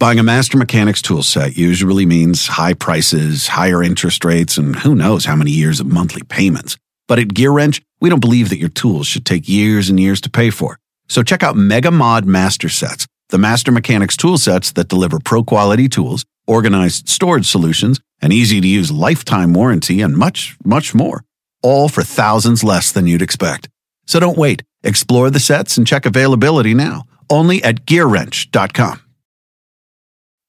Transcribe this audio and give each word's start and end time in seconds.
Buying 0.00 0.18
a 0.18 0.22
Master 0.22 0.56
Mechanics 0.56 1.02
tool 1.02 1.22
set 1.22 1.58
usually 1.58 2.06
means 2.06 2.46
high 2.46 2.72
prices, 2.72 3.48
higher 3.48 3.82
interest 3.82 4.24
rates, 4.24 4.56
and 4.56 4.74
who 4.76 4.94
knows 4.94 5.26
how 5.26 5.36
many 5.36 5.50
years 5.50 5.78
of 5.78 5.88
monthly 5.88 6.22
payments. 6.22 6.78
But 7.06 7.18
at 7.18 7.34
Gear 7.34 7.52
Wrench, 7.52 7.82
we 8.00 8.08
don't 8.08 8.18
believe 8.18 8.48
that 8.48 8.58
your 8.58 8.70
tools 8.70 9.06
should 9.06 9.26
take 9.26 9.46
years 9.46 9.90
and 9.90 10.00
years 10.00 10.22
to 10.22 10.30
pay 10.30 10.48
for. 10.48 10.78
So 11.10 11.22
check 11.22 11.42
out 11.42 11.54
Mega 11.54 11.90
Mod 11.90 12.24
Master 12.24 12.70
Sets, 12.70 13.06
the 13.28 13.36
Master 13.36 13.70
Mechanics 13.70 14.16
tool 14.16 14.38
sets 14.38 14.72
that 14.72 14.88
deliver 14.88 15.18
pro 15.20 15.44
quality 15.44 15.86
tools, 15.86 16.24
organized 16.46 17.10
storage 17.10 17.46
solutions, 17.46 18.00
an 18.22 18.32
easy 18.32 18.58
to 18.58 18.66
use 18.66 18.90
lifetime 18.90 19.52
warranty, 19.52 20.00
and 20.00 20.16
much, 20.16 20.56
much 20.64 20.94
more. 20.94 21.24
All 21.62 21.90
for 21.90 22.02
thousands 22.02 22.64
less 22.64 22.90
than 22.90 23.06
you'd 23.06 23.20
expect. 23.20 23.68
So 24.06 24.18
don't 24.18 24.38
wait. 24.38 24.62
Explore 24.82 25.28
the 25.28 25.40
sets 25.40 25.76
and 25.76 25.86
check 25.86 26.06
availability 26.06 26.72
now. 26.72 27.04
Only 27.28 27.62
at 27.62 27.84
GearWrench.com. 27.84 29.02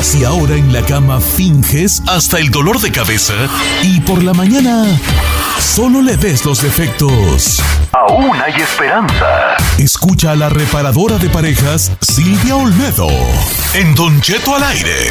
Si 0.00 0.22
ahora 0.24 0.54
en 0.54 0.72
la 0.72 0.82
cama 0.82 1.20
finges 1.20 2.02
hasta 2.06 2.38
el 2.38 2.50
dolor 2.50 2.80
de 2.80 2.92
cabeza 2.92 3.34
y 3.82 4.00
por 4.00 4.22
la 4.22 4.32
mañana 4.32 4.84
solo 5.58 6.02
le 6.02 6.16
ves 6.16 6.44
los 6.44 6.62
defectos. 6.62 7.60
Aún 7.92 8.30
hay 8.40 8.60
esperanza. 8.60 9.56
Escucha 9.78 10.32
a 10.32 10.36
la 10.36 10.50
reparadora 10.50 11.18
de 11.18 11.28
parejas 11.30 11.90
Silvia 12.00 12.56
Olmedo 12.56 13.08
en 13.74 13.94
Don 13.94 14.20
Cheto 14.20 14.54
al 14.54 14.62
aire. 14.64 15.08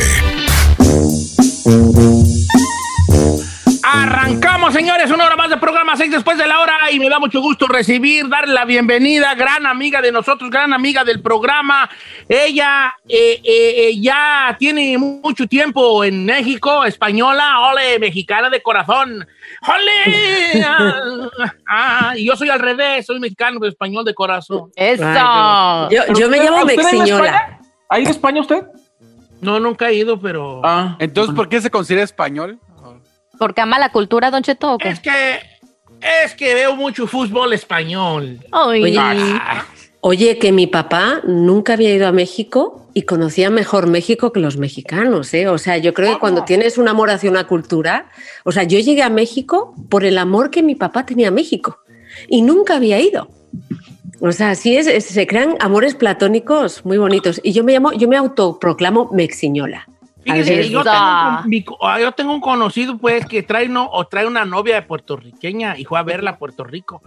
Más 5.88 6.00
de 6.00 6.06
programa 6.06 6.12
6 6.12 6.12
después 6.12 6.38
de 6.38 6.48
la 6.48 6.60
hora 6.60 6.92
y 6.92 7.00
me 7.00 7.10
da 7.10 7.18
mucho 7.18 7.40
gusto 7.40 7.66
recibir, 7.66 8.28
darle 8.28 8.54
la 8.54 8.66
bienvenida, 8.66 9.34
gran 9.36 9.66
amiga 9.66 10.02
de 10.02 10.12
nosotros, 10.12 10.50
gran 10.50 10.74
amiga 10.74 11.06
del 11.06 11.22
programa. 11.22 11.90
Ella 12.28 12.94
eh, 13.08 13.40
eh, 13.42 13.90
eh, 13.90 14.02
ya 14.02 14.56
tiene 14.60 14.98
mucho 14.98 15.48
tiempo 15.48 16.04
en 16.04 16.26
México, 16.26 16.84
española, 16.84 17.70
ole, 17.70 18.00
mexicana 18.00 18.50
de 18.50 18.62
corazón. 18.62 19.26
¡Ole! 19.68 20.64
Ah, 21.70 22.10
ah, 22.10 22.14
y 22.18 22.26
yo 22.26 22.36
soy 22.36 22.50
al 22.50 22.60
revés, 22.60 23.06
soy 23.06 23.20
mexicano, 23.20 23.60
pero 23.60 23.70
español 23.70 24.04
de 24.04 24.14
corazón. 24.14 24.72
Eso. 24.76 25.04
Yo, 25.90 26.14
yo 26.18 26.30
me 26.30 26.38
llamo. 26.44 26.66
Mexiñola. 26.66 27.60
¿Ha 27.90 28.00
ido 28.00 28.10
a 28.10 28.12
España 28.12 28.42
usted? 28.42 28.64
No, 29.42 29.60
nunca 29.60 29.90
he 29.90 29.96
ido, 29.96 30.20
pero... 30.20 30.62
Ah, 30.64 30.96
Entonces, 31.00 31.36
¿por 31.36 31.48
qué 31.48 31.62
se 31.62 31.70
considera 31.70 32.04
español? 32.04 32.60
¿Porque 33.38 33.62
ama 33.62 33.78
la 33.78 33.92
cultura, 33.92 34.32
Don 34.32 34.42
Cheto? 34.42 34.74
o 34.74 34.78
qué? 34.78 34.90
Es 34.90 35.00
que... 35.00 35.57
Es 36.02 36.34
que 36.36 36.54
veo 36.54 36.76
mucho 36.76 37.08
fútbol 37.08 37.54
español. 37.54 38.40
Oye, 38.84 38.94
Ah, 39.42 39.66
Oye, 40.02 40.38
que 40.38 40.52
mi 40.52 40.68
papá 40.68 41.22
nunca 41.26 41.74
había 41.74 41.94
ido 41.94 42.08
a 42.08 42.12
México 42.12 42.88
y 42.94 43.02
conocía 43.02 43.50
mejor 43.50 43.88
México 43.88 44.32
que 44.32 44.40
los 44.40 44.58
mexicanos, 44.58 45.34
¿eh? 45.34 45.48
O 45.50 45.58
sea, 45.58 45.78
yo 45.78 45.94
creo 45.94 46.10
que 46.14 46.20
cuando 46.20 46.42
tienes 46.46 46.78
un 46.78 46.88
amor 46.88 47.10
hacia 47.10 47.30
una 47.32 47.48
cultura, 47.48 48.10
o 48.46 48.52
sea, 48.52 48.64
yo 48.64 48.80
llegué 48.80 49.02
a 49.02 49.10
México 49.10 49.74
por 49.90 50.06
el 50.06 50.18
amor 50.20 50.50
que 50.52 50.62
mi 50.64 50.76
papá 50.76 51.06
tenía 51.06 51.30
a 51.30 51.32
México 51.32 51.80
y 52.30 52.42
nunca 52.44 52.76
había 52.76 53.00
ido. 53.02 53.28
O 54.22 54.32
sea, 54.32 54.56
sí 54.56 54.78
es, 54.78 54.88
es- 54.88 55.06
se 55.06 55.28
crean 55.28 55.56
amores 55.60 55.96
platónicos 55.96 56.86
muy 56.86 56.98
bonitos. 56.98 57.42
Y 57.44 57.52
yo 57.52 57.64
me 57.64 57.74
llamo, 57.74 57.92
yo 57.94 58.08
me 58.08 58.18
autoproclamo 58.18 59.10
Mexiñola. 59.12 59.88
Fíjese, 60.34 60.70
yo 60.70 60.84
tengo, 60.84 60.96
un- 61.44 61.50
mi 61.50 61.66
ah, 61.82 62.00
yo 62.00 62.12
tengo 62.12 62.34
un 62.34 62.42
conocido, 62.42 62.98
pues, 62.98 63.26
que 63.26 63.44
trae, 63.44 63.68
no, 63.70 63.90
o 63.92 64.06
trae 64.08 64.26
una 64.28 64.46
novia 64.46 64.76
de 64.76 64.82
puertorriqueña 64.82 65.78
y 65.78 65.86
fue 65.86 66.00
a 66.00 66.04
verla 66.04 66.32
a 66.32 66.38
Puerto 66.38 66.64
Rico. 66.64 67.02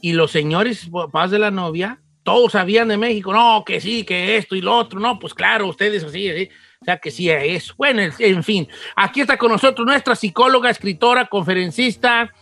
Y 0.00 0.12
los 0.14 0.30
señores 0.30 0.88
papás 0.90 1.30
de 1.30 1.38
la 1.38 1.50
novia, 1.50 1.98
todos 2.24 2.52
sabían 2.52 2.88
de 2.88 2.96
México, 2.96 3.32
no, 3.32 3.64
que 3.64 3.80
sí, 3.80 4.04
que 4.04 4.36
esto 4.36 4.54
y 4.54 4.60
lo 4.60 4.76
otro, 4.76 5.00
no, 5.00 5.18
pues 5.18 5.34
claro, 5.34 5.66
ustedes 5.68 6.04
así, 6.04 6.28
así. 6.30 6.48
O 6.80 6.84
sea, 6.84 6.96
que 6.98 7.10
sí 7.12 7.30
es. 7.30 7.74
Bueno, 7.76 8.00
en- 8.02 8.12
en 8.18 8.42
fin, 8.42 8.66
aquí 8.96 9.20
está 9.20 9.36
con 9.36 9.52
nosotros 9.52 9.86
nuestra 9.86 10.14
psicóloga, 10.16 10.68
escritora, 10.70 11.26
conferencista 11.26 12.32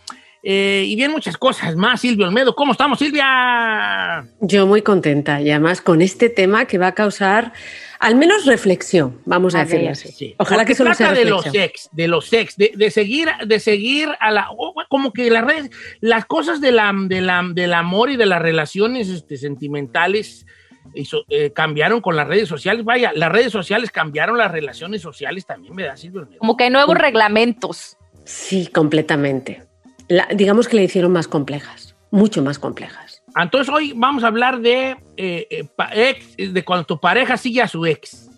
eh, 0.43 0.83
y 0.87 0.95
bien 0.95 1.11
muchas 1.11 1.37
cosas 1.37 1.75
más, 1.75 2.01
Silvia 2.01 2.27
Olmedo. 2.27 2.55
¿Cómo 2.55 2.71
estamos, 2.71 2.99
Silvia? 2.99 4.25
Yo 4.39 4.65
muy 4.67 4.81
contenta 4.81 5.41
y 5.41 5.49
además 5.51 5.81
con 5.81 6.01
este 6.01 6.29
tema 6.29 6.65
que 6.65 6.77
va 6.77 6.87
a 6.87 6.91
causar 6.93 7.53
al 7.99 8.15
menos 8.15 8.45
reflexión, 8.45 9.19
vamos 9.25 9.53
a, 9.53 9.61
A 9.61 9.65
decirlo 9.65 9.91
así. 9.91 10.11
Sí. 10.11 10.35
Ojalá 10.39 10.61
Porque 10.63 10.71
que 10.71 10.75
solo 10.75 10.93
sea 10.95 11.07
trata 11.09 11.19
de 11.19 11.29
los 11.29 11.43
sex, 11.45 11.89
de 11.91 12.07
los 12.07 12.25
sex, 12.25 12.57
de, 12.57 12.71
de 12.75 12.89
seguir, 12.89 13.29
de 13.45 13.59
seguir 13.59 14.09
a 14.19 14.31
la, 14.31 14.47
como 14.89 15.13
que 15.13 15.29
las 15.29 15.45
redes, 15.45 15.69
las 15.99 16.25
cosas 16.25 16.59
de 16.61 16.71
la, 16.71 16.91
de 16.95 17.21
la, 17.21 17.43
del 17.53 17.73
amor 17.73 18.09
y 18.09 18.17
de 18.17 18.25
las 18.25 18.41
relaciones 18.41 19.07
este, 19.07 19.37
sentimentales 19.37 20.47
hizo- 20.95 21.25
eh, 21.29 21.51
cambiaron 21.53 22.01
con 22.01 22.15
las 22.15 22.27
redes 22.27 22.49
sociales. 22.49 22.83
Vaya, 22.83 23.11
las 23.13 23.31
redes 23.31 23.51
sociales 23.51 23.91
cambiaron 23.91 24.35
las 24.35 24.51
relaciones 24.51 25.03
sociales 25.03 25.45
también, 25.45 25.75
¿verdad, 25.75 25.95
Silvia? 25.95 26.27
Como 26.39 26.57
que 26.57 26.63
hay 26.63 26.69
nuevos 26.71 26.97
reglamentos. 26.97 27.97
Sí, 28.25 28.65
completamente. 28.65 29.63
La- 30.11 30.27
digamos 30.33 30.67
que 30.67 30.75
le 30.75 30.83
hicieron 30.83 31.11
más 31.13 31.27
complejas, 31.27 31.95
mucho 32.11 32.41
más 32.43 32.59
complejas. 32.59 33.23
Entonces 33.35 33.73
hoy 33.73 33.93
vamos 33.95 34.25
a 34.25 34.27
hablar 34.27 34.59
de 34.59 34.97
eh, 35.15 35.47
eh, 35.49 35.63
pa- 35.73 35.89
ex, 35.93 36.35
de 36.37 36.65
cuando 36.65 36.85
tu 36.85 36.99
pareja 36.99 37.37
sigue 37.37 37.61
a 37.61 37.67
su 37.69 37.85
ex, 37.85 38.29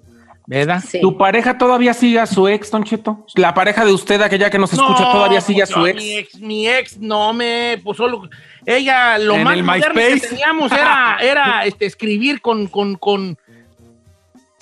¿verdad? 0.45 0.83
Sí. 0.87 1.01
¿Tu 1.01 1.17
pareja 1.17 1.57
todavía 1.57 1.95
sigue 1.95 2.19
a 2.19 2.27
su 2.27 2.47
ex, 2.47 2.69
Don 2.69 2.83
Cheto? 2.83 3.25
La 3.33 3.55
pareja 3.55 3.83
de 3.85 3.91
usted, 3.91 4.21
aquella 4.21 4.51
que 4.51 4.59
nos 4.59 4.71
escucha, 4.71 5.11
todavía 5.11 5.41
sigue 5.41 5.63
a 5.63 5.65
pues, 5.65 5.73
su 5.73 5.79
yo, 5.79 5.87
ex. 5.87 5.97
Mi 6.03 6.13
ex, 6.13 6.39
mi 6.39 6.67
ex 6.67 6.97
no 6.99 7.33
me, 7.33 7.81
pues 7.83 7.97
solo, 7.97 8.29
ella, 8.67 9.17
lo 9.17 9.33
En 9.33 9.43
más 9.43 9.57
moderno 9.57 9.99
que 9.99 10.19
teníamos 10.19 10.71
era, 10.71 11.17
era 11.21 11.65
este, 11.65 11.87
escribir 11.87 12.39
con, 12.39 12.67
con, 12.67 12.97
con, 12.97 13.39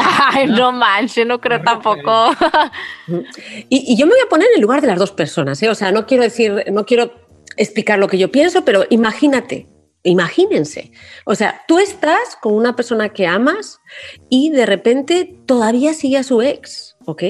Ay, 0.33 0.47
no 0.47 0.71
manches, 0.71 1.25
no 1.25 1.39
creo 1.39 1.61
tampoco. 1.61 2.31
Y, 3.69 3.93
y 3.93 3.97
yo 3.97 4.05
me 4.05 4.13
voy 4.13 4.21
a 4.25 4.29
poner 4.29 4.47
en 4.49 4.55
el 4.55 4.61
lugar 4.61 4.81
de 4.81 4.87
las 4.87 4.99
dos 4.99 5.11
personas, 5.11 5.61
¿eh? 5.63 5.69
O 5.69 5.75
sea, 5.75 5.91
no 5.91 6.05
quiero 6.05 6.23
decir, 6.23 6.65
no 6.71 6.85
quiero 6.85 7.13
explicar 7.57 7.99
lo 7.99 8.07
que 8.07 8.17
yo 8.17 8.31
pienso, 8.31 8.63
pero 8.65 8.85
imagínate, 8.89 9.67
imagínense. 10.03 10.91
O 11.25 11.35
sea, 11.35 11.61
tú 11.67 11.79
estás 11.79 12.35
con 12.41 12.53
una 12.53 12.75
persona 12.75 13.09
que 13.09 13.27
amas 13.27 13.79
y 14.29 14.49
de 14.49 14.65
repente 14.65 15.39
todavía 15.45 15.93
sigue 15.93 16.17
a 16.17 16.23
su 16.23 16.41
ex, 16.41 16.97
¿ok? 17.05 17.23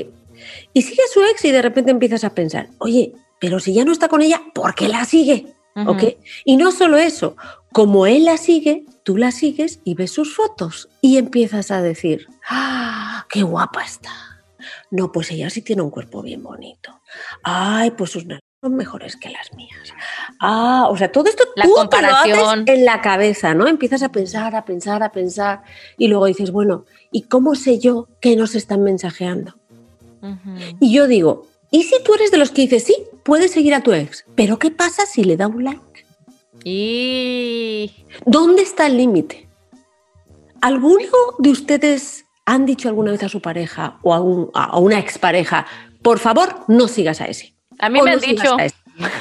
Y 0.74 0.82
sigue 0.82 1.02
a 1.04 1.14
su 1.14 1.22
ex 1.24 1.46
y 1.46 1.52
de 1.52 1.62
repente 1.62 1.92
empiezas 1.92 2.24
a 2.24 2.34
pensar, 2.34 2.70
oye, 2.80 3.14
pero 3.40 3.60
si 3.60 3.74
ya 3.74 3.86
no 3.86 3.92
está 3.92 4.08
con 4.08 4.22
ella, 4.22 4.42
¿por 4.54 4.74
qué 4.76 4.88
la 4.88 5.06
sigue? 5.06 5.54
¿Ok? 5.88 6.04
Y 6.44 6.58
no 6.58 6.72
solo 6.72 6.98
eso, 6.98 7.38
como 7.74 8.06
él 8.06 8.26
la 8.26 8.38
sigue, 8.38 8.86
tú 9.04 9.18
la 9.18 9.32
sigues 9.32 9.80
y 9.84 9.94
ves 9.96 10.12
sus 10.12 10.36
fotos 10.36 10.90
y 11.02 11.18
empiezas 11.18 11.72
a 11.72 11.82
decir, 11.82 12.28
¡ah, 12.50 13.26
qué 13.30 13.44
guapa 13.44 13.84
está! 13.84 14.12
No, 14.90 15.12
pues 15.12 15.32
ella 15.32 15.50
sí 15.50 15.62
tiene 15.62 15.82
un 15.82 15.90
cuerpo 15.90 16.22
bien 16.22 16.44
bonito. 16.44 17.02
Ay, 17.44 17.92
pues 17.92 18.12
sus 18.12 18.26
nalgas 18.26 18.42
son 18.62 18.76
mejores 18.76 19.16
que 19.16 19.30
las 19.30 19.54
mías. 19.56 19.94
Ah, 20.40 20.88
o 20.90 20.98
sea, 20.98 21.12
todo 21.12 21.30
esto 21.30 21.46
La 21.56 21.64
tú 21.64 21.70
te 21.70 21.74
lo 21.76 21.82
comparación. 21.82 22.40
haces 22.40 22.76
en 22.76 22.86
la 22.86 23.02
cabeza, 23.02 23.54
¿no? 23.54 23.68
Empiezas 23.68 24.04
a 24.04 24.12
pensar, 24.12 24.56
a 24.56 24.66
pensar, 24.66 25.02
a 25.02 25.12
pensar 25.12 25.64
y 25.98 26.08
luego 26.10 26.26
dices, 26.26 26.52
bueno, 26.52 26.86
¿y 27.12 27.24
cómo 27.24 27.56
sé 27.56 27.80
yo 27.80 28.08
que 28.20 28.36
nos 28.36 28.54
están 28.54 28.84
mensajeando? 28.84 29.56
Y 30.80 30.94
yo 30.94 31.08
digo, 31.08 31.48
¿y 31.72 31.84
si 31.84 31.96
tú 32.04 32.14
eres 32.14 32.30
de 32.30 32.38
los 32.38 32.52
que 32.52 32.62
dices, 32.64 32.84
sí, 32.84 32.96
puedes 33.24 33.52
seguir 33.52 33.74
a 33.74 33.82
tu 33.82 33.94
ex, 33.94 34.26
pero 34.36 34.60
qué 34.60 34.70
pasa 34.70 35.06
si 35.08 35.24
le 35.24 35.38
da 35.38 35.48
un 35.48 35.64
like? 35.64 35.82
Y 36.64 38.06
¿Dónde 38.26 38.62
está 38.62 38.88
el 38.88 38.98
límite? 38.98 39.48
¿Alguno 40.62 41.06
de 41.40 41.50
ustedes 41.50 42.26
han 42.46 42.66
dicho 42.66 42.88
alguna 42.90 43.12
vez 43.12 43.24
a 43.24 43.30
su 43.30 43.42
pareja 43.42 43.98
o 44.04 44.14
a, 44.14 44.20
un- 44.22 44.50
a 44.54 44.78
una 44.80 45.00
expareja, 45.00 45.66
por 46.04 46.20
favor, 46.20 46.56
no 46.68 46.88
sigas 46.88 47.22
a 47.22 47.26
ese? 47.26 47.56
a 47.80 47.90
mí 47.90 48.00
O 48.00 48.04
me 48.04 48.12
no 48.12 48.16
han 48.18 48.22
dicho. 48.22 48.56
a 48.60 48.66
ese? 48.66 48.76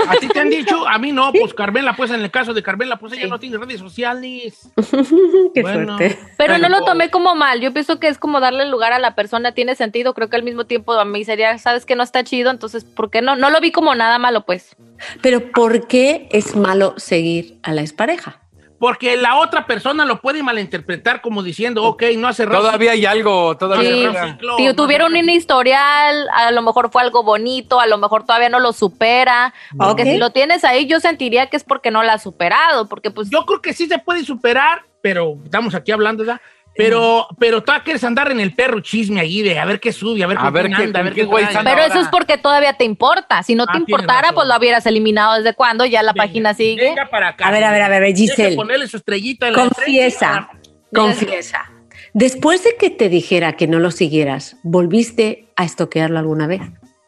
A 0.08 0.16
ti 0.16 0.28
te 0.28 0.40
han 0.40 0.50
dicho, 0.50 0.86
a 0.88 0.98
mí 0.98 1.12
no, 1.12 1.32
pues 1.32 1.54
Carmela, 1.54 1.94
pues 1.96 2.10
en 2.10 2.20
el 2.20 2.30
caso 2.30 2.54
de 2.54 2.62
Carmela, 2.62 2.96
pues 2.98 3.12
ella 3.12 3.26
no 3.28 3.38
tiene 3.38 3.58
redes 3.58 3.78
sociales. 3.80 4.70
Qué 5.54 5.62
Bueno. 5.62 5.96
fuerte. 5.96 6.18
Pero 6.36 6.58
no 6.58 6.68
lo 6.68 6.84
tomé 6.84 7.10
como 7.10 7.34
mal. 7.34 7.60
Yo 7.60 7.72
pienso 7.72 7.98
que 8.00 8.08
es 8.08 8.18
como 8.18 8.40
darle 8.40 8.66
lugar 8.66 8.92
a 8.92 8.98
la 8.98 9.14
persona. 9.14 9.52
Tiene 9.52 9.74
sentido. 9.74 10.14
Creo 10.14 10.28
que 10.28 10.36
al 10.36 10.42
mismo 10.42 10.64
tiempo 10.64 10.92
a 10.92 11.04
mí 11.04 11.24
sería, 11.24 11.56
sabes 11.58 11.86
que 11.86 11.96
no 11.96 12.02
está 12.02 12.24
chido. 12.24 12.50
Entonces, 12.50 12.84
¿por 12.84 13.10
qué 13.10 13.22
no? 13.22 13.36
No 13.36 13.50
lo 13.50 13.60
vi 13.60 13.72
como 13.72 13.94
nada 13.94 14.18
malo, 14.18 14.44
pues. 14.44 14.76
Pero 15.22 15.50
¿por 15.52 15.86
qué 15.86 16.28
es 16.32 16.56
malo 16.56 16.94
seguir 16.96 17.58
a 17.62 17.72
la 17.72 17.80
expareja? 17.82 18.39
Porque 18.80 19.18
la 19.18 19.36
otra 19.36 19.66
persona 19.66 20.06
lo 20.06 20.22
puede 20.22 20.42
malinterpretar 20.42 21.20
como 21.20 21.42
diciendo, 21.42 21.84
ok, 21.84 22.02
no 22.16 22.28
hace 22.28 22.46
rato. 22.46 22.62
Todavía 22.62 22.92
hay 22.92 23.04
algo, 23.04 23.54
todavía. 23.58 23.90
Sí. 23.90 24.06
hay 24.06 24.06
algo. 24.16 24.56
Si 24.56 24.74
tuvieron 24.74 25.14
un 25.14 25.28
historial, 25.28 26.26
a 26.34 26.50
lo 26.50 26.62
mejor 26.62 26.90
fue 26.90 27.02
algo 27.02 27.22
bonito, 27.22 27.78
a 27.78 27.86
lo 27.86 27.98
mejor 27.98 28.24
todavía 28.24 28.48
no 28.48 28.58
lo 28.58 28.72
supera. 28.72 29.52
Porque 29.76 30.02
Ok. 30.04 30.08
si 30.08 30.16
lo 30.16 30.30
tienes 30.30 30.64
ahí, 30.64 30.86
yo 30.86 30.98
sentiría 30.98 31.48
que 31.48 31.58
es 31.58 31.62
porque 31.64 31.90
no 31.90 32.02
lo 32.02 32.10
has 32.10 32.22
superado. 32.22 32.88
Porque 32.88 33.10
pues 33.10 33.28
Yo 33.28 33.44
creo 33.44 33.60
que 33.60 33.74
sí 33.74 33.86
se 33.86 33.98
puede 33.98 34.24
superar, 34.24 34.82
pero 35.02 35.36
estamos 35.44 35.74
aquí 35.74 35.92
hablando, 35.92 36.24
¿verdad? 36.24 36.40
Pero, 36.76 37.26
pero 37.38 37.62
tú 37.62 37.72
quieres 37.84 38.02
andar 38.04 38.30
en 38.30 38.40
el 38.40 38.54
perro 38.54 38.80
chisme 38.80 39.20
allí 39.20 39.42
de 39.42 39.58
a 39.58 39.64
ver 39.64 39.80
qué 39.80 39.92
sube, 39.92 40.22
a 40.22 40.26
ver, 40.26 40.38
A 40.38 40.50
ver 40.50 40.68
qué- 40.68 40.74
anda, 40.84 41.00
a 41.00 41.02
ver 41.02 41.12
qué 41.14 41.24
güey 41.24 41.44
Pero 41.64 41.82
eso 41.82 42.00
es 42.00 42.08
porque 42.08 42.38
todavía 42.38 42.74
te 42.74 42.84
importa. 42.84 43.42
Si 43.42 43.54
no 43.54 43.66
te 43.66 43.70
Ah, 43.72 43.72
tienes 43.74 43.88
importara, 43.88 44.32
pues 44.32 44.46
lo 44.48 44.56
hubieras 44.56 44.86
eliminado 44.86 45.36
desde 45.36 45.54
cuando, 45.54 45.84
ya 45.84 46.02
la 46.02 46.12
Venga, 46.12 46.24
página 46.26 46.54
sigue. 46.54 46.82
Venga 46.90 47.10
para 47.10 47.28
acá. 47.28 47.48
A 47.48 47.50
ver, 47.50 47.64
a 47.64 47.72
ver, 47.72 47.82
a 47.82 47.88
ver, 47.88 48.14
Giselle. 48.14 48.56
ponerle 48.56 48.86
su 48.88 48.96
estrellita 48.96 49.48
en 49.48 49.54
la 49.54 49.58
Confiesa, 49.64 50.48
confiesa. 50.94 51.70
Después 52.14 52.64
de 52.64 52.76
que 52.76 52.90
te 52.90 53.08
dijera 53.08 53.52
que 53.54 53.66
no 53.66 53.78
lo 53.78 53.90
siguieras, 53.90 54.56
¿volviste 54.62 55.48
a 55.56 55.64
estoquearlo 55.64 56.18
alguna 56.18 56.46
vez? 56.46 56.62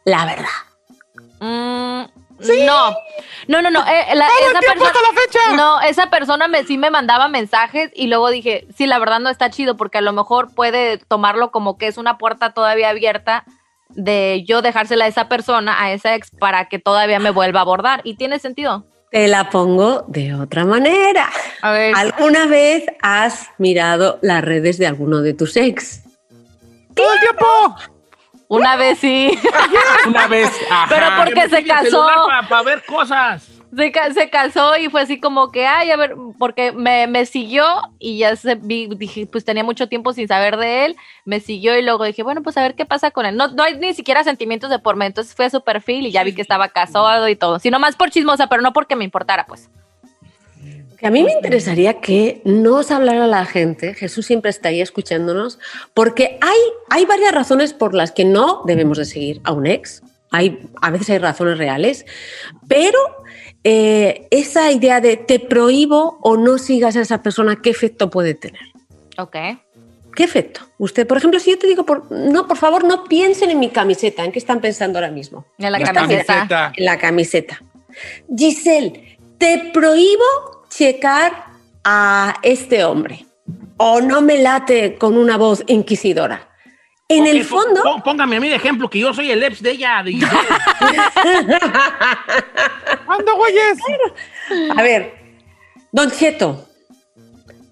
La 0.05 0.27
verdad. 0.27 0.47
Mm, 1.41 2.12
No, 2.67 2.97
no, 3.49 3.63
no, 3.63 3.71
no. 3.71 3.81
eh, 3.87 4.15
la- 4.15 4.27
esa 4.51 4.61
persona, 4.61 4.93
No, 5.57 5.81
esa 5.81 6.11
persona 6.11 6.49
me, 6.49 6.65
sí 6.65 6.79
me 6.79 6.91
mandaba 6.91 7.29
mensajes 7.29 7.91
y 7.95 8.07
luego 8.09 8.31
dije, 8.31 8.67
sí, 8.77 8.87
la 8.87 8.99
verdad 8.99 9.21
no 9.21 9.31
está 9.31 9.51
chido 9.51 9.77
porque 9.77 9.99
a 9.99 10.03
lo 10.03 10.13
mejor 10.13 10.55
puede 10.55 10.99
tomarlo 10.99 11.51
como 11.51 11.79
que 11.79 11.87
es 11.87 11.97
una 11.99 12.19
puerta 12.19 12.53
todavía 12.55 12.91
abierta 12.91 13.45
de 13.91 14.45
yo 14.47 14.63
dejársela 14.63 15.05
a 15.05 15.09
esa 15.09 15.29
persona, 15.29 15.83
a 15.83 15.93
esa 15.93 16.15
ex, 16.15 16.31
para 16.31 16.69
que 16.69 16.79
todavía 16.79 17.19
me 17.19 17.31
vuelva 17.31 17.61
a 17.61 17.63
abordar. 17.63 18.01
¿Y 18.05 18.15
tiene 18.15 18.39
sentido? 18.39 18.87
Te 19.11 19.29
la 19.29 19.51
pongo 19.51 20.05
de 20.09 20.35
otra 20.35 20.65
manera. 20.65 21.29
A 21.61 21.73
ver. 21.73 21.95
¿Alguna 21.95 22.47
vez 22.47 22.85
has 23.03 23.51
mirado 23.59 24.19
las 24.23 24.43
redes 24.43 24.79
de 24.79 24.87
alguno 24.87 25.21
de 25.21 25.35
tus 25.35 25.57
ex? 25.59 26.05
¡Todo 26.95 27.13
el 27.13 27.21
tiempo! 27.21 27.92
Una 28.53 28.77
vez 28.77 28.99
sí, 28.99 29.31
Una 30.07 30.27
vez. 30.27 30.51
ajá. 30.71 30.87
pero 30.91 31.07
porque 31.17 31.49
se 31.49 31.65
casó. 31.65 32.07
Para, 32.27 32.47
para 32.47 32.63
ver 32.63 32.85
cosas. 32.85 33.49
Se, 33.75 33.91
se 34.13 34.29
casó 34.29 34.77
y 34.77 34.91
fue 34.91 35.01
así 35.01 35.19
como 35.19 35.51
que, 35.51 35.67
ay, 35.67 35.91
a 35.91 35.97
ver, 35.97 36.15
porque 36.39 36.73
me, 36.73 37.07
me 37.07 37.25
siguió 37.25 37.65
y 37.99 38.19
ya 38.19 38.37
se 38.37 38.57
vi, 38.57 38.89
dije, 38.95 39.27
pues 39.27 39.47
tenía 39.47 39.65
mucho 39.65 39.89
tiempo 39.89 40.13
sin 40.13 40.29
saber 40.29 40.59
de 40.59 40.85
él, 40.85 40.97
me 41.25 41.41
siguió 41.41 41.79
y 41.79 41.83
luego 41.83 42.05
dije, 42.05 42.23
bueno, 42.23 42.43
pues 42.43 42.59
a 42.59 42.63
ver 42.63 42.75
qué 42.75 42.85
pasa 42.85 43.11
con 43.11 43.25
él. 43.25 43.39
No, 43.39 43.49
no 43.49 43.63
hay 43.63 43.79
ni 43.79 43.95
siquiera 43.95 44.23
sentimientos 44.23 44.69
de 44.69 44.79
por 44.79 44.97
medio, 44.97 45.09
entonces 45.09 45.35
fui 45.35 45.47
a 45.47 45.51
su 45.51 45.65
perfil 45.65 46.07
y 46.07 46.13
ya 46.13 46.23
vi 46.23 46.35
que 46.35 46.43
estaba 46.43 46.69
casado 46.69 47.27
y 47.31 47.37
todo, 47.37 47.59
sino 47.59 47.79
más 47.79 47.97
por 47.97 48.11
chismosa, 48.11 48.49
pero 48.49 48.61
no 48.61 48.75
porque 48.75 48.97
me 48.97 49.05
importara, 49.05 49.47
pues. 49.47 49.71
Que 51.03 51.09
a 51.09 51.11
mí 51.11 51.25
me 51.25 51.33
interesaría 51.33 51.95
que 51.95 52.41
nos 52.45 52.93
hablara 52.93 53.27
la 53.27 53.45
gente, 53.45 53.93
Jesús 53.93 54.25
siempre 54.25 54.51
está 54.53 54.69
ahí 54.69 54.81
escuchándonos, 54.81 55.59
porque 55.95 56.39
hay, 56.41 56.59
hay 56.91 57.07
varias 57.07 57.33
razones 57.33 57.73
por 57.73 57.93
las 57.93 58.13
que 58.13 58.25
no 58.25 58.63
debemos 58.67 58.99
de 58.99 59.05
seguir 59.05 59.41
a 59.43 59.51
un 59.51 59.67
ex. 59.67 60.01
Hay, 60.31 60.61
a 60.81 60.93
veces 60.93 61.11
hay 61.11 61.19
razones 61.19 61.59
reales, 61.59 62.07
pero 62.69 63.01
eh, 63.65 64.29
esa 64.31 64.71
idea 64.71 65.01
de 65.01 65.17
te 65.17 65.41
prohíbo 65.41 66.21
o 66.23 66.37
no 66.37 66.57
sigas 66.59 66.95
a 66.95 67.01
esa 67.01 67.21
persona, 67.21 67.61
¿qué 67.61 67.71
efecto 67.71 68.09
puede 68.09 68.35
tener? 68.35 68.63
Ok. 69.19 69.37
¿Qué 70.15 70.23
efecto? 70.23 70.61
Usted, 70.79 71.05
por 71.09 71.17
ejemplo, 71.19 71.41
si 71.41 71.51
yo 71.51 71.59
te 71.59 71.67
digo, 71.67 71.85
por, 71.85 72.13
no, 72.13 72.47
por 72.47 72.59
favor, 72.59 72.85
no 72.85 73.03
piensen 73.03 73.51
en 73.51 73.59
mi 73.59 73.71
camiseta, 73.71 74.25
¿en 74.25 74.31
qué 74.31 74.39
están 74.39 74.61
pensando 74.61 75.01
ahora 75.01 75.11
mismo? 75.11 75.47
En 75.59 75.73
la, 75.73 75.81
La 75.81 75.93
camiseta. 75.93 76.27
camiseta. 76.27 76.73
En 76.77 76.85
la 76.85 76.97
camiseta. 76.97 77.63
Giselle, 78.37 79.19
te 79.39 79.73
prohíbo 79.75 80.62
checar 80.77 81.47
a 81.85 82.37
este 82.43 82.85
hombre. 82.85 83.27
O 83.77 84.01
no 84.01 84.21
me 84.21 84.39
late 84.39 84.97
con 84.97 85.17
una 85.19 85.37
voz 85.37 85.65
inquisidora. 85.67 86.49
En 87.09 87.23
Ok, 87.25 87.29
el 87.29 87.45
fondo, 87.45 87.83
pó- 87.83 88.03
Póngame 88.03 88.37
a 88.37 88.41
mí 88.41 88.49
de 88.49 88.55
ejemplo 88.57 88.89
que 88.89 89.01
yo 89.01 89.13
soy 89.13 89.31
el 89.31 89.43
ex 89.43 89.61
de 89.61 89.73
ella. 89.73 90.03
de. 90.05 90.13
¡Anda, 93.07 93.33
güeyes! 93.37 93.79
a 94.77 94.83
ver, 94.83 95.15
Don 95.91 96.11
Cheto, 96.11 96.67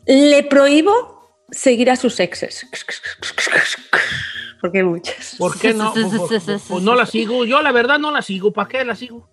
le 0.06 0.42
prohíbo 0.42 1.30
seguir 1.50 1.90
a 1.90 1.96
sus 1.96 2.18
exes. 2.20 2.66
Porque 4.60 4.78
hay 4.78 4.84
muchas. 4.84 5.36
¿Por 5.38 5.58
qué 5.58 5.72
no? 5.72 5.92
Pues, 5.94 6.06
pues, 6.28 6.42
pues, 6.44 6.62
pues 6.68 6.82
no 6.82 6.94
la 6.94 7.06
sigo. 7.06 7.44
Yo 7.44 7.62
la 7.62 7.72
verdad 7.72 7.98
no 7.98 8.10
la 8.10 8.20
sigo. 8.22 8.52
¿Para 8.52 8.68
qué 8.68 8.84
la 8.84 8.94
sigo? 8.94 9.28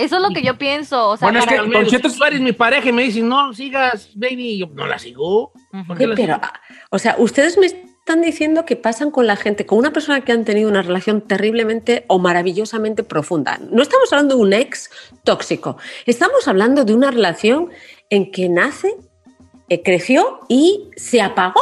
Eso 0.00 0.16
es 0.16 0.22
lo 0.22 0.30
que 0.30 0.42
yo 0.42 0.56
pienso, 0.58 1.08
o 1.10 1.16
sea, 1.16 1.26
Bueno, 1.26 1.40
es 1.40 1.46
que- 1.46 1.54
Al 1.56 1.68
menos, 1.68 1.82
Don 1.84 1.90
Cheto 1.90 2.08
si 2.08 2.18
tú 2.18 2.24
eres 2.24 2.40
mi 2.40 2.52
pareja 2.52 2.88
y 2.88 2.92
me 2.92 3.02
dices, 3.02 3.22
no 3.22 3.52
sigas, 3.52 4.10
baby, 4.14 4.52
y 4.54 4.58
yo 4.58 4.66
no 4.74 4.86
la 4.86 4.98
sigo. 4.98 5.52
¿Por 5.86 5.96
qué 5.96 6.04
Sí, 6.04 6.10
la 6.10 6.14
pero, 6.16 6.34
sigo? 6.34 6.48
o 6.90 6.98
sea, 6.98 7.14
ustedes 7.18 7.58
me 7.58 7.66
están 7.66 8.22
diciendo 8.22 8.64
que 8.64 8.76
pasan 8.76 9.10
con 9.10 9.26
la 9.26 9.36
gente, 9.36 9.66
con 9.66 9.78
una 9.78 9.92
persona 9.92 10.22
que 10.22 10.32
han 10.32 10.44
tenido 10.44 10.68
una 10.68 10.82
relación 10.82 11.20
terriblemente 11.20 12.04
o 12.08 12.18
maravillosamente 12.18 13.04
profunda. 13.04 13.58
No 13.70 13.82
estamos 13.82 14.12
hablando 14.12 14.36
de 14.36 14.40
un 14.42 14.52
ex 14.52 14.90
tóxico, 15.22 15.76
estamos 16.06 16.48
hablando 16.48 16.84
de 16.84 16.94
una 16.94 17.10
relación 17.10 17.70
en 18.08 18.32
que 18.32 18.48
nace, 18.48 18.96
eh, 19.68 19.82
creció 19.82 20.40
y 20.48 20.88
se 20.96 21.20
apagó. 21.20 21.60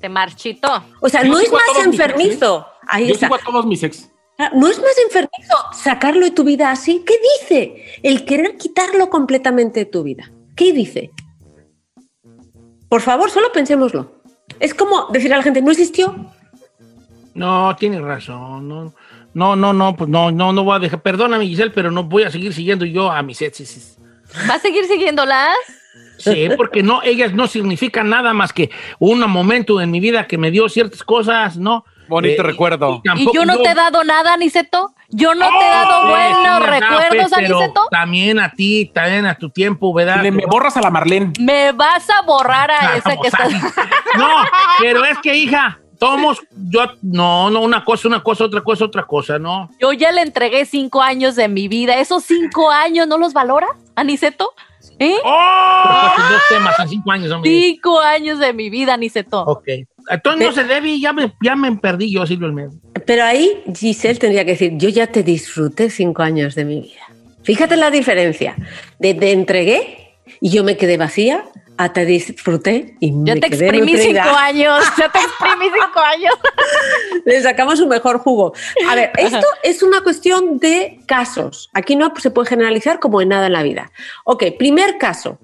se 0.00 0.08
marchitó. 0.10 0.84
O 1.00 1.08
sea, 1.08 1.22
Yo 1.22 1.32
no 1.32 1.38
es 1.38 1.50
más 1.50 1.62
mis 1.68 1.76
ex, 1.78 1.86
enfermizo. 1.86 2.66
Ahí 2.86 3.06
Yo 3.06 3.14
está. 3.14 3.26
sigo 3.26 3.36
a 3.36 3.38
todos 3.38 3.64
mis 3.64 3.82
ex. 3.82 4.10
No 4.54 4.68
es 4.68 4.78
más 4.78 4.98
enfermizo 5.04 5.54
sacarlo 5.72 6.24
de 6.24 6.32
tu 6.32 6.44
vida 6.44 6.70
así. 6.70 7.04
¿Qué 7.06 7.14
dice? 7.40 7.84
El 8.02 8.24
querer 8.24 8.56
quitarlo 8.56 9.08
completamente 9.08 9.80
de 9.80 9.86
tu 9.86 10.02
vida. 10.02 10.30
¿Qué 10.56 10.72
dice? 10.72 11.10
Por 12.88 13.00
favor, 13.00 13.30
solo 13.30 13.52
pensémoslo. 13.52 14.22
Es 14.60 14.74
como 14.74 15.06
decir 15.12 15.32
a 15.32 15.36
la 15.36 15.42
gente, 15.42 15.62
no 15.62 15.70
existió. 15.70 16.14
No, 17.34 17.74
tienes 17.76 18.00
razón. 18.00 18.68
No, 18.68 18.94
no, 19.34 19.56
no, 19.56 19.72
no, 19.72 19.96
pues 19.96 20.10
no, 20.10 20.30
no, 20.30 20.52
no 20.52 20.64
voy 20.64 20.76
a 20.76 20.80
dejar. 20.80 21.02
Perdóname, 21.02 21.46
Giselle, 21.46 21.70
pero 21.70 21.90
no 21.90 22.04
voy 22.04 22.24
a 22.24 22.30
seguir 22.30 22.52
siguiendo 22.52 22.84
yo 22.84 23.10
a 23.10 23.22
mis 23.22 23.40
exes. 23.40 23.98
¿Va 24.48 24.54
a 24.54 24.58
seguir 24.58 24.84
siguiéndolas? 24.86 25.56
Sí, 26.18 26.48
porque 26.56 26.82
no, 26.82 27.02
ellas 27.02 27.34
no 27.34 27.46
significan 27.46 28.08
nada 28.08 28.32
más 28.32 28.52
que 28.52 28.70
un 28.98 29.20
momento 29.28 29.80
en 29.80 29.90
mi 29.90 30.00
vida 30.00 30.26
que 30.26 30.38
me 30.38 30.50
dio 30.50 30.68
ciertas 30.68 31.02
cosas, 31.02 31.56
¿no? 31.56 31.84
Bonito 32.08 32.42
Eh, 32.42 32.44
recuerdo. 32.44 33.00
¿Y 33.02 33.08
tampoco 33.08 33.32
yo 33.34 33.44
no 33.46 33.58
te 33.58 33.70
he 33.70 33.74
dado 33.74 34.04
nada, 34.04 34.34
Aniceto? 34.34 34.94
¿Yo 35.10 35.34
no 35.34 35.46
te 35.58 35.64
he 35.64 35.68
dado 35.68 36.02
Oh, 36.02 36.08
buenos 36.08 36.38
sí, 36.38 36.70
¿verdad? 36.70 36.80
recuerdos, 36.80 37.08
Pues, 37.30 37.32
pero 37.36 37.56
Aniceto? 37.58 37.86
También 37.90 38.38
a 38.40 38.50
ti, 38.52 38.90
también 38.94 39.26
a 39.26 39.34
tu 39.36 39.50
tiempo, 39.50 39.92
¿verdad? 39.94 40.22
Le 40.22 40.30
me 40.30 40.44
borras 40.46 40.76
a 40.76 40.80
la 40.80 40.90
Marlene. 40.90 41.32
Me 41.40 41.72
vas 41.72 42.08
a 42.10 42.22
borrar 42.22 42.70
a 42.70 42.76
Ah, 42.80 42.96
esa 42.96 43.16
que 43.16 43.28
estás... 43.28 43.52
No, 44.16 44.28
pero 44.80 45.04
es 45.04 45.18
que, 45.18 45.34
hija, 45.36 45.78
tomos, 45.98 46.40
yo, 46.68 46.82
no, 47.02 47.50
no, 47.50 47.60
una 47.60 47.84
cosa, 47.84 48.06
una 48.08 48.22
cosa, 48.22 48.44
otra 48.44 48.60
cosa, 48.62 48.84
otra 48.84 49.04
cosa, 49.04 49.38
no. 49.38 49.68
Yo 49.80 49.92
ya 49.92 50.12
le 50.12 50.22
entregué 50.22 50.64
cinco 50.66 51.02
años 51.02 51.34
de 51.36 51.48
mi 51.48 51.66
vida. 51.68 51.96
¿Esos 51.98 52.24
cinco 52.24 52.70
años 52.70 53.06
no 53.08 53.18
los 53.18 53.32
valora, 53.32 53.66
Aniceto? 53.96 54.52
¿Eh? 54.98 55.16
¡Oh! 55.24 56.10
dos 56.30 56.42
temas 56.48 56.78
en 56.80 56.88
cinco 56.88 57.10
años, 57.10 57.32
hombre. 57.32 57.50
Cinco 57.50 58.00
años 58.00 58.38
de 58.38 58.52
mi 58.52 58.70
vida, 58.70 58.94
Aniceto. 58.94 59.42
Ok. 59.42 59.68
Entonces 60.08 60.46
no 60.46 60.52
se 60.52 60.64
debe 60.64 60.90
y 60.90 61.00
ya 61.00 61.12
me, 61.12 61.32
ya 61.42 61.56
me 61.56 61.74
perdí 61.76 62.12
yo, 62.12 62.26
Silvio 62.26 62.46
Almeida. 62.46 62.70
Pero 63.06 63.24
ahí 63.24 63.62
Giselle 63.74 64.18
tendría 64.18 64.44
que 64.44 64.52
decir, 64.52 64.72
yo 64.76 64.88
ya 64.88 65.06
te 65.06 65.22
disfruté 65.22 65.90
cinco 65.90 66.22
años 66.22 66.54
de 66.54 66.64
mi 66.64 66.80
vida. 66.80 67.02
Fíjate 67.42 67.76
la 67.76 67.90
diferencia. 67.90 68.56
De 68.98 69.14
te 69.14 69.32
entregué 69.32 70.16
y 70.40 70.50
yo 70.50 70.64
me 70.64 70.76
quedé 70.76 70.96
vacía 70.96 71.44
a 71.76 71.92
te 71.92 72.04
disfruté 72.06 72.96
y 73.00 73.10
Yo 73.10 73.16
me 73.34 73.40
te 73.40 73.50
quedé 73.50 73.66
exprimí 73.66 73.92
nutrida. 73.92 74.24
cinco 74.24 74.36
años. 74.38 74.84
Yo 74.98 75.10
te 75.10 75.18
exprimí 75.18 75.66
cinco 75.74 76.00
años. 76.00 76.34
Le 77.24 77.42
sacamos 77.42 77.80
un 77.80 77.88
mejor 77.88 78.18
jugo. 78.18 78.52
A 78.88 78.94
ver, 78.94 79.10
esto 79.16 79.46
es 79.62 79.82
una 79.82 80.02
cuestión 80.02 80.58
de 80.58 81.00
casos. 81.06 81.70
Aquí 81.72 81.96
no 81.96 82.12
se 82.16 82.30
puede 82.30 82.48
generalizar 82.48 83.00
como 83.00 83.20
en 83.20 83.28
nada 83.30 83.46
en 83.46 83.52
la 83.54 83.62
vida. 83.62 83.90
Ok, 84.24 84.44
primer 84.58 84.98
caso. 84.98 85.38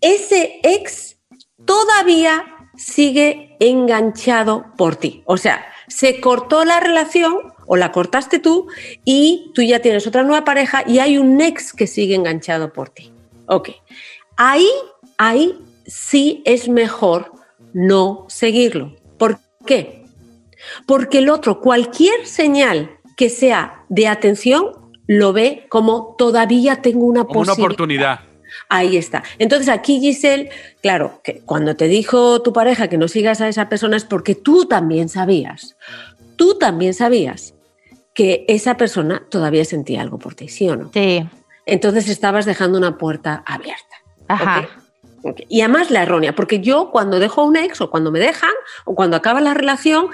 Ese 0.00 0.60
ex 0.62 1.16
todavía 1.64 2.44
sigue 2.76 3.56
enganchado 3.60 4.66
por 4.76 4.96
ti. 4.96 5.22
O 5.26 5.36
sea, 5.36 5.64
se 5.88 6.20
cortó 6.20 6.64
la 6.64 6.80
relación 6.80 7.52
o 7.66 7.76
la 7.76 7.92
cortaste 7.92 8.38
tú 8.38 8.66
y 9.04 9.50
tú 9.54 9.62
ya 9.62 9.80
tienes 9.80 10.06
otra 10.06 10.22
nueva 10.22 10.44
pareja 10.44 10.82
y 10.86 10.98
hay 10.98 11.16
un 11.16 11.40
ex 11.40 11.72
que 11.72 11.86
sigue 11.86 12.14
enganchado 12.14 12.72
por 12.72 12.90
ti. 12.90 13.12
Ok. 13.46 13.70
Ahí, 14.36 14.68
ahí 15.18 15.58
sí 15.86 16.42
es 16.44 16.68
mejor 16.68 17.32
no 17.72 18.24
seguirlo. 18.28 18.96
¿Por 19.18 19.38
qué? 19.66 20.04
Porque 20.86 21.18
el 21.18 21.28
otro, 21.28 21.60
cualquier 21.60 22.26
señal 22.26 22.98
que 23.16 23.28
sea 23.28 23.84
de 23.88 24.08
atención, 24.08 24.72
lo 25.06 25.32
ve 25.32 25.66
como 25.68 26.14
todavía 26.16 26.80
tengo 26.82 27.04
una 27.06 27.24
Como 27.24 27.40
una 27.40 27.46
posibilidad. 27.52 27.66
oportunidad. 27.66 28.20
Ahí 28.68 28.96
está. 28.96 29.22
Entonces 29.38 29.68
aquí, 29.68 30.00
Giselle, 30.00 30.48
claro, 30.80 31.20
que 31.22 31.40
cuando 31.40 31.76
te 31.76 31.86
dijo 31.88 32.40
tu 32.42 32.52
pareja 32.52 32.88
que 32.88 32.96
no 32.96 33.08
sigas 33.08 33.40
a 33.40 33.48
esa 33.48 33.68
persona 33.68 33.96
es 33.96 34.04
porque 34.04 34.34
tú 34.34 34.66
también 34.66 35.08
sabías, 35.08 35.76
tú 36.36 36.56
también 36.58 36.94
sabías 36.94 37.54
que 38.14 38.44
esa 38.48 38.76
persona 38.76 39.24
todavía 39.28 39.64
sentía 39.64 40.00
algo 40.00 40.18
por 40.18 40.34
ti, 40.34 40.48
¿sí 40.48 40.68
o 40.68 40.76
no? 40.76 40.90
Sí. 40.94 41.26
Entonces 41.66 42.08
estabas 42.08 42.46
dejando 42.46 42.78
una 42.78 42.96
puerta 42.96 43.42
abierta. 43.46 43.96
Ajá. 44.28 44.68
Y 45.48 45.62
además 45.62 45.90
la 45.90 46.02
errónea, 46.02 46.34
porque 46.34 46.60
yo 46.60 46.90
cuando 46.90 47.18
dejo 47.18 47.42
a 47.42 47.44
un 47.44 47.56
ex 47.56 47.80
o 47.80 47.90
cuando 47.90 48.10
me 48.10 48.20
dejan 48.20 48.50
o 48.84 48.94
cuando 48.94 49.16
acaba 49.16 49.40
la 49.40 49.54
relación, 49.54 50.08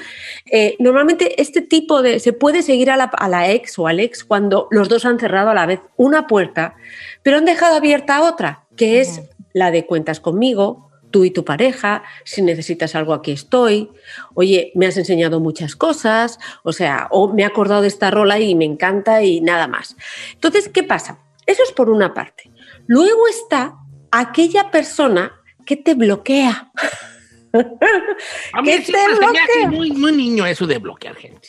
eh, 0.51 0.77
normalmente 0.79 1.41
este 1.41 1.61
tipo 1.63 2.03
de... 2.03 2.21
Se 2.21 2.33
puede 2.33 2.63
seguir 2.63 2.91
a 2.91 2.97
la, 2.97 3.05
a 3.05 3.29
la 3.29 3.51
ex 3.51 3.79
o 3.79 3.87
al 3.87 4.01
ex 4.01 4.25
cuando 4.25 4.69
los 4.71 4.89
dos 4.89 5.05
han 5.05 5.19
cerrado 5.19 5.51
a 5.51 5.55
la 5.55 5.67
vez 5.67 5.81
una 5.97 6.27
puerta, 6.27 6.77
pero 7.23 7.39
han 7.39 7.45
dejado 7.45 7.77
abierta 7.77 8.23
otra, 8.23 8.65
que 8.77 9.01
es 9.01 9.23
la 9.53 9.71
de 9.71 9.87
cuentas 9.87 10.21
conmigo, 10.21 10.91
tú 11.11 11.25
y 11.25 11.31
tu 11.31 11.45
pareja, 11.45 12.03
si 12.25 12.43
necesitas 12.43 12.95
algo 12.95 13.13
aquí 13.13 13.33
estoy, 13.33 13.91
oye, 14.35 14.73
me 14.75 14.87
has 14.87 14.97
enseñado 14.97 15.41
muchas 15.41 15.77
cosas, 15.77 16.39
o 16.63 16.73
sea, 16.73 17.09
o 17.11 17.33
me 17.33 17.43
he 17.43 17.45
acordado 17.45 17.83
de 17.83 17.89
esta 17.89 18.11
rola 18.11 18.39
y 18.39 18.55
me 18.55 18.65
encanta 18.65 19.23
y 19.23 19.41
nada 19.41 19.67
más. 19.67 19.97
Entonces, 20.35 20.69
¿qué 20.69 20.83
pasa? 20.83 21.19
Eso 21.47 21.63
es 21.65 21.73
por 21.73 21.91
una 21.91 22.15
parte. 22.15 22.51
Luego 22.87 23.27
está 23.29 23.77
aquella 24.11 24.71
persona 24.71 25.33
que 25.67 25.77
te 25.77 25.95
bloquea. 25.95 26.71
A 28.53 28.63
mí 28.63 28.71
que 28.71 28.79
te 28.81 28.85
se 28.87 28.93
me 28.93 28.99
hace 28.99 29.17
bloquea. 29.19 29.71
muy, 29.71 29.93
muy 29.93 30.13
niño 30.13 30.47
eso 30.47 30.67
de 30.67 30.79
bloquear 30.79 31.17
gente. 31.17 31.49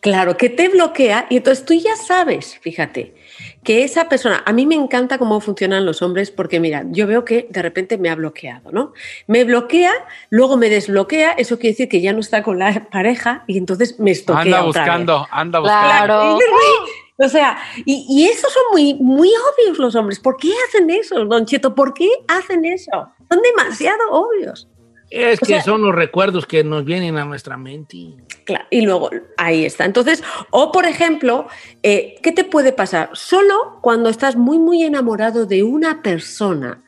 Claro, 0.00 0.36
que 0.36 0.50
te 0.50 0.68
bloquea 0.68 1.26
y 1.30 1.38
entonces 1.38 1.64
tú 1.64 1.72
ya 1.72 1.96
sabes, 1.96 2.58
fíjate, 2.60 3.14
que 3.62 3.84
esa 3.84 4.06
persona, 4.06 4.42
a 4.44 4.52
mí 4.52 4.66
me 4.66 4.74
encanta 4.74 5.16
cómo 5.16 5.40
funcionan 5.40 5.86
los 5.86 6.02
hombres 6.02 6.30
porque 6.30 6.60
mira, 6.60 6.84
yo 6.90 7.06
veo 7.06 7.24
que 7.24 7.46
de 7.48 7.62
repente 7.62 7.96
me 7.96 8.10
ha 8.10 8.14
bloqueado, 8.14 8.70
¿no? 8.70 8.92
Me 9.28 9.44
bloquea, 9.44 9.92
luego 10.28 10.58
me 10.58 10.68
desbloquea, 10.68 11.32
eso 11.32 11.58
quiere 11.58 11.72
decir 11.72 11.88
que 11.88 12.02
ya 12.02 12.12
no 12.12 12.20
está 12.20 12.42
con 12.42 12.58
la 12.58 12.90
pareja 12.90 13.44
y 13.46 13.56
entonces 13.56 13.98
me 13.98 14.10
estoquea 14.10 14.42
Anda 14.42 14.64
otra 14.64 14.82
vez. 14.82 14.90
buscando, 14.90 15.26
anda 15.30 15.58
buscando. 15.60 16.04
Claro. 16.06 16.38
O 17.18 17.28
sea, 17.28 17.58
y, 17.84 18.06
y 18.08 18.24
esos 18.26 18.52
son 18.52 18.62
muy, 18.72 18.94
muy 18.94 19.28
obvios 19.28 19.78
los 19.78 19.94
hombres. 19.94 20.18
¿Por 20.18 20.36
qué 20.36 20.50
hacen 20.68 20.90
eso, 20.90 21.24
Don 21.24 21.46
Cheto? 21.46 21.74
¿Por 21.74 21.94
qué 21.94 22.08
hacen 22.26 22.64
eso? 22.64 22.90
Son 23.30 23.40
demasiado 23.42 24.00
obvios. 24.10 24.68
Es 25.10 25.38
O 25.40 25.46
que 25.46 25.52
sea- 25.54 25.62
son 25.62 25.82
los 25.82 25.94
recuerdos 25.94 26.44
que 26.46 26.64
nos 26.64 26.84
vienen 26.84 27.16
a 27.18 27.24
nuestra 27.24 27.56
mente. 27.56 28.14
Claro, 28.44 28.64
y 28.70 28.80
luego 28.80 29.10
ahí 29.36 29.64
está. 29.64 29.84
Entonces, 29.84 30.24
o 30.50 30.72
por 30.72 30.86
ejemplo, 30.86 31.46
eh, 31.84 32.16
¿qué 32.22 32.32
te 32.32 32.42
puede 32.42 32.72
pasar? 32.72 33.10
Solo 33.12 33.78
cuando 33.80 34.08
estás 34.08 34.34
muy, 34.34 34.58
muy 34.58 34.82
enamorado 34.82 35.46
de 35.46 35.62
una 35.62 36.02
persona, 36.02 36.82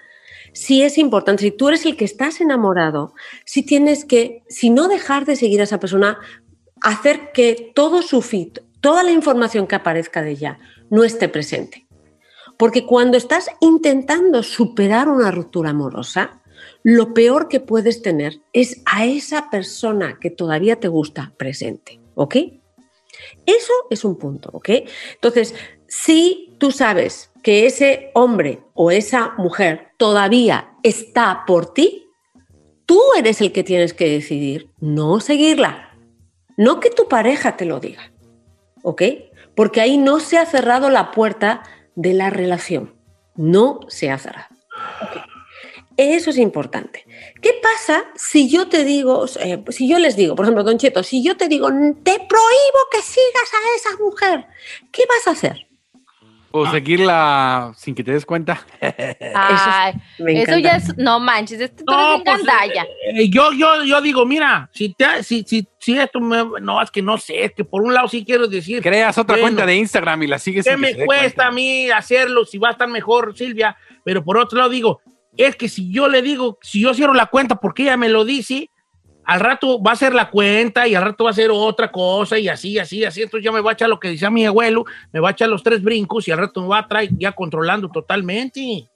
sí 0.53 0.83
es 0.83 0.99
importante, 0.99 1.45
si 1.45 1.51
tú 1.53 1.69
eres 1.69 1.87
el 1.87 1.97
que 1.97 2.05
estás 2.05 2.41
enamorado, 2.41 3.15
si 3.45 3.63
tienes 3.63 4.05
que, 4.05 4.43
si 4.49 4.71
no 4.71 4.89
dejar 4.89 5.25
de 5.25 5.37
seguir 5.37 5.61
a 5.61 5.65
esa 5.65 5.79
persona, 5.79 6.19
hacer 6.83 7.31
que 7.33 7.71
todo 7.77 8.03
su 8.03 8.23
feed, 8.23 8.59
toda 8.87 9.03
la 9.03 9.11
información 9.11 9.67
que 9.67 9.75
aparezca 9.75 10.23
de 10.23 10.31
ella, 10.31 10.61
no 10.91 11.03
esté 11.03 11.29
presente. 11.29 11.89
Porque 12.57 12.87
cuando 12.87 13.17
estás 13.17 13.51
intentando 13.59 14.45
superar 14.45 15.09
una 15.09 15.33
ruptura 15.33 15.71
amorosa, 15.71 16.41
lo 16.85 17.13
peor 17.13 17.49
que 17.49 17.59
puedes 17.59 18.01
tener 18.01 18.39
es 18.53 18.83
a 18.85 19.05
esa 19.05 19.51
persona 19.51 20.19
que 20.21 20.31
todavía 20.31 20.79
te 20.79 20.87
gusta 20.87 21.35
presente, 21.37 22.01
¿ok? 22.15 22.37
Eso 23.45 23.73
es 23.91 24.05
un 24.05 24.19
punto, 24.19 24.51
¿ok? 24.53 24.69
Entonces, 25.15 25.57
si 25.89 26.55
tú 26.59 26.71
sabes 26.71 27.33
que 27.43 27.67
ese 27.67 28.13
hombre 28.15 28.61
o 28.73 28.93
esa 28.93 29.35
mujer 29.37 29.89
todavía 29.97 30.77
está 30.85 31.43
por 31.45 31.75
ti, 31.75 32.07
tú 32.87 33.01
eres 33.19 33.41
el 33.41 33.51
que 33.51 33.65
tienes 33.65 33.95
que 33.95 34.09
decidir 34.09 34.71
no 34.79 35.19
seguirla, 35.19 35.99
no 36.57 36.79
que 36.79 36.91
tu 36.91 37.09
pareja 37.09 37.57
te 37.57 37.65
lo 37.65 37.81
diga, 37.81 38.13
¿ok? 38.87 39.03
Porque 39.57 39.81
ahí 39.81 39.99
no 39.99 40.21
se 40.21 40.39
ha 40.39 40.47
cerrado 40.47 40.91
la 40.91 41.11
puerta 41.11 41.65
de 41.97 42.15
la 42.15 42.31
relación, 42.31 42.95
no 43.35 43.81
se 43.89 44.13
ha 44.13 44.19
cerrado. 44.19 44.55
Eso 45.97 46.31
es 46.31 46.39
importante. 46.39 47.05
¿Qué 47.43 47.51
pasa 47.61 48.05
si 48.15 48.49
yo 48.49 48.69
te 48.69 48.85
digo, 48.85 49.27
eh, 49.41 49.65
si 49.71 49.89
yo 49.89 49.99
les 49.99 50.15
digo, 50.15 50.37
por 50.37 50.45
ejemplo, 50.45 50.63
Don 50.63 50.79
Cheto, 50.79 51.03
si 51.03 51.21
yo 51.21 51.37
te 51.37 51.49
digo, 51.49 51.67
te 51.69 52.13
prohíbo 52.13 52.81
que 52.93 53.03
sigas 53.03 53.51
a 53.55 53.77
esa 53.77 54.03
mujer, 54.05 54.47
¿qué 54.93 55.03
vas 55.09 55.27
a 55.27 55.31
hacer? 55.33 55.66
O 56.51 56.67
seguirla 56.71 57.73
sin 57.77 57.95
que 57.95 58.03
te 58.03 58.13
des 58.13 58.25
cuenta. 58.25 58.65
Ay, 59.35 59.95
eso 60.19 60.59
ya 60.59 60.77
es. 60.77 60.97
No 60.97 61.21
manches, 61.21 61.75
tú 61.77 61.85
No, 61.87 62.23
pues, 62.25 62.39
gandalla. 62.39 62.87
Eh, 63.13 63.29
yo, 63.29 63.53
yo, 63.53 63.85
yo 63.85 64.01
digo, 64.01 64.25
mira, 64.25 64.71
si, 64.73 64.95
te, 64.95 65.23
si, 65.23 65.43
si, 65.43 65.69
si 65.79 65.99
esto 65.99 66.21
me, 66.21 66.45
no, 66.61 66.81
es 66.81 66.91
que 66.91 67.03
no 67.03 67.19
sé, 67.19 67.45
es 67.45 67.53
que 67.53 67.65
por 67.65 67.83
un 67.83 67.93
lado 67.93 68.09
sí 68.09 68.25
quiero 68.25 68.47
decir. 68.47 68.83
Creas 68.83 69.19
otra 69.19 69.35
bueno, 69.35 69.49
cuenta 69.49 69.67
de 69.67 69.77
Instagram 69.77 70.23
y 70.23 70.27
la 70.29 70.39
sigues 70.39 70.65
¿Qué 70.65 70.77
me 70.77 70.95
cuesta 70.95 71.05
cuenta. 71.07 71.47
a 71.49 71.51
mí 71.51 71.91
hacerlo 71.91 72.45
si 72.45 72.59
va 72.59 72.69
a 72.69 72.73
estar 72.73 72.89
mejor 72.89 73.37
Silvia? 73.37 73.77
Pero 74.05 74.25
por 74.25 74.39
otro 74.39 74.59
lado 74.59 74.71
digo, 74.71 75.01
es 75.37 75.57
que 75.57 75.69
si 75.69 75.93
yo 75.93 76.09
le 76.09 76.23
digo, 76.23 76.59
si 76.63 76.81
yo 76.81 76.95
cierro 76.95 77.15
la 77.15 77.27
cuenta 77.27 77.57
porque 77.57 77.83
ella 77.83 77.97
me 77.97 78.09
lo 78.09 78.25
dice, 78.25 78.71
al 79.27 79.41
rato 79.41 79.83
va 79.83 79.93
a 79.93 79.97
ser 79.97 80.15
la 80.15 80.31
cuenta 80.31 80.87
y 80.89 80.95
al 80.95 81.03
rato 81.05 81.25
va 81.25 81.31
a 81.31 81.35
ser 81.35 81.51
otra 81.53 81.91
cosa 81.91 82.39
y 82.39 82.49
así, 82.49 82.79
así, 82.79 83.05
así. 83.05 83.23
Entonces 83.23 83.45
ya 83.45 83.53
me 83.53 83.61
va 83.61 83.71
a 83.71 83.75
echar 83.75 83.89
lo 83.89 83.99
que 84.01 84.09
decía 84.09 84.31
mi 84.31 84.47
abuelo, 84.47 84.85
me 85.13 85.21
va 85.21 85.29
a 85.29 85.33
echar 85.33 85.49
los 85.49 85.63
tres 85.63 85.83
brincos 85.83 86.27
y 86.29 86.31
al 86.31 86.39
rato 86.39 86.63
me 86.63 86.69
va 86.69 86.79
a 86.79 86.89
traer 86.89 87.11
ya 87.19 87.33
controlando 87.33 87.89
totalmente. 87.91 88.87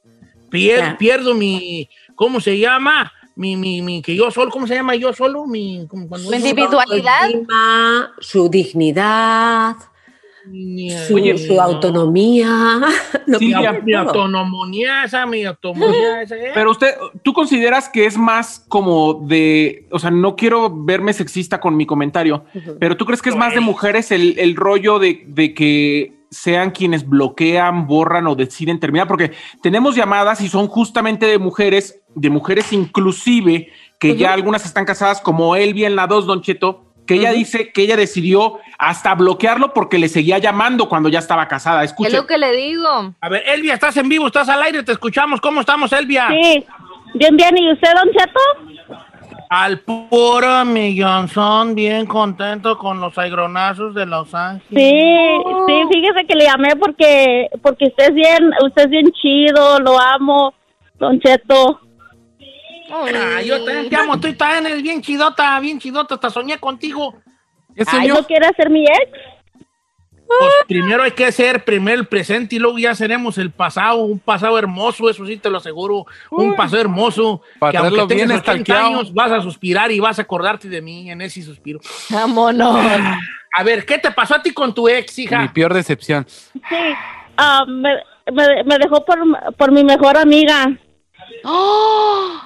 Pier- 0.51 0.79
Claro. 0.79 0.99
Pierdo 0.99 1.35
mi, 1.35 1.89
¿cómo 2.15 2.41
se 2.41 2.59
llama? 2.59 3.13
Mi, 3.37 3.57
mi, 3.57 3.81
mi, 3.83 4.03
que 4.03 4.15
yo 4.15 4.31
solo, 4.31 4.51
¿cómo 4.51 4.67
se 4.67 4.75
llama 4.75 4.95
yo 4.97 5.13
solo? 5.13 5.47
Mi, 5.47 5.87
como 5.89 6.09
cuando 6.09 6.29
individualidad. 6.37 7.29
Su 8.21 8.49
dignidad, 8.51 9.77
su, 11.07 11.15
oye, 11.15 11.39
su 11.39 11.55
no. 11.55 11.63
autonomía. 11.63 12.81
lo 13.27 13.39
que 13.39 13.47
Silvia, 13.47 13.73
sea 13.73 13.81
Mi 13.83 13.95
autonomía 13.95 15.05
esa, 15.05 15.27
mi 15.27 15.45
autonomía 15.45 16.23
esa. 16.23 16.37
¿eh? 16.37 16.51
Pero 16.55 16.71
usted, 16.71 16.95
¿tú 17.23 17.33
consideras 17.33 17.89
que 17.89 18.07
es 18.07 18.17
más 18.17 18.65
como 18.69 19.15
de, 19.15 19.87
o 19.91 19.99
sea, 19.99 20.11
no 20.11 20.37
quiero 20.37 20.85
verme 20.85 21.13
sexista 21.13 21.61
con 21.61 21.77
mi 21.77 21.87
comentario, 21.87 22.45
pero 22.79 22.97
tú 22.97 23.07
crees 23.07 23.23
que 23.23 23.31
es 23.31 23.37
más 23.37 23.55
de 23.55 23.61
mujeres 23.61 24.11
el, 24.11 24.39
el 24.39 24.57
rollo 24.57 24.99
de, 24.99 25.25
de 25.27 25.55
que 25.55 26.21
sean 26.31 26.71
quienes 26.71 27.09
bloquean, 27.09 27.87
borran 27.87 28.27
o 28.27 28.35
deciden 28.35 28.81
terminar? 28.81 29.09
Porque 29.09 29.33
tenemos 29.63 29.97
llamadas 29.97 30.41
y 30.41 30.49
son 30.49 30.69
justamente 30.69 31.27
de 31.27 31.39
mujeres, 31.39 32.01
de 32.15 32.31
mujeres 32.31 32.73
inclusive, 32.73 33.69
que 33.99 34.17
ya 34.17 34.33
algunas 34.33 34.65
están 34.65 34.87
casadas, 34.87 35.21
como 35.21 35.57
Elvia 35.57 35.87
en 35.87 35.97
la 35.97 36.07
2, 36.07 36.27
Don 36.27 36.41
Cheto, 36.41 36.90
que 37.07 37.15
ella 37.15 37.33
dice 37.33 37.73
que 37.73 37.83
ella 37.83 37.97
decidió 37.97 38.59
hasta 38.79 39.15
bloquearlo 39.15 39.75
porque 39.75 39.99
le 39.99 40.09
seguía 40.09 40.39
llamando 40.39 40.89
cuando 40.89 41.09
ya 41.09 41.19
estaba 41.19 41.49
casada. 41.49 41.83
Es 41.83 41.91
Escuche. 41.91 42.17
lo 42.17 42.27
que 42.27 42.39
le 42.39 42.53
digo. 42.57 43.15
A 43.21 43.29
ver, 43.29 43.43
Elvia, 43.47 43.75
estás 43.75 43.97
en 43.97 44.09
vivo, 44.09 44.27
estás 44.29 44.49
al 44.49 44.63
aire, 44.63 44.83
te 44.83 44.93
escuchamos. 44.93 45.41
¿Cómo 45.41 45.61
estamos, 45.61 45.93
Elvia? 45.93 46.29
Sí, 46.29 46.65
bien, 47.15 47.37
bien. 47.37 47.59
¿Y 47.59 47.73
usted, 47.73 47.89
Don 47.95 48.13
Cheto? 48.13 49.01
Al 49.49 49.81
puro 49.81 50.65
millonzón, 50.65 51.75
bien 51.75 52.07
contento 52.07 52.79
con 52.79 53.01
los 53.01 53.19
aigronazos 53.19 53.95
de 53.97 54.07
Los 54.07 54.33
Ángeles. 54.33 54.69
Sí, 54.71 55.43
sí, 55.67 55.83
fíjese 55.93 56.25
que 56.29 56.37
le 56.37 56.45
llamé 56.45 56.77
porque 56.77 57.49
porque 57.61 57.87
usted 57.87 58.11
es 58.11 58.15
bien, 58.15 58.53
usted 58.65 58.85
es 58.85 58.91
bien 58.91 59.11
chido, 59.11 59.81
lo 59.81 59.99
amo, 59.99 60.55
Don 61.01 61.19
Cheto. 61.19 61.81
Ah, 62.93 63.43
yo 63.43 63.65
te 63.65 63.85
llamo, 63.85 64.19
tú 64.21 64.33
también 64.35 64.67
eres 64.67 64.83
bien 64.83 65.01
chidota, 65.01 65.59
bien 65.61 65.79
chidota, 65.79 66.15
hasta 66.15 66.31
soñé 66.31 66.59
contigo. 66.59 67.15
Ay, 67.87 68.09
¿no 68.09 68.25
quiere 68.25 68.49
ser 68.57 68.71
mi 68.71 68.85
ex? 68.85 69.11
Pues 70.39 70.53
primero 70.69 71.03
hay 71.03 71.11
que 71.11 71.33
ser 71.33 71.65
primero 71.65 71.99
el 71.99 72.07
presente 72.07 72.55
y 72.55 72.59
luego 72.61 72.79
ya 72.79 72.95
seremos 72.95 73.37
el 73.37 73.51
pasado, 73.51 73.97
un 73.97 74.21
pasado 74.21 74.57
hermoso, 74.59 75.11
eso 75.11 75.27
sí 75.27 75.37
te 75.37 75.51
lo 75.51 75.59
aseguro, 75.59 76.07
un 76.31 76.55
pasado 76.55 76.81
hermoso. 76.81 77.43
Para 77.59 77.73
que 77.73 77.79
aunque 77.79 78.15
tengas 78.15 78.27
80 78.27 78.35
estalqueado. 78.37 78.87
años, 78.87 79.13
vas 79.13 79.33
a 79.33 79.41
suspirar 79.43 79.91
y 79.91 79.99
vas 79.99 80.21
a 80.21 80.23
acordarte 80.23 80.69
de 80.69 80.81
mí 80.81 81.11
en 81.11 81.21
ese 81.21 81.43
suspiro. 81.43 81.81
Vámonos. 82.11 82.79
A 83.53 83.65
ver, 83.65 83.85
¿qué 83.85 83.99
te 83.99 84.13
pasó 84.13 84.37
a 84.37 84.43
ti 84.43 84.53
con 84.53 84.73
tu 84.73 84.89
ex, 84.89 85.19
Mi 85.19 85.25
hija? 85.25 85.51
peor 85.53 85.75
decepción. 85.75 86.25
Sí, 86.29 86.61
ah, 87.37 87.65
me, 87.67 87.97
me, 88.33 88.63
me 88.63 88.79
dejó 88.79 89.05
por, 89.05 89.19
por 89.57 89.73
mi 89.73 89.83
mejor 89.83 90.17
amiga. 90.17 90.67
¡Oh! 91.45 92.41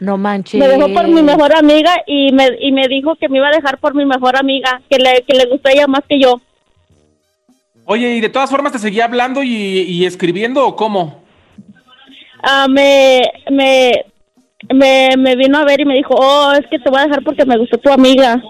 No 0.00 0.16
manches. 0.16 0.60
Me 0.60 0.68
dejó 0.68 0.92
por 0.92 1.08
mi 1.08 1.22
mejor 1.22 1.54
amiga 1.54 1.92
y 2.06 2.32
me, 2.32 2.50
y 2.60 2.70
me 2.72 2.86
dijo 2.88 3.16
que 3.16 3.28
me 3.28 3.38
iba 3.38 3.48
a 3.48 3.56
dejar 3.56 3.78
por 3.78 3.94
mi 3.94 4.04
mejor 4.04 4.36
amiga, 4.36 4.80
que 4.88 4.98
le, 4.98 5.22
que 5.22 5.36
le 5.36 5.46
gustó 5.46 5.68
ella 5.68 5.86
más 5.86 6.02
que 6.08 6.20
yo. 6.20 6.40
Oye, 7.84 8.14
¿y 8.14 8.20
de 8.20 8.28
todas 8.28 8.50
formas 8.50 8.72
te 8.72 8.78
seguía 8.78 9.06
hablando 9.06 9.42
y, 9.42 9.48
y 9.50 10.06
escribiendo 10.06 10.66
o 10.66 10.76
cómo? 10.76 11.24
Ah, 12.42 12.66
me, 12.68 13.22
me, 13.50 14.04
me, 14.72 15.16
me 15.16 15.36
vino 15.36 15.58
a 15.58 15.64
ver 15.64 15.80
y 15.80 15.84
me 15.84 15.94
dijo, 15.94 16.14
oh, 16.14 16.52
es 16.52 16.66
que 16.70 16.78
te 16.78 16.90
voy 16.90 17.00
a 17.00 17.04
dejar 17.04 17.24
porque 17.24 17.44
me 17.44 17.56
gustó 17.56 17.78
tu 17.78 17.90
amiga. 17.90 18.40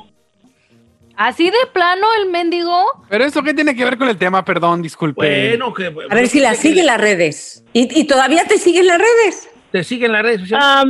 Así 1.17 1.47
de 1.47 1.57
plano 1.73 2.07
el 2.21 2.31
mendigo. 2.31 2.85
Pero 3.09 3.25
eso 3.25 3.43
qué 3.43 3.55
tiene 3.55 3.75
que 3.75 3.85
ver 3.85 3.97
con 3.97 4.09
el 4.09 4.19
tema, 4.19 4.45
perdón, 4.45 4.83
disculpe. 4.83 5.57
Bueno, 5.57 5.73
que... 5.73 5.87
A 6.11 6.14
ver 6.14 6.28
si 6.28 6.40
la 6.40 6.55
sigue 6.55 6.81
en 6.81 6.87
las 6.87 7.00
redes. 7.00 7.64
¿Y, 7.73 8.00
y 8.00 8.05
todavía 8.05 8.45
te 8.45 8.59
sigue 8.59 8.81
en 8.81 8.87
las 8.88 8.99
redes? 8.99 9.50
¿Te 9.71 9.85
siguen 9.85 10.13
las 10.13 10.23
redes 10.23 10.41
sociales? 10.41 10.67
Ah, 10.67 10.85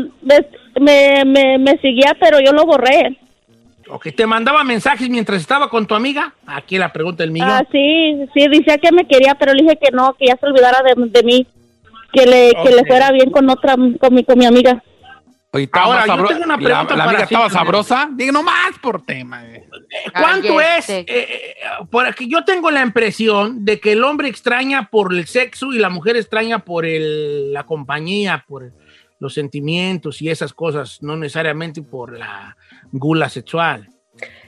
me, 0.81 1.25
me, 1.25 1.59
me, 1.59 1.79
seguía, 1.79 2.17
pero 2.21 2.39
yo 2.41 2.53
lo 2.53 2.65
borré. 2.65 3.19
¿O 3.89 3.99
que 3.99 4.13
te 4.13 4.27
mandaba 4.27 4.63
mensajes 4.65 5.09
mientras 5.09 5.41
estaba 5.41 5.69
con 5.71 5.87
tu 5.87 5.95
amiga? 5.95 6.35
Aquí 6.47 6.79
la 6.79 6.93
pregunta 6.93 7.23
del 7.23 7.31
millón. 7.31 7.49
Ah, 7.51 7.65
sí, 7.73 8.27
sí, 8.35 8.47
decía 8.49 8.79
que 8.79 8.93
me 8.93 9.07
quería, 9.07 9.35
pero 9.35 9.53
le 9.55 9.63
dije 9.63 9.79
que 9.81 9.91
no, 9.93 10.15
que 10.15 10.27
ya 10.27 10.37
se 10.37 10.47
olvidara 10.47 10.83
de, 10.83 10.95
de 11.09 11.23
mí. 11.23 11.47
que 12.13 12.27
le, 12.27 12.53
que 12.63 12.75
le 12.75 12.85
fuera 12.85 13.11
bien 13.13 13.31
con 13.31 13.49
otra, 13.51 13.77
con 13.99 14.15
mi, 14.15 14.25
con 14.25 14.39
mi 14.39 14.47
amiga. 14.47 14.83
Oye, 15.59 15.65
estaba 15.65 15.85
Ahora, 16.01 16.07
yo 16.17 16.27
tengo 16.27 16.45
una 16.45 16.57
la, 16.57 16.63
pregunta 16.65 16.97
la 16.97 17.05
para 17.05 17.11
amiga 17.11 17.25
estaba 17.25 17.51
sabrosa. 17.51 18.09
Digo, 18.13 18.33
nomás 18.33 18.79
por 18.81 19.03
tema. 19.05 19.45
eh. 19.47 19.69
¿Cuánto 20.13 20.57
Cállate. 20.57 20.79
es? 20.79 20.89
Eh, 20.91 21.05
eh, 21.09 21.55
porque 21.91 22.27
yo 22.29 22.45
tengo 22.45 22.71
la 22.71 22.83
impresión 22.83 23.65
de 23.65 23.81
que 23.81 23.93
el 23.93 24.05
hombre 24.05 24.29
extraña 24.29 24.89
por 24.91 25.13
el 25.13 25.27
sexo 25.27 25.73
y 25.73 25.79
la 25.79 25.89
mujer 25.91 26.17
extraña 26.17 26.61
por 26.61 26.85
el- 26.87 27.53
la 27.53 27.65
compañía, 27.65 28.45
por 28.47 28.73
los 29.21 29.35
sentimientos 29.35 30.23
y 30.23 30.31
esas 30.31 30.53
cosas, 30.53 31.03
no 31.03 31.17
necesariamente 31.17 31.83
por 31.83 32.17
la 32.17 32.57
gula 32.93 33.29
sexual. 33.29 33.89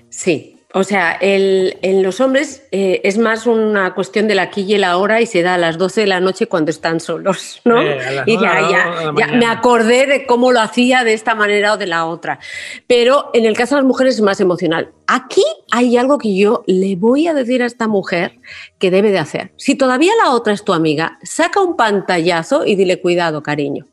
Sí, 0.09 0.60
o 0.73 0.85
sea, 0.85 1.12
el- 1.21 1.77
en 1.83 2.03
los 2.03 2.21
hombres 2.21 2.62
eh, 2.71 3.00
es 3.05 3.19
más 3.19 3.47
una 3.47 3.93
cuestión 3.95 4.29
del 4.29 4.39
aquí 4.39 4.62
y 4.62 4.75
el 4.75 4.85
ahora 4.85 5.21
y 5.21 5.27
se 5.27 5.43
da 5.43 5.55
a 5.55 5.59
las 5.59 5.79
12 5.79 6.03
de 6.03 6.07
la 6.07 6.21
noche 6.21 6.47
cuando 6.47 6.71
están 6.71 7.00
solos, 7.00 7.61
¿no? 7.65 7.83
Eh, 7.83 7.99
y 8.27 8.39
ya, 8.41 8.55
de 8.55 8.62
la- 8.62 8.71
ya- 8.71 8.91
de 9.00 9.05
la 9.07 9.15
ya 9.19 9.27
me 9.37 9.47
acordé 9.47 10.07
de 10.07 10.27
cómo 10.27 10.53
lo 10.53 10.61
hacía 10.61 11.03
de 11.03 11.12
esta 11.12 11.35
manera 11.35 11.73
o 11.73 11.77
de 11.77 11.87
la 11.87 12.07
otra. 12.07 12.39
Pero 12.87 13.31
en 13.35 13.47
el 13.47 13.57
caso 13.57 13.75
de 13.75 13.81
las 13.83 13.89
mujeres 13.89 14.15
es 14.15 14.21
más 14.21 14.41
emocional. 14.41 14.91
Aquí 15.09 15.43
hay 15.73 15.97
algo 15.97 16.19
que 16.19 16.37
yo 16.37 16.62
le 16.67 16.95
voy 16.97 17.27
a 17.27 17.35
decir 17.35 17.62
a 17.62 17.67
esta 17.67 17.89
mujer 17.89 18.39
que 18.79 18.91
debe 18.93 19.11
de 19.11 19.19
hacer. 19.19 19.50
Si 19.57 19.75
todavía 19.75 20.12
la 20.23 20.31
otra 20.31 20.53
es 20.53 20.62
tu 20.65 20.73
amiga, 20.73 21.19
saca 21.25 21.61
un 21.61 21.77
pantallazo 21.77 22.65
y 22.65 22.77
dile 22.77 23.00
cuidado, 23.00 23.43
cariño. 23.43 23.87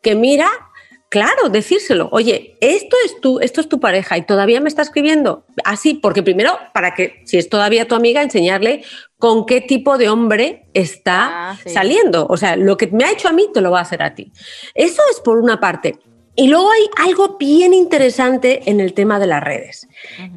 Que 0.00 0.14
mira, 0.14 0.48
claro, 1.12 1.50
decírselo. 1.50 2.08
Oye, 2.10 2.56
esto 2.62 2.96
es 3.04 3.20
tu, 3.20 3.38
esto 3.40 3.60
es 3.60 3.68
tu 3.68 3.78
pareja 3.80 4.16
y 4.16 4.22
todavía 4.22 4.62
me 4.62 4.68
está 4.70 4.80
escribiendo. 4.80 5.44
Así, 5.62 5.92
porque 5.92 6.22
primero, 6.22 6.58
para 6.72 6.94
que, 6.94 7.20
si 7.26 7.36
es 7.36 7.50
todavía 7.50 7.86
tu 7.86 7.94
amiga, 7.94 8.22
enseñarle 8.22 8.82
con 9.18 9.44
qué 9.44 9.60
tipo 9.60 9.98
de 9.98 10.08
hombre 10.08 10.64
está 10.72 11.50
Ah, 11.50 11.56
sí. 11.62 11.68
saliendo. 11.68 12.26
O 12.30 12.38
sea, 12.38 12.56
lo 12.56 12.78
que 12.78 12.86
me 12.86 13.04
ha 13.04 13.12
hecho 13.12 13.28
a 13.28 13.32
mí, 13.32 13.46
te 13.52 13.60
lo 13.60 13.70
va 13.70 13.80
a 13.80 13.82
hacer 13.82 14.02
a 14.02 14.14
ti. 14.14 14.32
Eso 14.74 15.02
es 15.10 15.20
por 15.20 15.36
una 15.38 15.60
parte. 15.60 15.98
Y 16.34 16.48
luego 16.48 16.70
hay 16.70 16.86
algo 17.06 17.36
bien 17.38 17.74
interesante 17.74 18.62
en 18.70 18.80
el 18.80 18.94
tema 18.94 19.18
de 19.18 19.26
las 19.26 19.44
redes. 19.44 19.86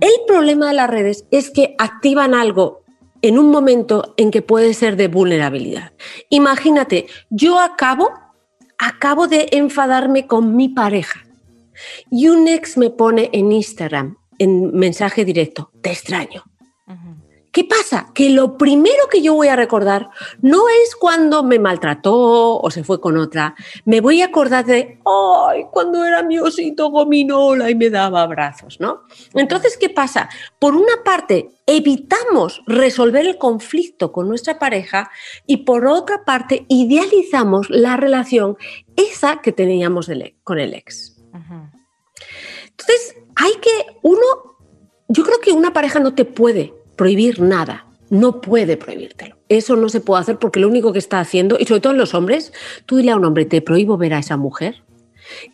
El 0.01 0.11
problema 0.27 0.67
de 0.67 0.73
las 0.73 0.89
redes 0.89 1.25
es 1.31 1.51
que 1.51 1.73
activan 1.77 2.33
algo 2.35 2.83
en 3.21 3.39
un 3.39 3.49
momento 3.49 4.13
en 4.17 4.29
que 4.29 4.41
puede 4.41 4.73
ser 4.73 4.97
de 4.97 5.07
vulnerabilidad. 5.07 5.93
Imagínate, 6.29 7.07
yo 7.29 7.59
acabo, 7.61 8.11
acabo 8.77 9.27
de 9.27 9.49
enfadarme 9.51 10.27
con 10.27 10.55
mi 10.55 10.69
pareja 10.69 11.25
y 12.09 12.27
un 12.27 12.47
ex 12.47 12.77
me 12.77 12.89
pone 12.89 13.29
en 13.33 13.51
Instagram, 13.51 14.17
en 14.39 14.73
mensaje 14.73 15.25
directo, 15.25 15.71
te 15.81 15.91
extraño. 15.91 16.43
¿Qué 17.55 17.63
pasa? 17.63 18.11
Que 18.13 18.29
lo 18.31 18.57
primero 18.57 19.07
que 19.09 19.21
yo 19.21 19.33
voy 19.33 19.47
a 19.47 19.55
recordar 19.55 20.09
no 20.41 20.67
es 20.67 20.93
cuando 20.93 21.41
me 21.41 21.57
maltrató 21.57 22.59
o 22.59 22.69
se 22.69 22.83
fue 22.83 22.99
con 22.99 23.15
otra. 23.15 23.55
Me 23.85 24.01
voy 24.01 24.21
a 24.21 24.25
acordar 24.25 24.65
de, 24.65 24.99
ay, 25.05 25.65
cuando 25.71 26.03
era 26.03 26.21
mi 26.21 26.37
osito 26.37 26.89
gominola 26.89 27.69
y 27.69 27.75
me 27.75 27.89
daba 27.89 28.23
abrazos, 28.23 28.81
¿no? 28.81 29.03
Entonces, 29.35 29.77
¿qué 29.77 29.89
pasa? 29.89 30.27
Por 30.59 30.75
una 30.75 31.01
parte, 31.05 31.47
evitamos 31.65 32.61
resolver 32.67 33.25
el 33.25 33.37
conflicto 33.37 34.11
con 34.11 34.27
nuestra 34.27 34.59
pareja 34.59 35.09
y 35.47 35.63
por 35.63 35.87
otra 35.87 36.25
parte, 36.25 36.65
idealizamos 36.67 37.69
la 37.69 37.95
relación 37.95 38.57
esa 38.97 39.39
que 39.41 39.53
teníamos 39.53 40.09
e- 40.09 40.35
con 40.43 40.59
el 40.59 40.73
ex. 40.73 41.23
Entonces, 42.71 43.15
hay 43.37 43.53
que, 43.61 43.97
uno, 44.01 44.57
yo 45.07 45.23
creo 45.23 45.39
que 45.39 45.53
una 45.53 45.71
pareja 45.71 46.01
no 46.01 46.13
te 46.13 46.25
puede 46.25 46.73
prohibir 46.95 47.39
nada, 47.41 47.87
no 48.09 48.41
puede 48.41 48.77
prohibírtelo. 48.77 49.37
Eso 49.49 49.75
no 49.75 49.89
se 49.89 50.01
puede 50.01 50.21
hacer 50.21 50.37
porque 50.37 50.59
lo 50.59 50.67
único 50.67 50.93
que 50.93 50.99
está 50.99 51.19
haciendo, 51.19 51.57
y 51.59 51.65
sobre 51.65 51.81
todo 51.81 51.93
en 51.93 51.99
los 51.99 52.13
hombres, 52.13 52.53
tú 52.85 52.97
dile 52.97 53.11
a 53.11 53.15
un 53.15 53.25
hombre, 53.25 53.45
te 53.45 53.61
prohíbo 53.61 53.97
ver 53.97 54.13
a 54.13 54.19
esa 54.19 54.37
mujer, 54.37 54.83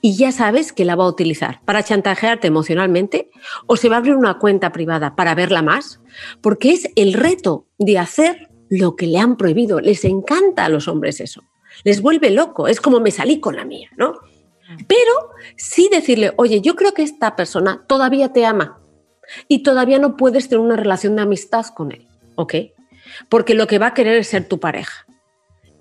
y 0.01 0.17
ya 0.17 0.31
sabes 0.31 0.73
que 0.73 0.85
la 0.85 0.95
va 0.95 1.05
a 1.05 1.09
utilizar 1.09 1.61
para 1.63 1.83
chantajearte 1.83 2.47
emocionalmente 2.47 3.29
o 3.67 3.77
se 3.77 3.87
va 3.89 3.95
a 3.95 3.99
abrir 3.99 4.15
una 4.15 4.37
cuenta 4.37 4.71
privada 4.71 5.15
para 5.15 5.35
verla 5.35 5.61
más, 5.61 6.01
porque 6.41 6.71
es 6.71 6.89
el 6.95 7.13
reto 7.13 7.67
de 7.77 7.97
hacer 7.97 8.49
lo 8.69 8.95
que 8.95 9.07
le 9.07 9.19
han 9.19 9.37
prohibido. 9.37 9.79
Les 9.79 10.03
encanta 10.03 10.65
a 10.65 10.69
los 10.69 10.87
hombres 10.87 11.21
eso, 11.21 11.43
les 11.83 12.01
vuelve 12.01 12.31
loco, 12.31 12.67
es 12.67 12.81
como 12.81 12.99
me 12.99 13.11
salí 13.11 13.39
con 13.39 13.55
la 13.55 13.65
mía, 13.65 13.89
¿no? 13.97 14.19
Pero 14.87 15.11
sí 15.57 15.89
decirle, 15.91 16.33
oye, 16.37 16.61
yo 16.61 16.75
creo 16.75 16.93
que 16.93 17.03
esta 17.03 17.35
persona 17.35 17.83
todavía 17.87 18.31
te 18.31 18.45
ama 18.45 18.80
y 19.47 19.63
todavía 19.63 19.99
no 19.99 20.17
puedes 20.17 20.49
tener 20.49 20.63
una 20.63 20.75
relación 20.75 21.15
de 21.15 21.21
amistad 21.23 21.65
con 21.67 21.91
él, 21.91 22.07
¿ok? 22.35 22.55
Porque 23.29 23.53
lo 23.53 23.67
que 23.67 23.79
va 23.79 23.87
a 23.87 23.93
querer 23.93 24.17
es 24.17 24.27
ser 24.27 24.47
tu 24.47 24.59
pareja. 24.59 25.05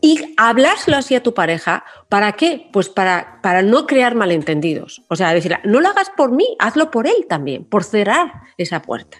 Y 0.03 0.35
hablárselo 0.39 0.97
así 0.97 1.15
a 1.15 1.23
tu 1.23 1.35
pareja, 1.35 1.85
¿para 2.09 2.33
qué? 2.33 2.69
Pues 2.73 2.89
para, 2.89 3.41
para 3.43 3.63
no 3.63 3.87
crear 3.87 4.15
malentendidos. 4.15 5.03
O 5.09 5.17
sea, 5.17 5.35
decir, 5.35 5.59
no 5.65 5.81
lo 5.81 5.89
hagas 5.89 6.11
por 6.17 6.33
mí, 6.33 6.57
hazlo 6.59 6.91
por 6.91 7.07
él 7.07 7.27
también, 7.29 7.65
por 7.65 7.85
cerrar 7.85 8.33
esa 8.57 8.81
puerta. 8.81 9.19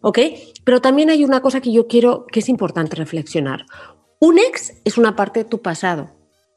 ¿Ok? 0.00 0.18
Pero 0.64 0.80
también 0.80 1.10
hay 1.10 1.24
una 1.24 1.40
cosa 1.40 1.60
que 1.60 1.72
yo 1.72 1.86
quiero, 1.86 2.26
que 2.26 2.40
es 2.40 2.48
importante 2.48 2.96
reflexionar. 2.96 3.64
Un 4.18 4.38
ex 4.38 4.74
es 4.84 4.98
una 4.98 5.14
parte 5.14 5.44
de 5.44 5.48
tu 5.48 5.62
pasado 5.62 6.10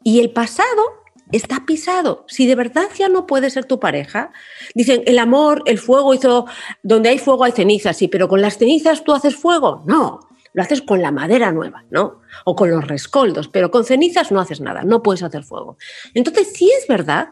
y 0.03 0.19
el 0.19 0.31
pasado 0.31 1.00
está 1.31 1.65
pisado. 1.65 2.25
Si 2.27 2.47
de 2.47 2.55
verdad 2.55 2.87
ya 2.97 3.09
no 3.09 3.25
puede 3.25 3.49
ser 3.49 3.65
tu 3.65 3.79
pareja, 3.79 4.31
dicen, 4.75 5.03
el 5.05 5.19
amor, 5.19 5.63
el 5.65 5.79
fuego 5.79 6.13
hizo, 6.13 6.45
donde 6.83 7.09
hay 7.09 7.17
fuego 7.17 7.43
hay 7.43 7.51
cenizas, 7.51 7.97
sí, 7.97 8.07
pero 8.07 8.27
con 8.27 8.41
las 8.41 8.57
cenizas 8.57 9.03
tú 9.03 9.13
haces 9.13 9.35
fuego. 9.35 9.83
No, 9.85 10.19
lo 10.53 10.63
haces 10.63 10.81
con 10.81 11.01
la 11.01 11.11
madera 11.11 11.51
nueva, 11.51 11.85
¿no? 11.89 12.21
O 12.45 12.55
con 12.55 12.69
los 12.69 12.87
rescoldos, 12.87 13.47
pero 13.47 13.71
con 13.71 13.85
cenizas 13.85 14.31
no 14.31 14.39
haces 14.39 14.61
nada, 14.61 14.83
no 14.83 15.01
puedes 15.01 15.23
hacer 15.23 15.43
fuego. 15.43 15.77
Entonces, 16.13 16.51
sí 16.53 16.71
es 16.77 16.87
verdad 16.87 17.29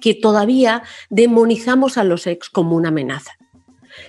que 0.00 0.14
todavía 0.14 0.82
demonizamos 1.10 1.98
a 1.98 2.04
los 2.04 2.26
ex 2.26 2.50
como 2.50 2.76
una 2.76 2.88
amenaza. 2.88 3.32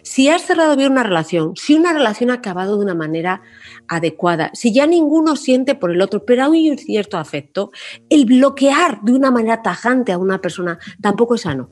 Si 0.01 0.29
has 0.29 0.43
cerrado 0.43 0.75
bien 0.75 0.91
una 0.91 1.03
relación, 1.03 1.55
si 1.55 1.75
una 1.75 1.93
relación 1.93 2.29
ha 2.29 2.35
acabado 2.35 2.77
de 2.77 2.83
una 2.83 2.95
manera 2.95 3.41
adecuada, 3.87 4.51
si 4.53 4.73
ya 4.73 4.87
ninguno 4.87 5.35
siente 5.35 5.75
por 5.75 5.91
el 5.91 6.01
otro, 6.01 6.25
pero 6.25 6.45
hay 6.45 6.69
un 6.69 6.77
cierto 6.77 7.17
afecto, 7.17 7.71
el 8.09 8.25
bloquear 8.25 9.01
de 9.01 9.13
una 9.13 9.31
manera 9.31 9.61
tajante 9.61 10.11
a 10.11 10.17
una 10.17 10.39
persona 10.39 10.79
tampoco 11.01 11.35
es 11.35 11.41
sano. 11.41 11.69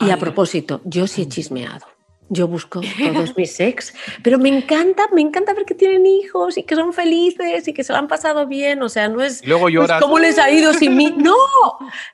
Y 0.00 0.10
a 0.10 0.18
propósito, 0.18 0.82
yo 0.84 1.06
sí 1.06 1.22
he 1.22 1.28
chismeado. 1.28 1.95
Yo 2.28 2.48
busco 2.48 2.80
todos 2.80 3.34
mis 3.36 3.60
ex, 3.60 3.94
pero 4.22 4.38
me 4.38 4.48
encanta, 4.48 5.04
me 5.12 5.20
encanta 5.20 5.54
ver 5.54 5.64
que 5.64 5.74
tienen 5.74 6.06
hijos 6.06 6.58
y 6.58 6.64
que 6.64 6.74
son 6.74 6.92
felices 6.92 7.68
y 7.68 7.72
que 7.72 7.84
se 7.84 7.92
lo 7.92 7.98
han 7.98 8.08
pasado 8.08 8.46
bien. 8.46 8.82
O 8.82 8.88
sea, 8.88 9.08
no 9.08 9.22
es, 9.22 9.42
Y 9.42 9.46
luego 9.46 9.70
no 9.70 9.84
es 9.84 9.92
cómo 10.00 10.18
les 10.18 10.38
ha 10.38 10.50
ido 10.50 10.72
sin 10.74 10.96
mí. 10.96 11.06
No, 11.16 11.34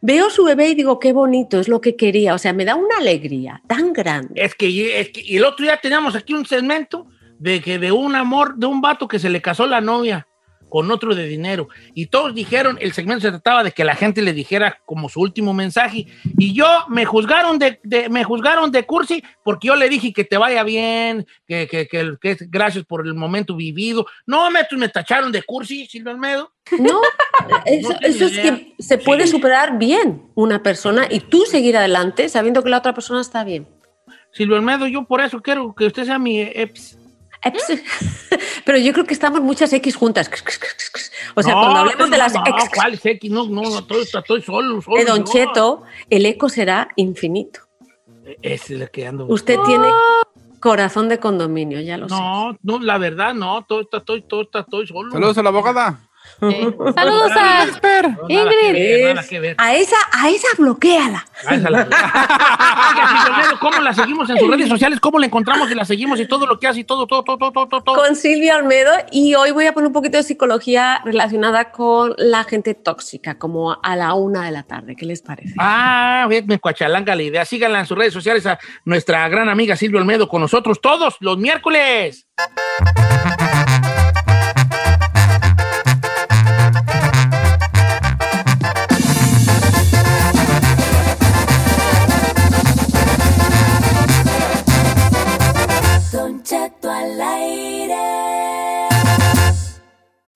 veo 0.00 0.30
su 0.30 0.44
bebé 0.44 0.70
y 0.70 0.74
digo, 0.74 0.98
qué 0.98 1.12
bonito, 1.12 1.60
es 1.60 1.68
lo 1.68 1.80
que 1.80 1.96
quería. 1.96 2.34
O 2.34 2.38
sea, 2.38 2.52
me 2.52 2.64
da 2.64 2.76
una 2.76 2.98
alegría 2.98 3.62
tan 3.66 3.92
grande. 3.92 4.34
Es 4.36 4.54
que, 4.54 5.00
es 5.00 5.10
que 5.10 5.22
y 5.22 5.36
el 5.36 5.44
otro 5.44 5.64
día 5.64 5.78
teníamos 5.82 6.14
aquí 6.14 6.34
un 6.34 6.46
segmento 6.46 7.06
de 7.38 7.60
que 7.60 7.78
de 7.78 7.92
un 7.92 8.14
amor, 8.14 8.56
de 8.56 8.66
un 8.66 8.80
vato 8.80 9.08
que 9.08 9.18
se 9.18 9.28
le 9.28 9.42
casó 9.42 9.66
la 9.66 9.80
novia 9.80 10.28
con 10.72 10.90
otro 10.90 11.14
de 11.14 11.26
dinero. 11.28 11.68
Y 11.92 12.06
todos 12.06 12.34
dijeron, 12.34 12.78
el 12.80 12.94
segmento 12.94 13.20
se 13.20 13.28
trataba 13.30 13.62
de 13.62 13.72
que 13.72 13.84
la 13.84 13.94
gente 13.94 14.22
le 14.22 14.32
dijera 14.32 14.80
como 14.86 15.10
su 15.10 15.20
último 15.20 15.52
mensaje. 15.52 16.06
Y 16.38 16.54
yo 16.54 16.66
me 16.88 17.04
juzgaron 17.04 17.58
de, 17.58 17.78
de- 17.84 18.08
me 18.08 18.24
juzgaron 18.24 18.70
de 18.72 18.86
cursi 18.86 19.22
porque 19.44 19.68
yo 19.68 19.76
le 19.76 19.90
dije 19.90 20.14
que 20.14 20.24
te 20.24 20.38
vaya 20.38 20.62
bien, 20.62 21.26
que, 21.46 21.68
que, 21.68 21.86
que, 21.86 22.16
que 22.18 22.36
gracias 22.48 22.86
por 22.86 23.06
el 23.06 23.12
momento 23.12 23.54
vivido. 23.54 24.06
No, 24.24 24.50
me, 24.50 24.60
me 24.78 24.88
tacharon 24.88 25.30
de 25.30 25.42
cursi, 25.42 25.84
Silvio 25.84 26.10
Almedo. 26.12 26.54
No, 26.78 27.02
eso, 27.66 27.90
No 27.92 27.98
eso 28.00 28.24
es 28.24 28.38
que 28.38 28.74
se 28.78 28.96
puede 28.96 29.26
superar 29.26 29.76
bien 29.76 30.22
una 30.34 30.62
persona 30.62 31.06
y 31.10 31.20
tú 31.20 31.42
seguir 31.44 31.76
adelante 31.76 32.30
sabiendo 32.30 32.62
que 32.62 32.70
la 32.70 32.78
otra 32.78 32.94
persona 32.94 33.20
está 33.20 33.44
bien. 33.44 33.68
Silvio 34.32 34.56
Almedo, 34.56 34.86
yo 34.86 35.04
por 35.04 35.20
eso 35.20 35.42
quiero 35.42 35.74
que 35.74 35.84
usted 35.84 36.06
sea 36.06 36.18
mi 36.18 36.40
ex. 36.40 36.56
Eps. 36.56 36.98
Pero 38.64 38.78
yo 38.78 38.92
creo 38.92 39.04
que 39.04 39.14
estamos 39.14 39.40
muchas 39.40 39.72
X 39.72 39.96
juntas. 39.96 40.30
O 41.34 41.42
sea, 41.42 41.54
No, 41.54 41.60
cuando 41.60 41.80
hablemos 41.80 42.10
de 42.10 42.16
no, 42.16 42.22
las 42.22 42.34
no, 42.34 42.44
ex 42.46 42.70
¿cuál 42.74 42.94
es 42.94 43.04
X? 43.04 43.30
No, 43.30 43.48
no, 43.48 43.62
no, 43.62 43.78
estoy, 43.78 44.02
estoy 44.02 44.42
solo, 44.42 44.80
solo. 44.82 44.96
de 44.96 45.04
Don 45.04 45.24
yo. 45.24 45.32
Cheto, 45.32 45.82
el 46.10 46.26
eco 46.26 46.48
será 46.48 46.88
infinito. 46.96 47.60
Ese 48.42 48.74
es 48.74 48.80
el 48.80 48.90
que 48.90 49.06
ando. 49.06 49.26
Usted 49.26 49.58
tiene 49.66 49.88
corazón 50.60 51.08
de 51.08 51.18
condominio, 51.18 51.80
ya 51.80 51.96
lo 51.98 52.08
sé. 52.08 52.14
No, 52.14 52.56
no, 52.62 52.78
la 52.78 52.98
verdad, 52.98 53.34
no, 53.34 53.64
todo 53.64 53.80
está, 53.80 53.98
estoy, 53.98 54.22
todo 54.22 54.42
está, 54.42 54.60
estoy 54.60 54.86
solo. 54.86 55.10
Saludos 55.10 55.38
a 55.38 55.42
la 55.42 55.48
abogada. 55.48 56.00
Saludos 56.42 57.32
a 57.36 57.66
Ingrid. 58.28 58.72
ver, 58.72 59.14
nada 59.14 59.28
que 59.28 59.40
ver. 59.40 59.54
A 59.58 59.74
esa, 59.74 59.96
a 60.12 60.28
esa 60.30 60.48
bloqueala. 60.58 61.24
Ah, 61.46 61.54
esa 61.54 61.70
la- 61.70 61.88
¿Cómo 63.60 63.80
la 63.80 63.92
seguimos 63.94 64.28
en 64.30 64.38
sus 64.38 64.50
redes 64.50 64.68
sociales? 64.68 64.98
¿Cómo 65.00 65.18
la 65.18 65.26
encontramos 65.26 65.70
y 65.70 65.74
la 65.74 65.84
seguimos 65.84 66.18
y 66.20 66.26
todo 66.26 66.46
lo 66.46 66.58
que 66.58 66.66
hace 66.66 66.80
y 66.80 66.84
todo, 66.84 67.06
todo, 67.06 67.22
todo, 67.22 67.38
todo, 67.52 67.68
todo, 67.68 67.82
todo? 67.82 67.94
Con 67.96 68.16
Silvia 68.16 68.56
Olmedo 68.56 68.90
y 69.10 69.34
hoy 69.34 69.50
voy 69.52 69.66
a 69.66 69.72
poner 69.72 69.86
un 69.88 69.92
poquito 69.92 70.16
de 70.16 70.22
psicología 70.24 71.00
relacionada 71.04 71.70
con 71.70 72.14
la 72.18 72.44
gente 72.44 72.74
tóxica, 72.74 73.38
como 73.38 73.78
a 73.82 73.96
la 73.96 74.14
una 74.14 74.44
de 74.44 74.50
la 74.52 74.62
tarde. 74.64 74.96
¿Qué 74.96 75.06
les 75.06 75.22
parece? 75.22 75.54
Ah, 75.58 76.26
bien, 76.28 76.46
me 76.46 76.58
cuachalanga 76.58 77.14
la 77.14 77.22
idea. 77.22 77.44
Síganla 77.44 77.80
en 77.80 77.86
sus 77.86 77.96
redes 77.96 78.12
sociales 78.12 78.46
a 78.46 78.58
nuestra 78.84 79.28
gran 79.28 79.48
amiga 79.48 79.76
Silvio 79.76 80.00
Olmedo 80.00 80.28
con 80.28 80.40
nosotros 80.40 80.80
todos 80.80 81.16
los 81.20 81.38
miércoles. 81.38 82.26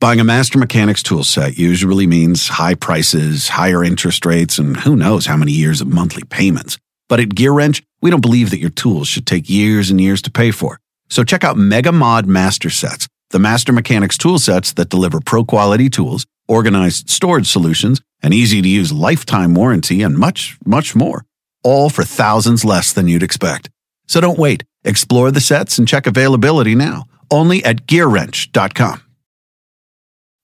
Buying 0.00 0.18
a 0.18 0.24
Master 0.24 0.58
Mechanics 0.58 1.02
tool 1.02 1.24
set 1.24 1.58
usually 1.58 2.06
means 2.06 2.48
high 2.48 2.74
prices, 2.74 3.48
higher 3.48 3.84
interest 3.84 4.24
rates, 4.24 4.58
and 4.58 4.78
who 4.78 4.96
knows 4.96 5.26
how 5.26 5.36
many 5.36 5.52
years 5.52 5.82
of 5.82 5.88
monthly 5.88 6.22
payments. 6.24 6.78
But 7.06 7.20
at 7.20 7.28
GearWrench, 7.28 7.82
we 8.00 8.08
don't 8.08 8.22
believe 8.22 8.48
that 8.48 8.60
your 8.60 8.70
tools 8.70 9.08
should 9.08 9.26
take 9.26 9.50
years 9.50 9.90
and 9.90 10.00
years 10.00 10.22
to 10.22 10.30
pay 10.30 10.52
for. 10.52 10.80
So 11.10 11.22
check 11.22 11.44
out 11.44 11.58
Mega 11.58 11.92
Mod 11.92 12.26
Master 12.26 12.70
Sets, 12.70 13.08
the 13.28 13.38
Master 13.38 13.74
Mechanics 13.74 14.16
tool 14.16 14.38
sets 14.38 14.72
that 14.72 14.88
deliver 14.88 15.20
pro 15.20 15.44
quality 15.44 15.90
tools, 15.90 16.24
organized 16.48 17.10
storage 17.10 17.48
solutions, 17.48 18.00
an 18.22 18.32
easy 18.32 18.62
to 18.62 18.68
use 18.68 18.94
lifetime 18.94 19.54
warranty, 19.54 20.00
and 20.00 20.16
much, 20.16 20.56
much 20.64 20.96
more. 20.96 21.26
All 21.62 21.90
for 21.90 22.04
thousands 22.04 22.64
less 22.64 22.94
than 22.94 23.06
you'd 23.06 23.22
expect. 23.22 23.68
So 24.06 24.22
don't 24.22 24.38
wait. 24.38 24.64
Explore 24.82 25.30
the 25.30 25.42
sets 25.42 25.76
and 25.76 25.86
check 25.86 26.06
availability 26.06 26.74
now. 26.74 27.04
Only 27.30 27.62
at 27.66 27.84
GearWrench.com. 27.84 29.02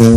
Está 0.00 0.12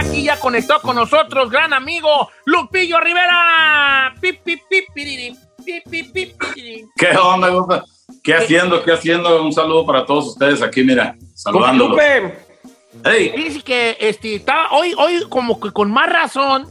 aquí 0.00 0.24
ya 0.24 0.40
conectado 0.40 0.82
con 0.82 0.96
nosotros, 0.96 1.48
gran 1.48 1.72
amigo 1.72 2.28
Lupillo 2.44 2.98
Rivera. 2.98 4.16
¿Qué 6.96 7.16
onda, 7.16 7.52
compa? 7.52 7.84
¿Qué 8.24 8.34
haciendo? 8.34 8.82
¿Qué 8.82 8.92
haciendo? 8.92 9.44
Un 9.44 9.52
saludo 9.52 9.86
para 9.86 10.04
todos 10.04 10.26
ustedes 10.26 10.60
aquí, 10.60 10.82
mira, 10.82 11.16
saludándolos. 11.34 11.90
Lupe, 11.92 12.34
Hey, 13.04 13.32
Dice 13.36 13.60
que 13.62 13.96
este, 14.00 14.34
estaba, 14.34 14.72
hoy, 14.72 14.92
hoy 14.98 15.24
como 15.28 15.60
que 15.60 15.70
con 15.70 15.92
más 15.92 16.12
razón 16.12 16.66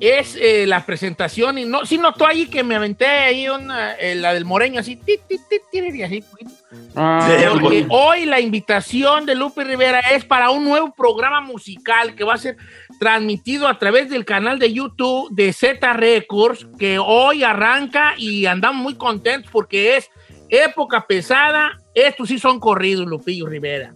es 0.00 0.36
eh, 0.40 0.66
la 0.66 0.84
presentación 0.84 1.58
y 1.58 1.64
no, 1.64 1.84
sí 1.84 1.98
notó 1.98 2.26
ahí 2.26 2.46
que 2.46 2.62
me 2.62 2.74
aventé 2.74 3.06
ahí 3.06 3.48
una, 3.48 3.94
eh, 3.94 4.14
la 4.14 4.32
del 4.32 4.44
moreño 4.44 4.80
así, 4.80 4.96
ti, 4.96 5.18
ti, 5.28 5.36
ti, 5.48 5.56
ti, 5.70 5.78
y 5.78 6.02
así, 6.02 6.22
poquito. 6.22 6.50
Ah, 6.96 7.28
Porque 7.60 7.86
hoy 7.90 8.24
la 8.24 8.40
invitación 8.40 9.26
de 9.26 9.34
Lupe 9.34 9.62
Rivera 9.62 10.00
es 10.00 10.24
para 10.24 10.50
un 10.50 10.64
nuevo 10.64 10.92
programa 10.94 11.40
musical 11.40 12.14
que 12.14 12.24
va 12.24 12.34
a 12.34 12.38
ser 12.38 12.56
transmitido 12.98 13.68
a 13.68 13.78
través 13.78 14.08
del 14.08 14.24
canal 14.24 14.58
de 14.58 14.72
YouTube 14.72 15.28
de 15.30 15.52
Z 15.52 15.92
Records, 15.92 16.66
que 16.78 16.98
hoy 16.98 17.44
arranca 17.44 18.14
y 18.16 18.46
andamos 18.46 18.82
muy 18.82 18.94
contentos 18.94 19.50
porque 19.52 19.96
es 19.96 20.10
época 20.48 21.06
pesada. 21.06 21.78
Estos 21.94 22.28
sí 22.28 22.38
son 22.38 22.58
corridos, 22.58 23.06
Lupillo 23.06 23.46
Rivera. 23.46 23.92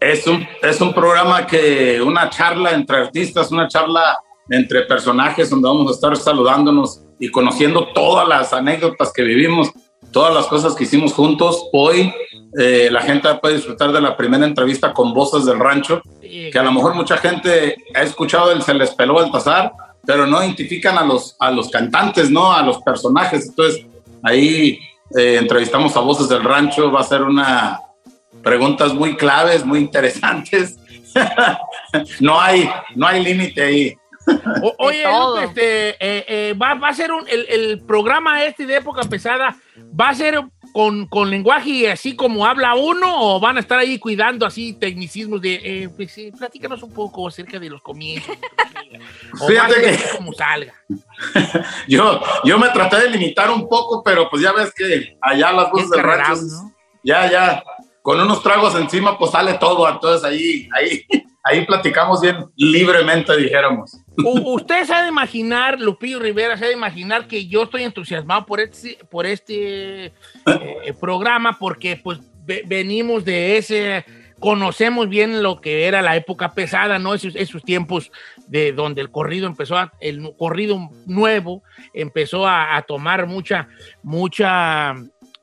es 0.00 0.26
un, 0.26 0.46
es 0.62 0.80
un 0.80 0.92
programa 0.92 1.46
que, 1.46 2.00
una 2.02 2.28
charla 2.30 2.72
entre 2.72 2.96
artistas, 2.98 3.50
una 3.50 3.68
charla 3.68 4.18
entre 4.50 4.82
personajes 4.82 5.50
donde 5.50 5.68
vamos 5.68 5.90
a 5.90 5.94
estar 5.94 6.16
saludándonos 6.16 7.02
y 7.18 7.30
conociendo 7.30 7.88
todas 7.94 8.26
las 8.26 8.52
anécdotas 8.52 9.12
que 9.12 9.22
vivimos, 9.22 9.70
todas 10.12 10.34
las 10.34 10.46
cosas 10.46 10.74
que 10.74 10.84
hicimos 10.84 11.12
juntos. 11.12 11.68
Hoy 11.72 12.12
eh, 12.58 12.88
la 12.90 13.02
gente 13.02 13.28
puede 13.36 13.56
disfrutar 13.56 13.92
de 13.92 14.00
la 14.00 14.16
primera 14.16 14.46
entrevista 14.46 14.92
con 14.92 15.12
Voces 15.12 15.44
del 15.44 15.58
Rancho, 15.58 16.02
que 16.20 16.58
a 16.58 16.62
lo 16.62 16.72
mejor 16.72 16.94
mucha 16.94 17.16
gente 17.18 17.76
ha 17.94 18.02
escuchado 18.02 18.52
el 18.52 18.62
Se 18.62 18.74
les 18.74 18.90
peló 18.92 19.14
Baltasar, 19.14 19.72
pero 20.06 20.26
no 20.26 20.42
identifican 20.42 20.96
a 20.96 21.04
los, 21.04 21.36
a 21.38 21.50
los 21.50 21.68
cantantes, 21.70 22.30
¿no? 22.30 22.52
A 22.52 22.62
los 22.62 22.78
personajes. 22.78 23.48
Entonces, 23.48 23.84
ahí 24.22 24.78
eh, 25.16 25.36
entrevistamos 25.40 25.96
a 25.96 26.00
Voces 26.00 26.28
del 26.28 26.44
Rancho, 26.44 26.90
va 26.90 27.00
a 27.00 27.04
ser 27.04 27.22
una 27.22 27.80
preguntas 28.42 28.94
muy 28.94 29.16
claves, 29.16 29.64
muy 29.64 29.80
interesantes. 29.80 30.78
no 32.20 32.40
hay, 32.40 32.68
no 32.94 33.06
hay 33.06 33.22
límite 33.22 33.62
ahí. 33.62 33.94
O- 34.62 34.74
oye. 34.78 35.04
Lupe, 35.04 35.44
este, 35.44 35.88
eh, 36.00 36.24
eh, 36.28 36.54
va, 36.60 36.74
va 36.74 36.88
a 36.88 36.94
ser 36.94 37.12
un, 37.12 37.26
el, 37.28 37.46
el 37.48 37.80
programa 37.84 38.44
este 38.44 38.66
de 38.66 38.76
época 38.76 39.02
pesada, 39.04 39.56
¿va 39.98 40.08
a 40.10 40.14
ser 40.14 40.40
con, 40.72 41.06
con 41.06 41.30
lenguaje 41.30 41.90
así 41.90 42.14
como 42.14 42.44
habla 42.46 42.74
uno 42.74 43.06
o 43.36 43.40
van 43.40 43.56
a 43.56 43.60
estar 43.60 43.78
ahí 43.78 43.98
cuidando 43.98 44.44
así 44.46 44.74
tecnicismos 44.74 45.40
de, 45.40 45.54
eh, 45.62 45.88
pues 45.88 46.12
sí, 46.12 46.30
platícanos 46.36 46.82
un 46.82 46.92
poco 46.92 47.26
acerca 47.28 47.58
de 47.58 47.70
los 47.70 47.80
comienzos? 47.82 48.36
o 49.40 49.46
Fíjate 49.46 49.74
que- 49.80 50.16
como 50.16 50.32
salga. 50.32 50.74
Yo, 51.88 52.20
yo 52.44 52.58
me 52.58 52.68
traté 52.68 53.00
de 53.00 53.10
limitar 53.10 53.50
un 53.50 53.68
poco, 53.68 54.02
pero 54.02 54.28
pues 54.30 54.42
ya 54.42 54.52
ves 54.52 54.72
que 54.74 55.16
allá 55.20 55.52
las 55.52 55.70
voces 55.70 55.90
del 55.90 56.02
rancho, 56.02 56.42
¿no? 56.42 56.72
ya, 57.02 57.30
ya, 57.30 57.62
con 58.02 58.20
unos 58.20 58.42
tragos 58.42 58.74
encima, 58.76 59.18
pues 59.18 59.30
sale 59.32 59.54
todo. 59.54 59.88
Entonces 59.88 60.24
ahí, 60.24 60.68
ahí, 60.74 61.02
ahí 61.44 61.66
platicamos 61.66 62.20
bien 62.20 62.46
libremente, 62.56 63.36
dijéramos. 63.36 63.96
Usted 64.24 64.84
se 64.84 64.92
ha 64.94 65.02
de 65.02 65.08
imaginar, 65.08 65.80
Lupillo 65.80 66.18
Rivera, 66.18 66.56
se 66.56 66.64
ha 66.64 66.68
de 66.68 66.74
imaginar 66.74 67.26
que 67.28 67.46
yo 67.46 67.64
estoy 67.64 67.84
entusiasmado 67.84 68.46
por 68.46 68.60
este, 68.60 68.98
este 69.24 70.06
eh, 70.06 70.12
programa 71.00 71.56
porque 71.58 72.00
pues 72.02 72.18
ve- 72.44 72.64
venimos 72.66 73.24
de 73.24 73.58
ese, 73.58 74.04
conocemos 74.40 75.08
bien 75.08 75.42
lo 75.42 75.60
que 75.60 75.84
era 75.84 76.02
la 76.02 76.16
época 76.16 76.52
pesada, 76.52 76.98
¿no? 76.98 77.14
Esos, 77.14 77.36
esos 77.36 77.62
tiempos 77.62 78.10
de 78.48 78.72
donde 78.72 79.00
el 79.02 79.10
corrido 79.10 79.46
empezó, 79.46 79.76
el 80.00 80.32
corrido 80.36 80.90
nuevo 81.06 81.62
empezó 81.94 82.46
a, 82.46 82.76
a 82.76 82.82
tomar 82.82 83.26
mucha, 83.26 83.68
mucha, 84.02 84.94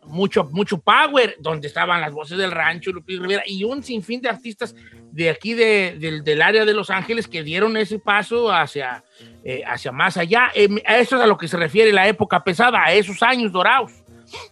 mucho, 0.04 0.50
mucho 0.52 0.80
power, 0.80 1.38
donde 1.40 1.68
estaban 1.68 2.02
las 2.02 2.12
voces 2.12 2.38
del 2.38 2.52
rancho, 2.52 2.92
Lupillo 2.92 3.22
Rivera, 3.22 3.44
y 3.46 3.64
un 3.64 3.84
sinfín 3.84 4.22
de 4.22 4.30
artistas 4.30 4.76
de 5.15 5.30
aquí 5.30 5.54
de- 5.54 5.95
del, 5.97 6.23
del 6.25 6.41
área 6.41 6.65
de 6.65 6.73
Los 6.73 6.89
Ángeles 6.89 7.28
que 7.30 7.41
dieron 7.41 7.78
ese 7.78 7.99
paso 7.99 8.51
hacia, 8.51 9.04
eh, 9.45 9.63
hacia 9.65 9.91
más 9.93 10.17
allá. 10.17 10.49
Eh, 10.54 10.67
a 10.86 10.97
eso 10.97 11.15
es 11.15 11.21
a 11.21 11.25
lo 11.28 11.38
que 11.38 11.47
se 11.47 11.56
refiere 11.56 11.93
la 11.93 12.08
época 12.08 12.43
pesada, 12.43 12.84
a 12.84 12.91
esos 12.91 13.23
años 13.23 13.51
dorados. 13.54 13.91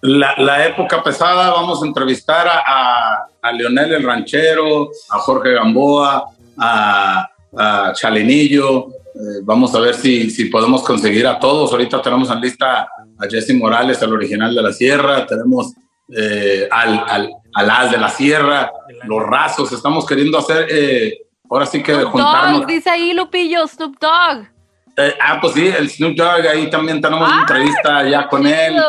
La, 0.02 0.36
la 0.38 0.65
época 0.65 1.04
pesada, 1.04 1.52
vamos 1.52 1.84
a 1.84 1.86
entrevistar 1.88 2.47
a, 2.47 2.62
a, 2.65 3.28
a 3.41 3.52
Leonel 3.52 3.91
el 3.93 4.04
Ranchero, 4.04 4.89
a 5.10 5.17
Jorge 5.19 5.52
Gamboa, 5.54 6.28
a, 6.58 7.28
a 7.58 7.91
Chalinillo. 7.93 8.88
Eh, 8.88 9.41
vamos 9.43 9.76
a 9.76 9.80
ver 9.82 9.95
si, 9.95 10.30
si 10.30 10.45
podemos 10.45 10.82
conseguir 10.84 11.28
a 11.28 11.38
todos. 11.39 11.71
Ahorita 11.73 12.02
tenemos 12.02 12.30
en 12.32 12.39
lista 12.39 12.88
a 13.19 13.28
Jesse 13.30 13.54
Morales, 13.56 14.02
el 14.02 14.13
original 14.13 14.56
de 14.56 14.62
la 14.62 14.71
Sierra. 14.71 15.26
Tenemos 15.26 15.73
eh, 16.15 16.67
al, 16.71 17.04
al, 17.08 17.30
al 17.54 17.69
As 17.69 17.91
de 17.91 17.97
la 17.97 18.10
Sierra, 18.10 18.71
los 19.06 19.23
Rasos. 19.23 19.71
Estamos 19.71 20.06
queriendo 20.06 20.38
hacer, 20.38 20.67
eh, 20.69 21.19
ahora 21.49 21.65
sí 21.65 21.82
que 21.82 21.93
Snoop 21.93 22.12
juntarnos. 22.12 22.62
Dogg, 22.62 22.67
dice 22.67 22.89
ahí 22.89 23.13
Lupillo, 23.13 23.67
Snoop 23.67 23.97
Dogg. 23.99 24.47
Eh, 24.95 25.15
ah, 25.19 25.39
pues 25.41 25.54
sí, 25.54 25.67
el 25.67 25.89
Snoop 25.89 26.15
Dogg, 26.15 26.47
ahí 26.47 26.69
también 26.69 27.02
tenemos 27.02 27.28
una 27.28 27.41
entrevista 27.41 28.08
ya 28.08 28.28
con 28.28 28.45
él. 28.47 28.76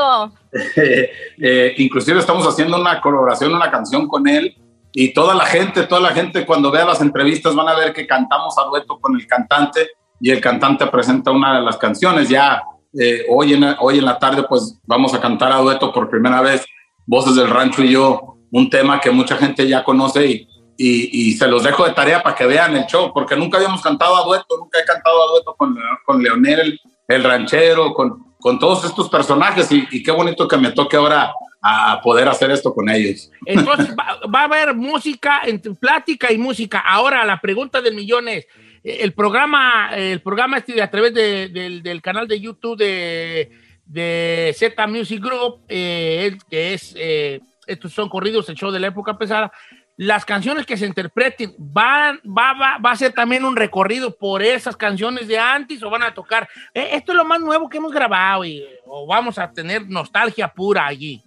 Eh, 1.37 1.75
inclusive 1.79 2.21
estamos 2.21 2.47
haciendo 2.47 2.81
una 2.81 3.01
colaboración, 3.01 3.53
una 3.53 3.73
canción 3.73 4.07
con 4.07 4.29
él 4.29 4.57
y 4.93 5.13
toda 5.13 5.35
la 5.35 5.45
gente, 5.45 5.83
toda 5.83 6.01
la 6.01 6.11
gente 6.11 6.47
cuando 6.47 6.71
vea 6.71 6.85
las 6.85 7.01
entrevistas 7.01 7.57
van 7.57 7.69
a 7.69 7.75
ver 7.75 7.93
que 7.93 8.07
cantamos 8.07 8.57
a 8.57 8.65
dueto 8.67 9.01
con 9.01 9.17
el 9.17 9.27
cantante 9.27 9.91
y 10.21 10.31
el 10.31 10.41
cantante 10.41 10.87
presenta 10.87 11.33
una 11.33 11.57
de 11.57 11.63
las 11.63 11.77
canciones. 11.77 12.29
Ya 12.29 12.63
eh, 12.97 13.27
hoy, 13.29 13.55
en, 13.55 13.65
hoy 13.81 13.99
en 13.99 14.05
la 14.05 14.17
tarde 14.17 14.45
pues 14.49 14.79
vamos 14.87 15.13
a 15.13 15.21
cantar 15.21 15.51
a 15.51 15.57
dueto 15.57 15.93
por 15.93 16.09
primera 16.09 16.41
vez, 16.41 16.65
Voces 17.07 17.37
del 17.37 17.49
Rancho 17.51 17.83
y 17.83 17.91
yo, 17.91 18.37
un 18.51 18.71
tema 18.71 19.01
que 19.01 19.11
mucha 19.11 19.37
gente 19.37 19.67
ya 19.69 19.83
conoce 19.85 20.27
y, 20.27 20.49
y, 20.77 21.29
y 21.29 21.33
se 21.33 21.47
los 21.49 21.63
dejo 21.63 21.85
de 21.85 21.93
tarea 21.93 22.23
para 22.23 22.35
que 22.35 22.47
vean 22.47 22.77
el 22.77 22.87
show, 22.87 23.13
porque 23.13 23.37
nunca 23.37 23.59
habíamos 23.59 23.83
cantado 23.83 24.17
a 24.17 24.25
dueto, 24.25 24.47
nunca 24.59 24.79
he 24.81 24.85
cantado 24.85 25.23
a 25.23 25.33
dueto 25.33 25.55
con, 25.57 25.77
con 26.05 26.23
Leonel, 26.23 26.81
el, 27.09 27.25
ranchero, 27.25 27.93
con, 27.95 28.35
con 28.41 28.59
todos 28.59 28.85
estos 28.85 29.09
personajes 29.09 29.71
y, 29.73 29.87
y 29.91 30.03
qué 30.03 30.11
bonito 30.11 30.49
que 30.49 30.57
me 30.57 30.73
toque 30.73 30.97
ahora 30.97 31.33
a 31.67 32.01
poder 32.03 32.29
hacer 32.29 32.51
esto 32.51 32.75
con 32.75 32.89
ellos. 32.91 33.31
Entonces 33.47 33.95
va, 33.99 34.21
va 34.33 34.41
a 34.41 34.45
haber 34.45 34.75
música, 34.75 35.43
plática 35.81 36.31
y 36.31 36.37
música. 36.39 36.81
Ahora 36.81 37.25
la 37.25 37.41
pregunta 37.41 37.81
del 37.81 37.95
millón 37.95 38.29
es, 38.29 38.47
eh, 38.83 38.99
el 39.01 39.15
programa, 39.15 39.91
el 39.97 40.21
programa 40.21 40.59
este 40.59 40.83
a 40.83 40.91
través 40.91 41.15
de- 41.15 41.49
del, 41.49 41.83
del 41.83 42.03
canal 42.03 42.29
de 42.29 42.39
YouTube 42.39 42.77
de, 42.79 43.51
de 43.87 44.55
Z 44.57 44.87
Music 44.87 45.23
Group, 45.23 45.61
eh, 45.69 46.37
que 46.51 46.75
es, 46.75 46.95
eh, 46.97 47.41
estos 47.67 47.93
son 47.93 48.09
corridos, 48.09 48.49
el 48.49 48.57
show 48.57 48.71
de 48.71 48.81
la 48.81 48.89
época 48.89 49.17
pesada, 49.17 49.53
las 49.97 50.25
canciones 50.25 50.67
que 50.67 50.77
se 50.77 50.87
interpreten, 50.87 51.55
van, 51.59 52.21
va, 52.27 52.53
va, 52.53 52.79
va 52.79 52.91
a 52.91 52.97
ser 52.97 53.13
también 53.13 53.45
un 53.45 53.55
recorrido 53.55 54.17
por 54.17 54.43
esas 54.43 54.77
canciones 54.77 55.29
de 55.29 55.39
antes 55.39 55.83
o 55.83 55.91
van 55.91 56.03
a 56.03 56.13
tocar, 56.13 56.49
eh, 56.73 56.91
esto 56.93 57.13
es 57.13 57.19
lo 57.19 57.25
más 57.25 57.41
nuevo 57.41 57.69
que 57.69 57.79
hemos 57.79 57.93
grabado 57.93 58.45
y, 58.45 58.65
o 58.87 59.07
vamos 59.07 59.39
a 59.39 59.51
tener 59.51 59.89
nostalgia 59.89 60.49
pura 60.49 60.87
allí. 60.87 61.23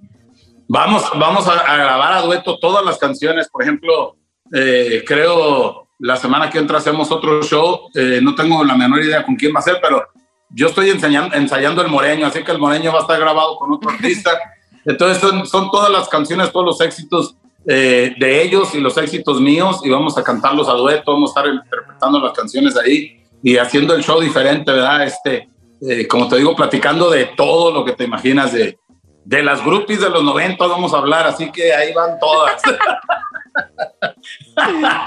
Vamos, 0.67 1.09
vamos 1.15 1.47
a, 1.47 1.53
a 1.53 1.77
grabar 1.77 2.13
a 2.13 2.21
dueto 2.21 2.59
todas 2.59 2.83
las 2.83 2.97
canciones. 2.97 3.47
Por 3.47 3.63
ejemplo, 3.63 4.17
eh, 4.53 5.03
creo 5.07 5.87
la 5.99 6.17
semana 6.17 6.49
que 6.49 6.57
entra 6.57 6.77
hacemos 6.77 7.09
otro 7.11 7.41
show. 7.41 7.89
Eh, 7.93 8.19
no 8.21 8.35
tengo 8.35 8.63
la 8.63 8.75
menor 8.75 9.01
idea 9.01 9.23
con 9.23 9.35
quién 9.35 9.53
va 9.55 9.59
a 9.59 9.63
ser, 9.63 9.79
pero 9.81 10.05
yo 10.49 10.67
estoy 10.67 10.89
ensayando, 10.89 11.35
ensayando 11.35 11.81
el 11.81 11.89
moreño, 11.89 12.25
así 12.25 12.43
que 12.43 12.51
el 12.51 12.59
moreño 12.59 12.91
va 12.91 12.99
a 12.99 13.01
estar 13.01 13.19
grabado 13.19 13.57
con 13.57 13.71
otro 13.71 13.89
artista. 13.89 14.31
Entonces 14.85 15.17
son, 15.17 15.45
son 15.45 15.69
todas 15.69 15.91
las 15.91 16.07
canciones, 16.07 16.51
todos 16.51 16.65
los 16.65 16.81
éxitos 16.81 17.35
eh, 17.65 18.15
de 18.17 18.41
ellos 18.41 18.73
y 18.73 18.79
los 18.79 18.97
éxitos 18.97 19.41
míos 19.41 19.81
y 19.83 19.89
vamos 19.89 20.17
a 20.17 20.23
cantarlos 20.23 20.69
a 20.69 20.73
dueto, 20.73 21.11
vamos 21.11 21.35
a 21.35 21.41
estar 21.41 21.53
interpretando 21.53 22.19
las 22.19 22.31
canciones 22.31 22.77
ahí 22.77 23.21
y 23.43 23.57
haciendo 23.57 23.93
el 23.93 24.03
show 24.03 24.21
diferente, 24.21 24.71
¿verdad? 24.71 25.05
Este, 25.05 25.49
eh, 25.81 26.07
como 26.07 26.29
te 26.29 26.37
digo, 26.37 26.55
platicando 26.55 27.09
de 27.09 27.25
todo 27.25 27.71
lo 27.71 27.83
que 27.83 27.91
te 27.91 28.05
imaginas 28.05 28.53
de, 28.53 28.79
de 29.27 29.43
las 29.43 29.61
groupies 29.63 29.99
de 29.99 30.09
los 30.09 30.23
90 30.23 30.65
vamos 30.67 30.93
a 30.93 30.99
hablar, 30.99 31.27
así 31.27 31.51
que 31.51 31.73
ahí 31.73 31.93
van 31.93 32.17
todas. 32.17 32.61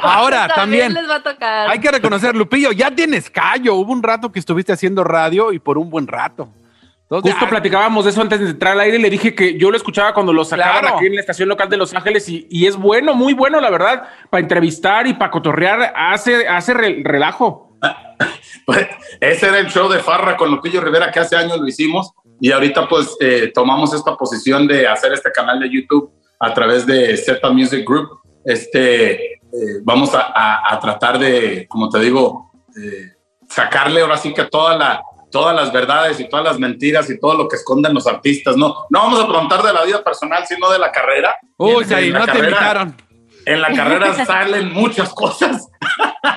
Ahora, 0.02 0.46
también, 0.48 0.92
les 0.92 1.08
va 1.08 1.16
a 1.16 1.22
tocar. 1.22 1.70
hay 1.70 1.78
que 1.80 1.90
reconocer, 1.90 2.36
Lupillo, 2.36 2.70
ya 2.72 2.90
tienes 2.90 3.30
callo. 3.30 3.74
Hubo 3.76 3.92
un 3.92 4.02
rato 4.02 4.30
que 4.30 4.38
estuviste 4.38 4.72
haciendo 4.72 5.04
radio 5.04 5.52
y 5.52 5.58
por 5.58 5.78
un 5.78 5.88
buen 5.88 6.06
rato. 6.06 6.48
Entonces, 7.02 7.32
Justo 7.32 7.48
platicábamos 7.48 8.04
de 8.04 8.10
eso 8.10 8.20
antes 8.20 8.38
de 8.40 8.50
entrar 8.50 8.74
al 8.74 8.80
aire 8.80 8.98
y 8.98 9.02
le 9.02 9.08
dije 9.10 9.34
que 9.34 9.56
yo 9.58 9.70
lo 9.70 9.76
escuchaba 9.76 10.12
cuando 10.14 10.32
lo 10.32 10.44
sacaban 10.44 10.80
Claro. 10.82 10.96
aquí 10.96 11.06
en 11.06 11.14
la 11.14 11.20
estación 11.22 11.48
local 11.48 11.68
de 11.70 11.76
Los 11.78 11.92
Ángeles 11.94 12.28
y, 12.28 12.46
y 12.50 12.66
es 12.66 12.76
bueno, 12.76 13.14
muy 13.14 13.32
bueno, 13.32 13.58
la 13.60 13.70
verdad, 13.70 14.04
para 14.28 14.42
entrevistar 14.42 15.06
y 15.08 15.14
para 15.14 15.30
cotorrear, 15.30 15.92
hace, 15.96 16.46
hace 16.46 16.74
re- 16.74 17.00
relajo. 17.04 17.78
Pues, 18.66 18.86
ese 19.20 19.48
era 19.48 19.58
el 19.58 19.66
show 19.68 19.88
de 19.88 19.98
Farra 20.00 20.36
con 20.36 20.50
Lupillo 20.50 20.80
Rivera 20.82 21.10
que 21.10 21.18
hace 21.18 21.34
años 21.34 21.58
lo 21.58 21.66
hicimos 21.66 22.12
y 22.40 22.50
ahorita 22.52 22.88
pues 22.88 23.16
eh, 23.20 23.50
tomamos 23.54 23.92
esta 23.94 24.16
posición 24.16 24.66
de 24.66 24.86
hacer 24.88 25.12
este 25.12 25.30
canal 25.30 25.60
de 25.60 25.70
YouTube 25.70 26.10
a 26.38 26.52
través 26.54 26.86
de 26.86 27.16
Z 27.16 27.48
Music 27.50 27.84
Group. 27.86 28.08
Este, 28.44 29.34
eh, 29.34 29.38
vamos 29.82 30.14
a, 30.14 30.32
a- 30.34 30.74
a 30.74 30.80
tratar 30.80 31.18
de, 31.18 31.66
como 31.68 31.88
te 31.88 31.98
digo, 32.00 32.50
eh, 32.76 33.12
sacarle 33.48 34.00
ahora 34.00 34.16
sí 34.16 34.32
que 34.32 34.44
toda 34.44 34.76
la, 34.76 35.02
todas 35.30 35.54
las 35.54 35.72
verdades 35.72 36.18
y 36.20 36.28
todas 36.28 36.44
las 36.44 36.58
mentiras 36.58 37.08
y 37.10 37.18
todo 37.18 37.34
lo 37.34 37.48
que 37.48 37.56
esconden 37.56 37.94
los 37.94 38.06
artistas. 38.06 38.56
No, 38.56 38.86
no 38.90 38.98
vamos 39.00 39.20
a 39.20 39.28
preguntar 39.28 39.62
de 39.62 39.72
la 39.72 39.84
vida 39.84 40.02
personal, 40.02 40.44
sino 40.46 40.70
de 40.70 40.78
la 40.78 40.90
carrera. 40.90 41.36
Uy, 41.58 41.84
En 41.84 41.94
ahí 41.94 42.10
no 42.12 42.24
te 42.26 42.38
invitaron. 42.38 42.96
En 43.46 43.60
la 43.62 43.72
carrera 43.72 44.24
salen 44.26 44.72
muchas 44.72 45.12
cosas. 45.14 45.68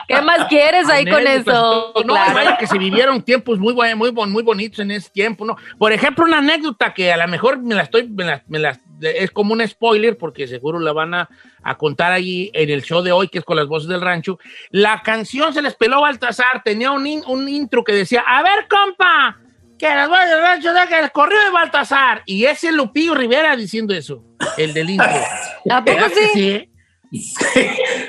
¿Qué 0.07 0.21
más 0.21 0.47
quieres 0.47 0.87
ahí 0.89 1.03
con 1.05 1.15
Anécdotas, 1.15 1.55
eso? 1.55 1.93
No, 2.05 2.13
Claro. 2.13 2.57
que 2.59 2.67
se 2.67 2.77
vivieron 2.77 3.21
tiempos 3.21 3.59
muy, 3.59 3.73
muy, 3.95 4.11
muy 4.11 4.43
bonitos 4.43 4.79
en 4.79 4.91
ese 4.91 5.09
tiempo, 5.09 5.45
¿no? 5.45 5.55
Por 5.77 5.91
ejemplo, 5.91 6.25
una 6.25 6.37
anécdota 6.39 6.93
que 6.93 7.11
a 7.11 7.17
lo 7.17 7.27
mejor 7.27 7.59
me 7.61 7.75
la 7.75 7.83
estoy, 7.83 8.07
me 8.07 8.23
la- 8.23 8.43
me 8.47 8.59
la- 8.59 8.79
es 9.01 9.31
como 9.31 9.53
un 9.53 9.67
spoiler, 9.67 10.17
porque 10.17 10.47
seguro 10.47 10.79
la 10.79 10.93
van 10.93 11.13
a, 11.13 11.29
a 11.63 11.75
contar 11.77 12.11
allí 12.13 12.49
en 12.53 12.69
el 12.69 12.83
show 12.83 13.01
de 13.01 13.11
hoy, 13.11 13.27
que 13.27 13.39
es 13.39 13.43
con 13.45 13.57
las 13.57 13.67
voces 13.67 13.89
del 13.89 13.99
rancho. 14.01 14.39
La 14.69 15.01
canción 15.03 15.53
se 15.53 15.61
les 15.61 15.75
peló 15.75 16.01
Baltasar, 16.01 16.61
tenía 16.63 16.91
un, 16.91 17.05
in- 17.05 17.23
un 17.27 17.49
intro 17.49 17.83
que 17.83 17.93
decía, 17.93 18.23
a 18.25 18.41
ver, 18.43 18.67
compa, 18.69 19.37
que 19.77 19.87
las 19.89 20.07
voces 20.07 20.29
del 20.29 20.39
rancho 20.41 20.73
dejen 20.73 21.03
el 21.03 21.11
corrido 21.11 21.43
de 21.43 21.49
Baltasar. 21.49 22.21
Y 22.25 22.45
ese 22.45 22.71
Lupillo 22.71 23.15
Rivera 23.15 23.55
diciendo 23.57 23.93
eso, 23.93 24.23
el 24.57 24.73
del 24.73 24.91
intro. 24.91 25.07
¿A 25.69 25.83
poco 25.83 25.97
¿Verdad 25.97 26.09
que 26.15 26.27
sí? 26.27 26.69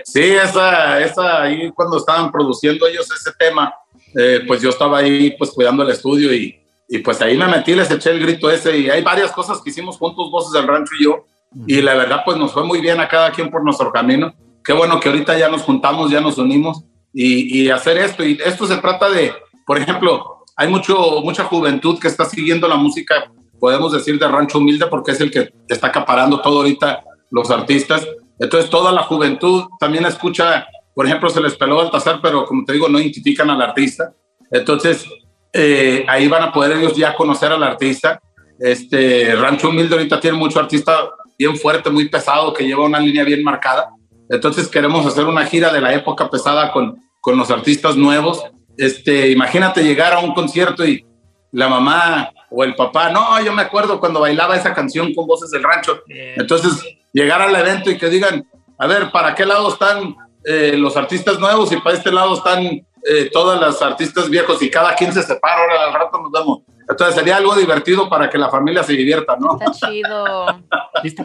Sí, 0.04 0.22
esa, 0.22 1.00
esa 1.00 1.42
ahí 1.42 1.70
cuando 1.72 1.98
estaban 1.98 2.32
produciendo 2.32 2.86
ellos 2.86 3.08
ese 3.10 3.32
tema, 3.38 3.74
eh, 4.14 4.40
pues 4.46 4.62
yo 4.62 4.70
estaba 4.70 4.98
ahí 4.98 5.34
pues 5.36 5.50
cuidando 5.50 5.82
el 5.82 5.90
estudio 5.90 6.32
y, 6.32 6.58
y 6.88 6.98
pues 6.98 7.20
ahí 7.20 7.36
me 7.36 7.46
metí, 7.46 7.74
les 7.74 7.90
eché 7.90 8.10
el 8.10 8.20
grito 8.20 8.50
ese 8.50 8.78
y 8.78 8.88
hay 8.88 9.02
varias 9.02 9.32
cosas 9.32 9.60
que 9.60 9.70
hicimos 9.70 9.98
juntos, 9.98 10.30
Voces 10.30 10.52
del 10.52 10.66
Rancho 10.66 10.94
y 10.98 11.04
yo, 11.04 11.26
y 11.66 11.82
la 11.82 11.94
verdad 11.94 12.22
pues 12.24 12.36
nos 12.36 12.52
fue 12.52 12.64
muy 12.64 12.80
bien 12.80 13.00
a 13.00 13.08
cada 13.08 13.30
quien 13.30 13.50
por 13.50 13.62
nuestro 13.62 13.92
camino. 13.92 14.34
Qué 14.64 14.72
bueno 14.72 14.98
que 14.98 15.10
ahorita 15.10 15.38
ya 15.38 15.48
nos 15.48 15.62
juntamos, 15.62 16.10
ya 16.10 16.20
nos 16.20 16.38
unimos 16.38 16.84
y, 17.12 17.62
y 17.62 17.70
hacer 17.70 17.98
esto. 17.98 18.24
Y 18.24 18.38
esto 18.44 18.66
se 18.66 18.78
trata 18.78 19.10
de, 19.10 19.32
por 19.66 19.76
ejemplo, 19.76 20.44
hay 20.56 20.68
mucho, 20.68 21.20
mucha 21.22 21.44
juventud 21.44 21.98
que 21.98 22.08
está 22.08 22.24
siguiendo 22.24 22.66
la 22.66 22.76
música, 22.76 23.30
podemos 23.60 23.92
decir, 23.92 24.18
de 24.18 24.26
Rancho 24.26 24.58
Humilde 24.58 24.86
porque 24.86 25.10
es 25.12 25.20
el 25.20 25.30
que 25.30 25.52
está 25.68 25.88
acaparando 25.88 26.40
todo 26.40 26.58
ahorita 26.58 27.04
los 27.30 27.50
artistas. 27.50 28.06
Entonces 28.38 28.70
toda 28.70 28.92
la 28.92 29.02
juventud 29.02 29.64
también 29.78 30.04
escucha, 30.06 30.66
por 30.94 31.06
ejemplo, 31.06 31.30
se 31.30 31.40
les 31.40 31.56
peló 31.56 31.76
Baltasar, 31.76 32.20
pero 32.22 32.44
como 32.44 32.64
te 32.64 32.72
digo, 32.72 32.88
no 32.88 32.98
identifican 32.98 33.50
al 33.50 33.62
artista. 33.62 34.12
Entonces 34.50 35.06
eh, 35.52 36.04
ahí 36.08 36.28
van 36.28 36.42
a 36.42 36.52
poder 36.52 36.76
ellos 36.76 36.96
ya 36.96 37.14
conocer 37.14 37.52
al 37.52 37.62
artista. 37.62 38.20
Este 38.58 39.34
Rancho 39.36 39.68
Humilde 39.68 39.94
ahorita 39.94 40.20
tiene 40.20 40.36
mucho 40.36 40.60
artista 40.60 41.10
bien 41.38 41.56
fuerte, 41.56 41.90
muy 41.90 42.08
pesado, 42.08 42.52
que 42.52 42.64
lleva 42.64 42.84
una 42.84 43.00
línea 43.00 43.24
bien 43.24 43.42
marcada. 43.42 43.90
Entonces 44.28 44.68
queremos 44.68 45.04
hacer 45.06 45.24
una 45.24 45.44
gira 45.46 45.72
de 45.72 45.80
la 45.80 45.92
época 45.94 46.30
pesada 46.30 46.72
con, 46.72 46.98
con 47.20 47.36
los 47.36 47.50
artistas 47.50 47.96
nuevos. 47.96 48.42
Este, 48.76 49.30
imagínate 49.30 49.84
llegar 49.84 50.12
a 50.12 50.20
un 50.20 50.34
concierto 50.34 50.84
y 50.84 51.04
la 51.52 51.68
mamá 51.68 52.30
o 52.50 52.64
el 52.64 52.74
papá, 52.74 53.10
no, 53.10 53.42
yo 53.44 53.52
me 53.52 53.62
acuerdo 53.62 54.00
cuando 54.00 54.20
bailaba 54.20 54.56
esa 54.56 54.74
canción 54.74 55.14
con 55.14 55.26
voces 55.26 55.50
del 55.50 55.62
rancho. 55.62 56.02
Entonces, 56.36 56.84
llegar 57.14 57.40
al 57.40 57.56
evento 57.56 57.90
y 57.90 57.96
que 57.96 58.10
digan, 58.10 58.46
a 58.76 58.86
ver, 58.86 59.10
¿para 59.10 59.34
qué 59.34 59.46
lado 59.46 59.70
están 59.70 60.14
eh, 60.44 60.74
los 60.76 60.94
artistas 60.98 61.38
nuevos 61.38 61.72
y 61.72 61.78
para 61.78 61.96
este 61.96 62.12
lado 62.12 62.34
están 62.34 62.84
eh, 63.06 63.30
todas 63.30 63.60
las 63.60 63.80
artistas 63.82 64.30
viejos 64.30 64.62
y 64.62 64.70
cada 64.70 64.94
quien 64.94 65.12
se 65.12 65.22
separa, 65.22 65.60
ahora 65.60 65.84
al 65.88 65.92
rato 65.92 66.18
nos 66.22 66.32
vemos. 66.32 66.62
Entonces 66.88 67.14
sería 67.14 67.36
algo 67.36 67.54
divertido 67.54 68.08
para 68.08 68.30
que 68.30 68.38
la 68.38 68.48
familia 68.50 68.82
se 68.82 68.94
divierta, 68.94 69.36
¿no? 69.38 69.58
Está 69.58 69.72
chido. 69.72 70.46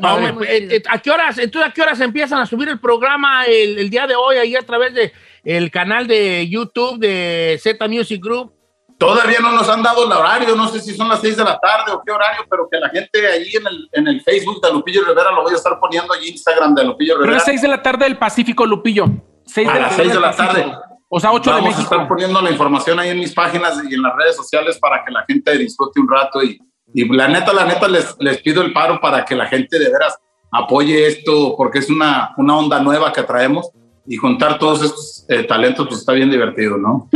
No, 0.02 0.20
eh, 0.44 0.68
eh, 0.72 0.84
¿A 0.90 0.98
qué 1.00 1.10
horas, 1.10 1.38
entonces, 1.38 1.72
a 1.72 1.74
qué 1.74 1.82
horas 1.82 2.02
empiezan 2.02 2.40
a 2.42 2.46
subir 2.46 2.68
el 2.68 2.82
programa 2.82 3.46
el, 3.46 3.80
el 3.80 3.90
día 3.90 4.08
de 4.08 4.16
hoy 4.16 4.36
ahí 4.36 4.54
a 4.58 4.62
través 4.62 4.94
de 4.94 5.14
el 5.46 5.72
canal 5.72 6.06
de 6.06 6.50
YouTube 6.50 7.00
de 7.00 7.58
Z 7.64 7.88
Music 7.88 8.22
Group? 8.22 8.59
Todavía 9.00 9.40
no 9.40 9.54
nos 9.54 9.70
han 9.70 9.82
dado 9.82 10.06
el 10.06 10.12
horario, 10.12 10.56
no 10.58 10.68
sé 10.68 10.82
si 10.82 10.94
son 10.94 11.08
las 11.08 11.22
6 11.22 11.38
de 11.38 11.44
la 11.46 11.58
tarde 11.58 11.94
o 11.94 12.02
qué 12.06 12.12
horario, 12.12 12.44
pero 12.50 12.68
que 12.70 12.78
la 12.78 12.90
gente 12.90 13.26
ahí 13.28 13.50
en 13.56 13.66
el, 13.66 13.90
en 13.94 14.08
el 14.10 14.22
Facebook 14.22 14.62
de 14.62 14.74
Lupillo 14.74 15.06
Rivera 15.06 15.32
lo 15.32 15.42
voy 15.42 15.54
a 15.54 15.56
estar 15.56 15.80
poniendo 15.80 16.14
allí 16.14 16.28
Instagram 16.32 16.76
de 16.76 16.84
Lupillo 16.84 17.14
Pero 17.14 17.24
Rivera. 17.24 17.38
es 17.38 17.46
6 17.46 17.62
de 17.62 17.68
la 17.70 17.82
tarde 17.82 18.04
del 18.04 18.18
Pacífico, 18.18 18.66
Lupillo. 18.66 19.06
Seis 19.46 19.70
A 19.70 19.80
las 19.80 19.96
6 19.96 20.14
de 20.14 20.20
la 20.20 20.36
tarde. 20.36 20.72
O 21.08 21.20
sea, 21.20 21.32
8 21.32 21.50
de 21.50 21.56
Vamos 21.56 21.74
a 21.74 21.78
México. 21.78 21.96
estar 21.96 22.08
poniendo 22.10 22.42
la 22.42 22.52
información 22.52 23.00
ahí 23.00 23.10
en 23.10 23.20
mis 23.20 23.34
páginas 23.34 23.80
y 23.90 23.94
en 23.96 24.02
las 24.02 24.14
redes 24.18 24.36
sociales 24.36 24.78
para 24.80 25.04
que 25.06 25.12
la 25.12 25.24
gente 25.26 25.58
disfrute 25.58 26.00
un 26.02 26.10
rato 26.10 26.44
y, 26.44 26.60
y 26.94 27.08
la 27.16 27.30
neta, 27.30 27.54
la 27.54 27.64
neta 27.66 27.88
les, 27.88 28.16
les 28.20 28.42
pido 28.42 28.62
el 28.62 28.74
paro 28.74 29.00
para 29.00 29.24
que 29.24 29.34
la 29.34 29.46
gente 29.48 29.80
de 29.80 29.90
veras 29.90 30.20
apoye 30.52 31.08
esto 31.08 31.56
porque 31.56 31.80
es 31.80 31.90
una, 31.90 32.34
una 32.38 32.58
onda 32.58 32.80
nueva 32.82 33.14
que 33.14 33.24
traemos 33.24 33.70
y 34.10 34.18
juntar 34.18 34.58
todos 34.58 34.82
estos 34.82 35.26
eh, 35.30 35.44
talentos, 35.44 35.88
pues 35.88 36.00
está 36.00 36.14
bien 36.14 36.32
divertido, 36.32 36.80
¿no? 36.80 37.08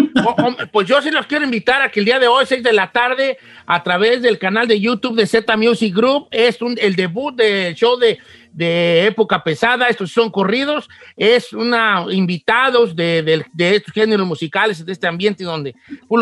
pues 0.72 0.88
yo 0.88 1.02
sí 1.02 1.10
los 1.10 1.26
quiero 1.26 1.44
invitar 1.44 1.82
a 1.82 1.90
que 1.90 2.00
el 2.00 2.06
día 2.06 2.20
de 2.20 2.28
hoy, 2.28 2.46
6 2.46 2.62
de 2.62 2.72
la 2.72 2.92
tarde, 2.92 3.40
a 3.66 3.82
través 3.82 4.22
del 4.22 4.38
canal 4.38 4.68
de 4.68 4.80
YouTube 4.80 5.16
de 5.16 5.26
Z 5.26 5.58
Music 5.58 5.92
Group, 5.92 6.28
es 6.30 6.62
un, 6.62 6.76
el 6.80 6.96
debut 6.96 7.36
del 7.36 7.74
show 7.74 7.98
de, 7.98 8.20
de 8.52 9.08
época 9.08 9.44
pesada, 9.44 9.88
estos 9.88 10.12
son 10.12 10.30
corridos, 10.30 10.88
es 11.18 11.52
una 11.52 12.06
invitados 12.12 12.96
de, 12.96 13.24
de, 13.24 13.44
de 13.52 13.76
estos 13.76 13.92
géneros 13.92 14.28
musicales, 14.28 14.86
de 14.86 14.92
este 14.92 15.08
ambiente 15.08 15.44
donde 15.44 15.74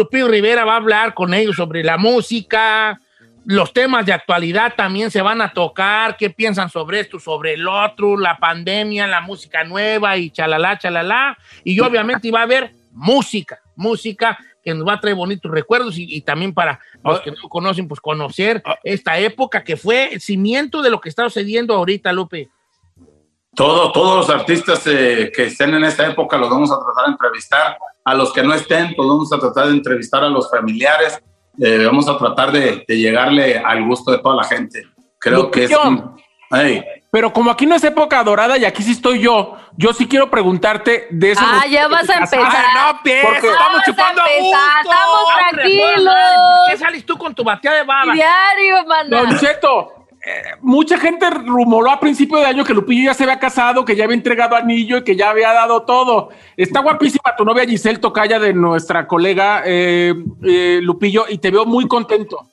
Pío 0.09 0.29
Rivera 0.29 0.63
va 0.63 0.75
a 0.75 0.77
hablar 0.77 1.13
con 1.13 1.33
ellos 1.33 1.57
sobre 1.57 1.83
la 1.83 1.97
música, 1.97 2.97
los 3.45 3.73
temas 3.73 4.05
de 4.05 4.13
actualidad 4.13 4.73
también 4.75 5.09
se 5.09 5.21
van 5.21 5.41
a 5.41 5.51
tocar, 5.51 6.15
qué 6.17 6.29
piensan 6.29 6.69
sobre 6.69 6.99
esto, 6.99 7.19
sobre 7.19 7.53
el 7.53 7.67
otro, 7.67 8.17
la 8.17 8.37
pandemia, 8.37 9.07
la 9.07 9.21
música 9.21 9.63
nueva 9.63 10.17
y 10.17 10.29
chalala, 10.29 10.77
chalala. 10.77 11.37
Y 11.63 11.79
obviamente 11.79 12.31
va 12.31 12.41
a 12.41 12.43
haber 12.43 12.71
música, 12.91 13.59
música 13.75 14.37
que 14.63 14.73
nos 14.75 14.87
va 14.87 14.93
a 14.93 14.99
traer 14.99 15.15
bonitos 15.15 15.51
recuerdos 15.51 15.95
y, 15.97 16.21
también 16.21 16.53
para 16.53 16.79
los 17.03 17.19
que 17.21 17.31
no 17.31 17.49
conocen, 17.49 17.87
pues 17.87 17.99
conocer 17.99 18.61
esta 18.83 19.17
época 19.17 19.63
que 19.63 19.75
fue 19.75 20.13
el 20.13 20.21
cimiento 20.21 20.83
de 20.83 20.91
lo 20.91 21.01
que 21.01 21.09
está 21.09 21.23
sucediendo 21.23 21.73
ahorita, 21.73 22.13
Lupe. 22.13 22.49
Todo, 23.55 23.91
todos 23.91 24.17
los 24.17 24.29
artistas 24.29 24.85
eh, 24.85 25.31
que 25.35 25.45
estén 25.45 25.73
en 25.73 25.83
esta 25.83 26.07
época 26.07 26.37
los 26.37 26.49
vamos 26.49 26.71
a 26.71 26.79
tratar 26.79 27.05
de 27.05 27.11
entrevistar. 27.11 27.77
A 28.03 28.15
los 28.15 28.33
que 28.33 28.41
no 28.41 28.53
estén, 28.53 28.95
pues 28.95 29.07
vamos 29.07 29.31
a 29.31 29.37
tratar 29.37 29.67
de 29.67 29.73
entrevistar 29.73 30.23
a 30.23 30.29
los 30.29 30.49
familiares 30.49 31.21
eh, 31.59 31.85
vamos 31.85 32.07
a 32.07 32.17
tratar 32.17 32.51
de, 32.51 32.83
llegarle 32.87 33.57
al 33.57 33.85
gusto 33.85 34.11
de 34.11 34.19
toda 34.19 34.35
la 34.35 34.43
gente. 34.43 34.83
Creo 35.19 35.51
que 35.51 35.65
es... 35.65 35.71
Pero 37.11 37.33
como 37.33 37.51
aquí 37.51 37.65
no 37.65 37.75
es 37.75 37.83
época 37.83 38.23
dorada 38.23 38.57
y 38.57 38.63
aquí 38.63 38.81
sí 38.81 38.93
estoy 38.93 39.19
yo, 39.19 39.57
yo 39.75 39.91
sí 39.91 40.07
quiero 40.07 40.29
preguntarte 40.29 41.07
de 41.11 41.31
eso. 41.31 41.41
Ah, 41.43 41.65
ya 41.67 41.89
vas 41.89 42.09
a 42.09 42.13
empezar. 42.13 42.39
No, 42.39 42.99
estamos 43.03 43.83
chupando 43.85 44.21
a, 44.21 44.25
gusto. 44.39 44.57
Estamos 44.81 45.49
tranquilos. 45.51 46.15
¿Qué 46.69 46.77
sales 46.77 47.05
tú 47.05 47.17
con 47.17 47.35
tu 47.35 47.43
batea 47.43 47.73
de 47.73 47.83
baba? 47.83 48.13
Diario, 48.13 48.85
manda. 48.85 49.23
Don 49.23 49.37
Cheto, 49.37 50.00
mucha 50.61 50.97
gente 50.97 51.29
rumoró 51.29 51.89
a 51.89 51.99
principio 51.99 52.37
de 52.37 52.45
año 52.45 52.63
que 52.63 52.73
Lupillo 52.73 53.05
ya 53.05 53.13
se 53.13 53.23
había 53.23 53.39
casado, 53.39 53.85
que 53.85 53.95
ya 53.95 54.03
había 54.03 54.15
entregado 54.15 54.55
anillo 54.55 54.97
y 54.97 55.03
que 55.03 55.15
ya 55.15 55.31
había 55.31 55.51
dado 55.51 55.83
todo. 55.83 56.29
Está 56.57 56.81
guapísima 56.81 57.35
tu 57.37 57.43
novia 57.43 57.65
Giselle 57.65 57.99
Tocaya 57.99 58.39
de 58.39 58.53
nuestra 58.53 59.07
colega 59.07 59.63
eh, 59.65 60.13
eh, 60.43 60.79
Lupillo 60.83 61.25
y 61.27 61.39
te 61.39 61.49
veo 61.49 61.65
muy 61.65 61.87
contento. 61.87 62.50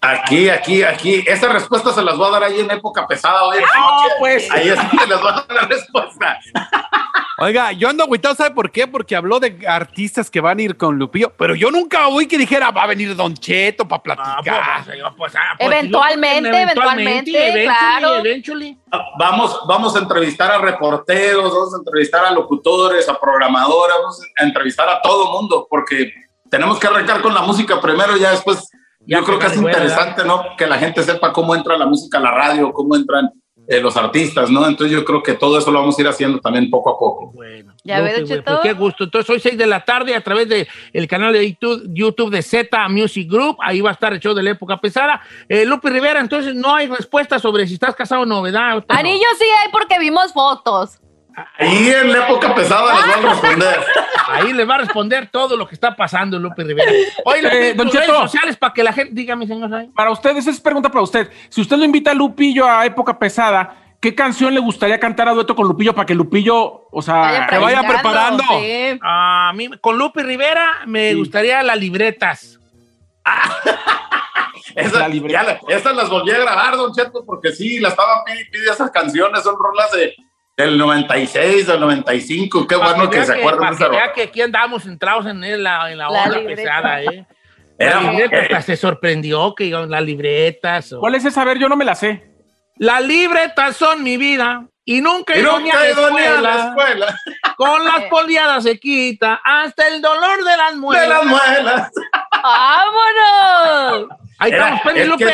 Aquí, 0.00 0.48
aquí, 0.48 0.82
aquí. 0.82 1.24
Esa 1.26 1.48
respuesta 1.48 1.92
se 1.92 2.02
las 2.02 2.16
voy 2.16 2.28
a 2.28 2.32
dar 2.32 2.44
ahí 2.44 2.60
en 2.60 2.70
época 2.70 3.06
pesada 3.06 3.44
hoy. 3.44 3.58
pues. 4.18 4.50
Ahí 4.50 4.68
es 4.68 4.78
que 4.78 5.06
les 5.06 5.20
voy 5.20 5.30
a 5.30 5.32
dar 5.32 5.46
la 5.48 5.62
respuesta. 5.62 6.38
Oiga, 7.40 7.70
yo 7.70 7.88
ando 7.88 8.02
agüitado, 8.02 8.34
¿sabe 8.34 8.50
por 8.50 8.70
qué? 8.72 8.88
Porque 8.88 9.14
habló 9.14 9.38
de 9.38 9.64
artistas 9.66 10.28
que 10.28 10.40
van 10.40 10.58
a 10.58 10.62
ir 10.62 10.76
con 10.76 10.98
Lupillo, 10.98 11.32
pero 11.36 11.54
yo 11.54 11.70
nunca 11.70 12.08
oí 12.08 12.26
que 12.26 12.36
dijera, 12.36 12.72
va 12.72 12.82
a 12.82 12.86
venir 12.88 13.14
Don 13.14 13.32
Cheto 13.32 13.86
para 13.86 14.02
platicar. 14.02 14.60
Ah, 14.60 14.82
pues, 14.84 14.98
pues, 15.16 15.36
ah, 15.36 15.54
pues, 15.56 15.70
eventualmente, 15.70 16.62
eventualmente, 16.62 17.62
claro. 17.62 18.22
Ah, 18.90 19.04
vamos, 19.16 19.60
vamos 19.68 19.94
a 19.94 20.00
entrevistar 20.00 20.50
a 20.50 20.58
reporteros, 20.58 21.54
vamos 21.54 21.74
a 21.74 21.78
entrevistar 21.78 22.24
a 22.24 22.32
locutores, 22.32 23.08
a 23.08 23.18
programadoras, 23.20 23.98
vamos 24.00 24.20
a 24.36 24.42
entrevistar 24.42 24.88
a 24.88 25.00
todo 25.00 25.30
mundo, 25.30 25.68
porque 25.70 26.12
tenemos 26.50 26.80
que 26.80 26.88
arrancar 26.88 27.20
con 27.20 27.34
la 27.34 27.42
música 27.42 27.80
primero 27.80 28.16
y 28.16 28.20
ya 28.20 28.32
después 28.32 28.68
yo 29.08 29.24
creo 29.24 29.38
que 29.38 29.46
es 29.46 29.56
interesante, 29.56 30.24
¿no? 30.24 30.56
Que 30.56 30.66
la 30.66 30.78
gente 30.78 31.02
sepa 31.02 31.32
cómo 31.32 31.54
entra 31.54 31.76
la 31.76 31.86
música 31.86 32.18
a 32.18 32.20
la 32.20 32.30
radio, 32.30 32.72
cómo 32.72 32.94
entran 32.94 33.30
eh, 33.66 33.80
los 33.80 33.96
artistas, 33.96 34.50
¿no? 34.50 34.66
Entonces 34.66 34.96
yo 34.96 35.04
creo 35.04 35.22
que 35.22 35.34
todo 35.34 35.58
eso 35.58 35.70
lo 35.70 35.80
vamos 35.80 35.98
a 35.98 36.00
ir 36.00 36.08
haciendo 36.08 36.40
también 36.40 36.70
poco 36.70 36.90
a 36.90 36.98
poco. 36.98 37.32
Bueno, 37.34 37.74
ya 37.84 38.00
veo, 38.00 38.24
pues 38.26 38.58
qué 38.62 38.72
gusto. 38.72 39.04
Entonces 39.04 39.28
hoy 39.28 39.40
6 39.40 39.58
de 39.58 39.66
la 39.66 39.84
tarde 39.84 40.14
a 40.14 40.22
través 40.22 40.48
del 40.48 40.66
el 40.92 41.06
canal 41.06 41.32
de 41.32 41.56
YouTube, 41.90 42.30
de 42.30 42.42
Z 42.42 42.88
Music 42.88 43.30
Group, 43.30 43.58
ahí 43.60 43.80
va 43.80 43.90
a 43.90 43.92
estar 43.92 44.12
el 44.12 44.20
show 44.20 44.34
de 44.34 44.42
la 44.42 44.50
época 44.50 44.80
pesada. 44.80 45.20
Eh, 45.48 45.66
Lupe 45.66 45.90
Rivera, 45.90 46.20
entonces 46.20 46.54
no 46.54 46.74
hay 46.74 46.86
respuesta 46.86 47.38
sobre 47.38 47.66
si 47.66 47.74
estás 47.74 47.94
casado 47.94 48.22
o 48.22 48.26
no, 48.26 48.40
¿verdad? 48.42 48.84
Anillo 48.88 49.26
sí 49.38 49.46
hay 49.62 49.70
porque 49.70 49.98
vimos 49.98 50.32
fotos. 50.32 50.98
Ahí 51.58 51.90
en 51.90 52.12
la 52.12 52.26
época 52.26 52.54
pesada 52.54 52.94
les 52.94 53.06
van 53.06 53.26
a 53.26 53.30
responder. 53.30 53.80
Ahí 54.28 54.52
les 54.52 54.68
va 54.68 54.74
a 54.74 54.78
responder 54.78 55.28
todo 55.30 55.56
lo 55.56 55.66
que 55.66 55.74
está 55.74 55.94
pasando, 55.96 56.38
Lupe 56.38 56.64
Rivera. 56.64 56.90
Oye, 57.24 57.70
eh, 57.70 57.74
don 57.74 57.90
redes 57.90 58.06
sociales 58.06 58.56
para 58.56 58.72
que 58.72 58.82
la 58.82 58.92
gente 58.92 59.12
diga, 59.14 59.36
mi 59.36 59.46
señor. 59.46 59.70
Para 59.94 60.10
usted, 60.10 60.36
esa 60.36 60.50
es 60.50 60.60
pregunta 60.60 60.90
para 60.90 61.02
usted. 61.02 61.30
Si 61.48 61.60
usted 61.60 61.76
lo 61.76 61.84
invita 61.84 62.10
a 62.10 62.14
Lupillo 62.14 62.68
a 62.68 62.84
época 62.86 63.18
pesada, 63.18 63.74
¿qué 64.00 64.14
canción 64.14 64.54
le 64.54 64.60
gustaría 64.60 64.98
cantar 65.00 65.28
a 65.28 65.32
dueto 65.32 65.54
con 65.54 65.66
Lupillo 65.66 65.94
para 65.94 66.06
que 66.06 66.14
Lupillo, 66.14 66.88
o 66.90 67.02
sea, 67.02 67.46
que 67.48 67.58
vaya 67.58 67.82
preparando? 67.82 68.44
A 69.02 69.52
mí, 69.54 69.70
con 69.80 69.98
Lupe 69.98 70.22
Rivera 70.22 70.80
me 70.86 71.14
gustaría 71.14 71.62
las 71.62 71.78
libretas. 71.78 72.58
Esa, 74.74 75.08
estas 75.68 75.96
las 75.96 76.08
volví 76.08 76.30
a 76.30 76.38
grabar, 76.38 76.76
Don 76.76 76.92
Cheto, 76.92 77.24
porque 77.24 77.50
sí, 77.50 77.80
la 77.80 77.88
estaba 77.88 78.22
pidiendo 78.24 78.72
esas 78.72 78.90
canciones, 78.92 79.42
son 79.42 79.56
rolas 79.58 79.90
de 79.90 80.14
del 80.58 80.76
96, 80.76 81.68
del 81.68 81.80
95, 81.80 82.66
qué 82.66 82.74
bueno 82.74 83.08
que, 83.08 83.24
se 83.24 83.32
acuerdan 83.32 83.76
de 83.76 83.84
esa 83.86 84.12
que 84.12 84.22
aquí 84.22 84.40
andamos 84.42 84.86
entrados 84.86 85.24
en 85.26 85.40
la, 85.62 85.90
en 85.90 85.98
la, 85.98 86.10
la 86.10 86.44
pesada, 86.44 87.00
¿eh? 87.00 87.24
la 87.78 88.12
libreta, 88.12 88.60
se 88.60 88.76
sorprendió 88.76 89.54
que 89.54 89.70
las 89.70 90.02
libretas. 90.02 90.96
¿Cuál 90.98 91.14
es 91.14 91.24
esa? 91.24 91.42
A 91.42 91.44
ver, 91.44 91.58
yo 91.58 91.68
no 91.68 91.76
me 91.76 91.84
la 91.84 91.94
sé. 91.94 92.34
Las 92.76 93.04
libretas 93.04 93.76
son 93.76 94.02
mi 94.02 94.16
vida 94.16 94.66
y 94.84 95.00
nunca 95.00 95.34
he 95.34 95.38
ido 95.38 95.54
a 95.54 95.60
la 96.40 96.68
escuela. 96.68 97.16
Con 97.56 97.84
las 97.84 98.04
poliadas 98.10 98.64
se 98.64 98.80
quita 98.80 99.40
hasta 99.44 99.86
el 99.86 100.02
dolor 100.02 100.42
de 100.42 100.56
las 100.56 100.74
muelas. 100.74 101.02
De 101.02 101.08
las 101.08 101.24
muelas. 101.24 101.90
¡Vámonos! 102.42 104.08
Ahí 104.38 104.50
estamos, 104.50 104.80
Penelope. 104.80 105.24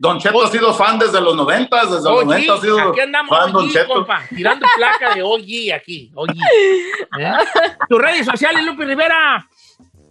Don 0.00 0.18
Cheto 0.18 0.42
ha 0.42 0.48
sido 0.48 0.72
fan 0.72 0.98
desde 0.98 1.20
los 1.20 1.36
90, 1.36 1.84
desde 1.84 2.10
los 2.10 2.24
90 2.24 2.54
ha 2.54 2.56
sido 2.56 2.78
aquí 2.88 3.00
andamos, 3.00 3.38
fan 3.38 3.52
Don 3.52 3.70
Cheto. 3.70 3.92
Compa, 3.92 4.22
tirando 4.34 4.66
placa 4.74 5.14
de 5.14 5.22
OG 5.22 5.74
aquí, 5.74 6.10
OG. 6.14 6.30
¿Eh? 7.20 7.32
Tus 7.86 8.00
redes 8.00 8.24
sociales, 8.24 8.64
Lupi 8.64 8.84
Rivera. 8.84 9.46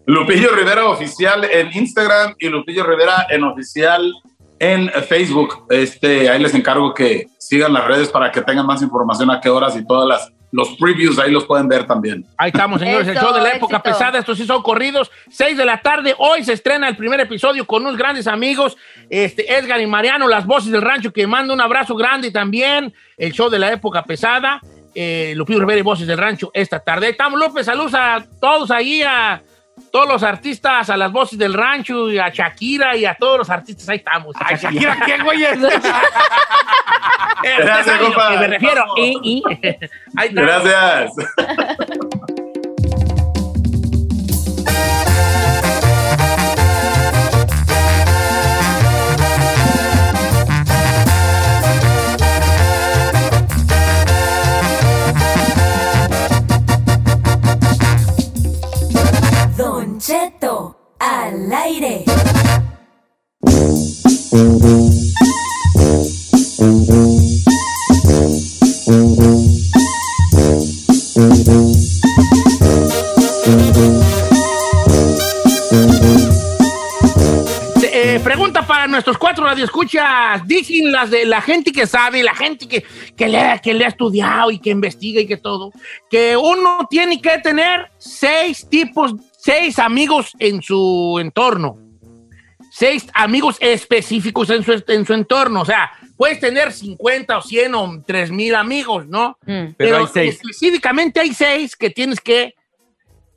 Lupillo 0.06 0.52
Rivera 0.52 0.86
Oficial 0.86 1.44
en 1.44 1.72
Instagram 1.74 2.36
y 2.38 2.50
Lupillo 2.50 2.84
Rivera 2.84 3.26
en 3.32 3.44
Oficial 3.44 4.14
en 4.60 4.92
Facebook. 5.08 5.66
Este, 5.70 6.30
ahí 6.30 6.40
les 6.40 6.54
encargo 6.54 6.94
que 6.94 7.26
sigan 7.40 7.74
las 7.74 7.88
redes 7.88 8.10
para 8.10 8.32
que 8.32 8.44
tengan 8.44 8.68
más 8.68 8.84
información 8.84 9.32
a 9.32 9.42
qué 9.42 9.50
horas 9.50 9.76
y 9.76 9.88
todas 9.88 10.08
las 10.08 10.32
los 10.52 10.76
previews 10.78 11.20
ahí 11.20 11.32
los 11.32 11.46
pueden 11.46 11.68
ver 11.68 11.86
también. 11.86 12.26
Ahí 12.38 12.50
estamos, 12.50 12.80
señores, 12.80 13.08
el 13.08 13.18
show 13.18 13.34
de 13.34 13.42
la 13.42 13.52
época 13.52 13.82
pesada. 13.82 14.20
Estos 14.20 14.38
sí 14.38 14.46
son 14.46 14.62
corridos. 14.64 15.12
Seis 15.30 15.56
de 15.58 15.66
la 15.66 15.82
tarde. 15.82 16.16
Hoy 16.18 16.44
se 16.44 16.54
estrena 16.54 16.88
el 16.88 16.96
primer 16.96 17.20
episodio 17.20 17.66
con 17.66 17.84
unos 17.84 17.98
grandes 17.98 18.28
amigos, 18.28 18.76
este, 19.10 19.54
Edgar 19.54 19.80
y 19.80 19.88
Mariano, 19.88 20.28
las 20.28 20.46
voces 20.46 20.72
del 20.72 20.82
rancho, 20.82 21.14
que 21.14 21.28
mando 21.28 21.54
un 21.54 21.62
abrazo 21.62 21.96
grande 21.96 22.32
también. 22.32 22.94
El 23.18 23.32
show 23.32 23.50
de 23.50 23.60
la 23.60 23.72
época 23.72 24.04
pesada. 24.04 24.60
Eh, 24.96 25.34
Lupillo 25.36 25.60
Rivera 25.60 25.80
y 25.80 25.84
Voces 25.84 26.08
del 26.08 26.18
Rancho 26.18 26.50
esta 26.54 26.80
tarde. 26.80 27.06
Ahí 27.06 27.12
estamos, 27.12 27.40
López. 27.40 27.66
Saludos 27.66 27.94
a 27.94 28.26
todos 28.42 28.72
ahí, 28.72 29.04
a 29.04 29.42
todos 29.92 30.08
los 30.08 30.24
artistas, 30.24 30.90
a 30.90 30.98
las 30.98 31.12
voces 31.12 31.38
del 31.38 31.54
rancho, 31.54 32.10
y 32.12 32.18
a 32.18 32.30
Shakira 32.30 32.98
y 32.98 33.06
a 33.06 33.16
todos 33.16 33.38
los 33.38 33.50
artistas. 33.50 33.88
Ahí 33.90 33.98
estamos. 33.98 34.36
¿A 34.40 34.56
Shakira 34.56 34.98
quién, 35.06 35.24
güey? 35.24 35.44
Gracias, 37.44 38.00
compa. 38.00 38.30
Me 38.32 38.48
refiero. 38.48 38.86
Y, 38.98 39.44
Ahí 40.18 40.30
Gracias. 40.32 41.12
Don 59.58 60.00
Cheto 60.00 60.76
al 61.00 61.52
aire. 61.52 62.06
Radioescuchas. 79.92 80.48
Dicen 80.48 80.92
las 80.92 81.10
de 81.10 81.26
la 81.26 81.42
gente 81.42 81.72
que 81.72 81.88
sabe, 81.88 82.24
la 82.24 82.36
gente 82.36 82.68
que, 82.68 82.84
que, 83.16 83.28
le, 83.28 83.60
que 83.64 83.74
le 83.74 83.86
ha 83.86 83.90
estudiado 83.90 84.52
y 84.52 84.60
que 84.60 84.70
investiga 84.70 85.22
y 85.22 85.28
que 85.28 85.38
todo, 85.38 85.72
que 86.10 86.36
uno 86.38 86.88
tiene 86.90 87.22
que 87.22 87.38
tener 87.40 87.92
seis 87.98 88.68
tipos, 88.70 89.14
seis 89.38 89.80
amigos 89.80 90.34
en 90.40 90.62
su 90.62 91.18
entorno. 91.20 91.78
Seis 92.72 93.08
amigos 93.14 93.58
específicos 93.60 94.50
en 94.52 94.64
su, 94.64 94.84
en 94.88 95.06
su 95.06 95.14
entorno. 95.14 95.62
O 95.62 95.66
sea, 95.66 95.92
puedes 96.16 96.40
tener 96.40 96.72
50 96.72 97.38
o 97.38 97.42
100 97.42 97.76
o 97.76 98.04
3 98.06 98.32
mil 98.32 98.54
amigos, 98.56 99.08
¿no? 99.08 99.38
Mm. 99.46 99.74
Pero 99.76 99.98
hay 99.98 100.06
seis. 100.14 100.36
Específicamente 100.36 101.20
hay 101.20 101.34
seis 101.34 101.76
que 101.76 101.90
tienes 101.90 102.22
que 102.22 102.54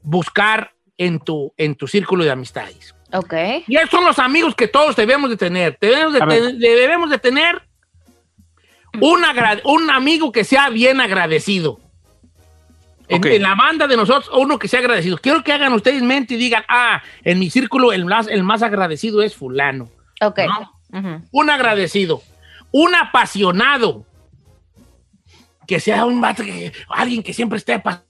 buscar 0.02 0.72
en 0.98 1.18
tu, 1.18 1.52
en 1.56 1.74
tu 1.74 1.86
círculo 1.88 2.24
de 2.24 2.30
amistades. 2.30 2.91
Ok. 3.12 3.34
Y 3.66 3.76
esos 3.76 3.90
son 3.90 4.04
los 4.04 4.18
amigos 4.18 4.54
que 4.54 4.68
todos 4.68 4.96
debemos 4.96 5.28
de 5.30 5.36
tener. 5.36 5.76
Debemos 5.80 6.14
de, 6.14 6.20
ten- 6.20 6.58
debemos 6.58 7.10
de 7.10 7.18
tener 7.18 7.62
un, 9.00 9.24
agra- 9.24 9.60
un 9.64 9.90
amigo 9.90 10.32
que 10.32 10.44
sea 10.44 10.68
bien 10.70 11.00
agradecido. 11.00 11.78
En, 13.08 13.18
Ok. 13.18 13.26
en 13.26 13.42
la 13.42 13.54
banda 13.54 13.86
de 13.86 13.96
nosotros, 13.96 14.30
uno 14.34 14.58
que 14.58 14.68
sea 14.68 14.80
agradecido. 14.80 15.18
Quiero 15.18 15.44
que 15.44 15.52
hagan 15.52 15.72
ustedes 15.74 16.02
mente 16.02 16.34
y 16.34 16.36
digan, 16.38 16.64
ah, 16.68 17.02
en 17.24 17.38
mi 17.38 17.50
círculo 17.50 17.92
el 17.92 18.04
más, 18.06 18.28
el 18.28 18.42
más 18.42 18.62
agradecido 18.62 19.22
es 19.22 19.36
fulano. 19.36 19.90
Ok. 20.22 20.40
Un 21.30 21.50
agradecido. 21.50 22.22
Un 22.70 22.94
apasionado. 22.94 24.06
Que 25.66 25.80
sea 25.80 26.04
un 26.06 26.20
alguien 26.88 27.22
que 27.22 27.34
siempre 27.34 27.58
esté 27.58 27.74
apa- 27.74 28.04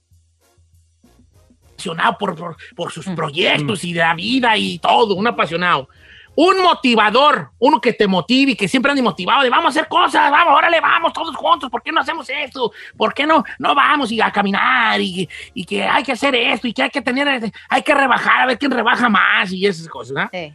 apasionado 1.83 2.17
por, 2.17 2.35
por, 2.35 2.57
por 2.75 2.91
sus 2.91 3.05
proyectos 3.07 3.83
y 3.83 3.93
de 3.93 3.99
la 3.99 4.15
vida 4.15 4.57
y 4.57 4.79
todo, 4.79 5.15
un 5.15 5.27
apasionado. 5.27 5.89
Un 6.35 6.63
motivador, 6.63 7.51
uno 7.59 7.79
que 7.79 7.93
te 7.93 8.07
motive 8.07 8.53
y 8.53 8.55
que 8.55 8.67
siempre 8.67 8.89
ande 8.89 9.03
motivado 9.03 9.43
de 9.43 9.51
vamos 9.51 9.65
a 9.65 9.69
hacer 9.69 9.87
cosas, 9.87 10.31
vamos, 10.31 10.57
órale, 10.57 10.81
vamos 10.81 11.13
todos 11.13 11.35
juntos, 11.35 11.69
¿por 11.69 11.83
qué 11.83 11.91
no 11.91 12.01
hacemos 12.01 12.27
esto? 12.27 12.71
¿Por 12.97 13.13
qué 13.13 13.27
no, 13.27 13.43
no 13.59 13.75
vamos 13.75 14.11
y 14.11 14.19
a 14.19 14.31
caminar 14.31 14.99
y, 14.99 15.29
y 15.53 15.63
que 15.63 15.83
hay 15.83 16.01
que 16.01 16.13
hacer 16.13 16.33
esto 16.33 16.67
y 16.67 16.73
que 16.73 16.83
hay 16.83 16.89
que 16.89 17.01
tener, 17.01 17.51
hay 17.69 17.81
que 17.83 17.93
rebajar, 17.93 18.41
a 18.41 18.45
ver 18.47 18.57
quién 18.57 18.71
rebaja 18.71 19.09
más 19.09 19.51
y 19.51 19.67
esas 19.67 19.87
cosas, 19.87 20.15
¿no? 20.15 20.29
Sí. 20.33 20.53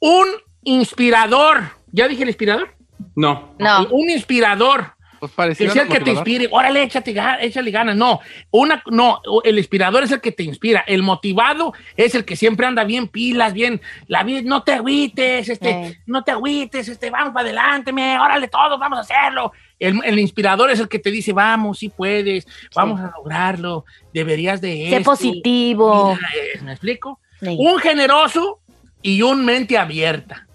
Un 0.00 0.26
inspirador, 0.64 1.62
¿ya 1.92 2.08
dije 2.08 2.24
el 2.24 2.30
inspirador? 2.30 2.74
No. 3.14 3.54
No. 3.60 3.86
Un 3.90 4.10
inspirador. 4.10 4.94
Pues 5.22 5.30
Que 5.30 5.36
pareciera 5.36 5.72
sea 5.72 5.82
el 5.84 5.88
que 5.88 6.00
te 6.00 6.10
inspire. 6.10 6.48
Órale, 6.50 6.82
échate, 6.82 7.14
échale 7.42 7.70
ganas. 7.70 7.94
No, 7.94 8.18
una, 8.50 8.82
no, 8.90 9.20
el 9.44 9.56
inspirador 9.56 10.02
es 10.02 10.10
el 10.10 10.20
que 10.20 10.32
te 10.32 10.42
inspira. 10.42 10.82
El 10.84 11.04
motivado 11.04 11.74
es 11.96 12.16
el 12.16 12.24
que 12.24 12.34
siempre 12.34 12.66
anda 12.66 12.82
bien 12.82 13.06
pilas, 13.06 13.52
bien. 13.52 13.80
La 14.08 14.24
vida, 14.24 14.40
no 14.42 14.64
te 14.64 14.72
agüites, 14.72 15.48
este, 15.48 15.70
Eh. 15.70 15.98
no 16.06 16.24
te 16.24 16.32
agüites, 16.32 16.88
este, 16.88 17.08
vamos 17.10 17.32
para 17.32 17.46
adelante, 17.46 17.92
me, 17.92 18.18
órale, 18.18 18.48
todos, 18.48 18.80
vamos 18.80 18.98
a 18.98 19.02
hacerlo. 19.02 19.52
El, 19.78 20.00
el 20.04 20.18
inspirador 20.18 20.72
es 20.72 20.80
el 20.80 20.88
que 20.88 20.98
te 20.98 21.12
dice, 21.12 21.32
vamos, 21.32 21.78
sí 21.78 21.88
puedes, 21.88 22.44
vamos 22.74 22.98
a 23.00 23.12
lograrlo, 23.16 23.84
deberías 24.12 24.60
de 24.60 24.72
Sé 24.90 24.96
esto. 24.96 25.04
positivo. 25.10 26.16
Mira, 26.16 26.28
eh, 26.34 26.60
¿Me 26.64 26.72
explico? 26.72 27.20
Sí. 27.40 27.56
Un 27.60 27.78
generoso 27.78 28.58
y 29.02 29.22
un 29.22 29.44
mente 29.44 29.78
abierta. 29.78 30.48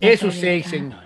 Esos 0.00 0.34
abierta. 0.34 0.40
seis, 0.40 0.66
señores. 0.66 1.01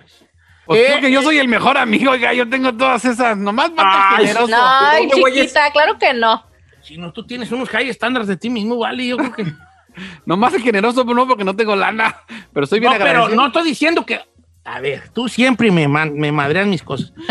Pues 0.67 0.81
Eh, 0.81 0.85
creo 0.87 1.01
que 1.01 1.11
yo 1.11 1.21
soy 1.23 1.37
el 1.39 1.47
mejor 1.47 1.77
amigo, 1.77 2.11
oiga, 2.11 2.33
yo 2.33 2.47
tengo 2.47 2.73
todas 2.73 3.03
esas, 3.05 3.37
nomás 3.37 3.71
Ay, 3.77 4.27
generoso. 4.27 4.47
No, 4.49 4.57
ay, 4.61 5.09
chiquita, 5.09 5.71
claro 5.71 5.97
que 5.97 6.13
no. 6.13 6.43
Si 6.83 6.97
no, 6.97 7.11
tú 7.11 7.25
tienes 7.25 7.51
unos 7.51 7.69
high 7.69 7.89
estándares 7.89 8.27
de 8.27 8.37
ti 8.37 8.49
mismo, 8.49 8.77
vale, 8.77 9.05
yo 9.07 9.17
creo 9.17 9.33
que... 9.33 9.45
Nomás 10.25 10.53
el 10.53 10.61
generoso, 10.61 11.03
pues 11.05 11.15
no, 11.15 11.27
porque 11.27 11.43
no 11.43 11.55
tengo 11.55 11.75
lana, 11.75 12.15
pero 12.53 12.67
soy 12.67 12.79
bien 12.79 12.91
No, 12.91 12.97
pero 12.97 13.09
agradecido. 13.09 13.41
no 13.41 13.47
estoy 13.47 13.63
diciendo 13.63 14.05
que. 14.05 14.21
A 14.63 14.79
ver, 14.81 15.09
tú 15.13 15.27
siempre 15.29 15.71
me, 15.71 15.87
man- 15.87 16.13
me 16.13 16.31
madreas 16.31 16.67
mis 16.67 16.83
cosas. 16.83 17.13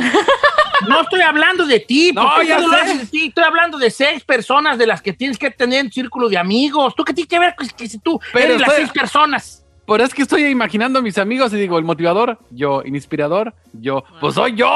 No 0.87 1.01
estoy 1.01 1.23
hablando 1.23 1.65
de 1.67 1.81
ti, 1.81 2.13
No, 2.15 2.29
porque 2.35 2.49
ya 2.49 2.59
tú 2.59 2.69
lo 2.69 2.75
sé. 2.77 2.83
haces 2.83 2.99
de 2.99 3.07
ti. 3.07 3.27
Estoy 3.29 3.45
hablando 3.45 3.79
de 3.79 3.91
seis 3.91 4.23
personas 4.23 4.77
de 4.77 4.87
las 4.87 5.01
que 5.01 5.15
tienes 5.15 5.39
que 5.39 5.51
tener 5.51 5.81
en 5.81 5.91
círculo 5.91 6.29
de 6.29 6.37
amigos. 6.37 6.95
¿Tú 6.95 7.03
qué 7.03 7.15
tienes 7.15 7.31
que 7.31 7.39
ver 7.39 7.55
con 7.57 7.67
que 7.67 7.89
si 7.89 7.99
tú 7.99 8.21
Pero 8.31 8.45
eres 8.45 8.61
las 8.61 8.69
estoy- 8.69 8.85
seis 8.85 8.91
personas? 8.93 9.65
Pero 9.87 10.03
es 10.05 10.13
que 10.15 10.23
estoy 10.23 10.45
imaginando 10.47 10.99
a 10.99 11.03
mis 11.03 11.17
amigos 11.19 11.53
y 11.53 11.57
digo, 11.57 11.79
el 11.79 11.85
motivador, 11.85 12.39
yo, 12.51 12.83
el 12.83 12.95
inspirador, 12.95 13.55
yo, 13.73 14.03
pues 14.21 14.35
soy 14.35 14.55
yo. 14.55 14.69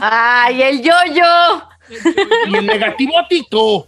Ay, 0.00 0.60
el 0.62 0.82
yo-yo. 0.82 1.62
Y 2.48 2.56
el 2.56 2.66
negativo, 2.66 3.12
Tito. 3.28 3.86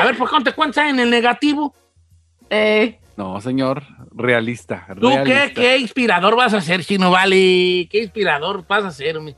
A 0.00 0.04
ver, 0.04 0.16
¿por 0.18 0.28
qué 0.28 0.36
no 0.36 0.44
te 0.44 0.52
cuentas 0.52 0.88
en 0.90 1.00
el 1.00 1.08
negativo? 1.10 1.74
Eh, 2.50 2.98
No, 3.16 3.40
señor, 3.40 3.82
realista. 4.12 4.86
¿Tú 5.00 5.08
qué, 5.08 5.24
realista. 5.24 5.60
qué 5.60 5.78
inspirador 5.78 6.36
vas 6.36 6.52
a 6.54 6.60
ser, 6.60 6.84
Chino 6.84 7.10
Vale? 7.10 7.88
¿Qué 7.90 8.00
inspirador 8.02 8.66
vas 8.66 8.84
a 8.84 8.90
ser? 8.90 9.18
Me, 9.20 9.34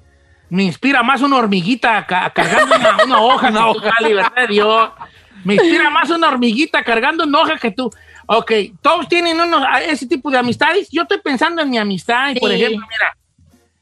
me 0.51 0.65
inspira 0.65 1.03
más 1.03 1.23
una 1.23 1.37
hormiguita 1.37 2.05
ca- 2.07 2.31
cargando 2.31 2.75
una, 2.77 2.97
una 3.05 3.21
hoja, 3.21 3.49
una 3.51 3.69
hoja, 3.69 3.93
libertad 4.01 4.43
de 4.43 4.47
Dios. 4.49 4.91
Me 5.45 5.55
inspira 5.55 5.89
más 5.91 6.11
una 6.11 6.29
hormiguita 6.29 6.83
cargando 6.83 7.23
una 7.25 7.39
hoja 7.41 7.57
que 7.59 7.71
tú. 7.71 7.91
Ok, 8.31 8.53
todos 8.83 9.09
tienen 9.09 9.41
unos, 9.41 9.63
a- 9.67 9.83
ese 9.83 10.07
tipo 10.07 10.31
de 10.31 10.37
amistades. 10.39 10.89
Yo 10.91 11.03
estoy 11.03 11.19
pensando 11.23 11.63
en 11.63 11.71
mi 11.71 11.79
amistad 11.79 12.31
y, 12.35 12.39
por 12.39 12.53
ejemplo, 12.53 12.87
mira, 12.87 13.17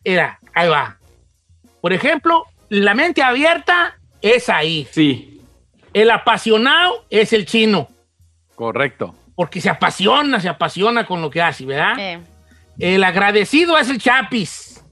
mira, 0.04 0.40
ahí 0.54 0.68
va. 0.68 0.98
Por 1.80 1.92
ejemplo, 1.92 2.44
la 2.68 2.94
mente 2.94 3.22
abierta 3.22 3.98
es 4.22 4.48
ahí. 4.48 4.86
Sí. 4.92 5.40
El 5.92 6.10
apasionado 6.10 7.04
es 7.10 7.32
el 7.32 7.44
chino, 7.46 7.88
Correcto. 8.54 9.16
porque 9.34 9.60
se 9.60 9.68
apasiona, 9.70 10.38
se 10.40 10.48
apasiona 10.48 11.06
con 11.06 11.20
lo 11.22 11.28
que 11.30 11.42
hace, 11.42 11.64
¿verdad? 11.66 11.94
eh. 11.98 12.20
El 12.78 13.02
agradecido 13.04 13.78
es 13.78 13.88
el 13.88 13.98
Chapis. 14.00 14.84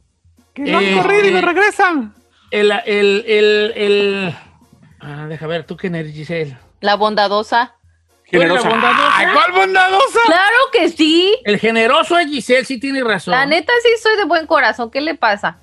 Que 0.55 0.75
han 0.75 0.83
Eh, 0.83 0.95
corrido 0.97 1.29
y 1.29 1.31
me 1.33 1.39
eh, 1.41 1.43
regresan. 1.43 2.15
El, 2.51 2.73
el, 2.87 3.25
el, 3.27 3.73
el... 3.77 4.35
Ah, 5.01 5.27
deja 5.29 5.47
ver, 5.47 5.65
¿tú 5.67 5.77
quién 5.77 5.95
eres, 5.95 6.15
Giselle? 6.15 6.57
La 6.81 6.95
bondadosa. 6.97 7.75
¿Cuál 8.39 9.53
bondadosa? 9.53 10.18
Claro 10.26 10.57
que 10.72 10.89
sí. 10.89 11.37
El 11.45 11.59
generoso 11.59 12.18
es 12.18 12.26
Giselle, 12.28 12.64
sí 12.64 12.78
tiene 12.78 13.03
razón. 13.03 13.32
La 13.32 13.47
neta 13.47 13.72
sí 13.82 13.89
soy 14.03 14.16
de 14.16 14.24
buen 14.24 14.47
corazón. 14.47 14.91
¿Qué 14.91 15.01
le 15.01 15.14
pasa? 15.14 15.59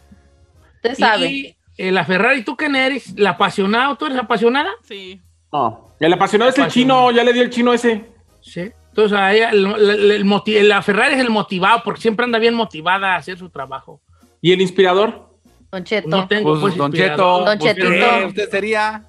Usted 0.76 0.96
sabe. 0.96 1.28
Y 1.30 1.56
eh, 1.78 1.92
la 1.92 2.06
Ferrari, 2.06 2.44
¿tú 2.44 2.56
quién 2.56 2.76
eres? 2.76 3.18
¿La 3.18 3.32
apasionado? 3.32 3.96
¿Tú 3.96 4.06
eres 4.08 4.18
apasionada? 4.18 4.72
Sí. 4.84 5.22
No. 5.52 5.96
El 6.00 6.14
apasionado 6.14 6.50
es 6.52 6.58
el 6.58 6.68
chino, 6.68 7.12
ya 7.12 7.24
le 7.24 7.34
di 7.34 7.40
el 7.40 7.50
chino 7.50 7.74
ese. 7.74 8.06
Sí. 8.42 8.72
Entonces, 8.90 9.18
a 9.18 9.34
ella, 9.34 9.50
el- 9.52 9.66
el- 9.66 10.12
el 10.12 10.26
moti- 10.26 10.60
la 10.64 10.82
Ferrari 10.82 11.14
es 11.16 11.22
el 11.22 11.30
motivado, 11.30 11.82
porque 11.84 12.02
siempre 12.02 12.26
anda 12.26 12.40
bien 12.40 12.54
motivada 12.56 13.14
a 13.14 13.18
hacer 13.18 13.38
su 13.38 13.50
trabajo. 13.50 14.02
¿Y 14.42 14.52
el 14.52 14.60
inspirador? 14.62 15.30
Don 15.72 15.84
Cheto. 15.84 16.10
No 16.10 16.28
tengo, 16.28 16.50
Pues, 16.50 16.62
pues, 16.62 16.76
Don. 16.78 16.92
Cheto. 16.92 17.46
Don 17.46 17.58
pues, 17.58 17.76
Chetito. 17.76 17.90
¿qué? 17.90 18.26
Usted 18.28 18.50
sería. 18.50 19.04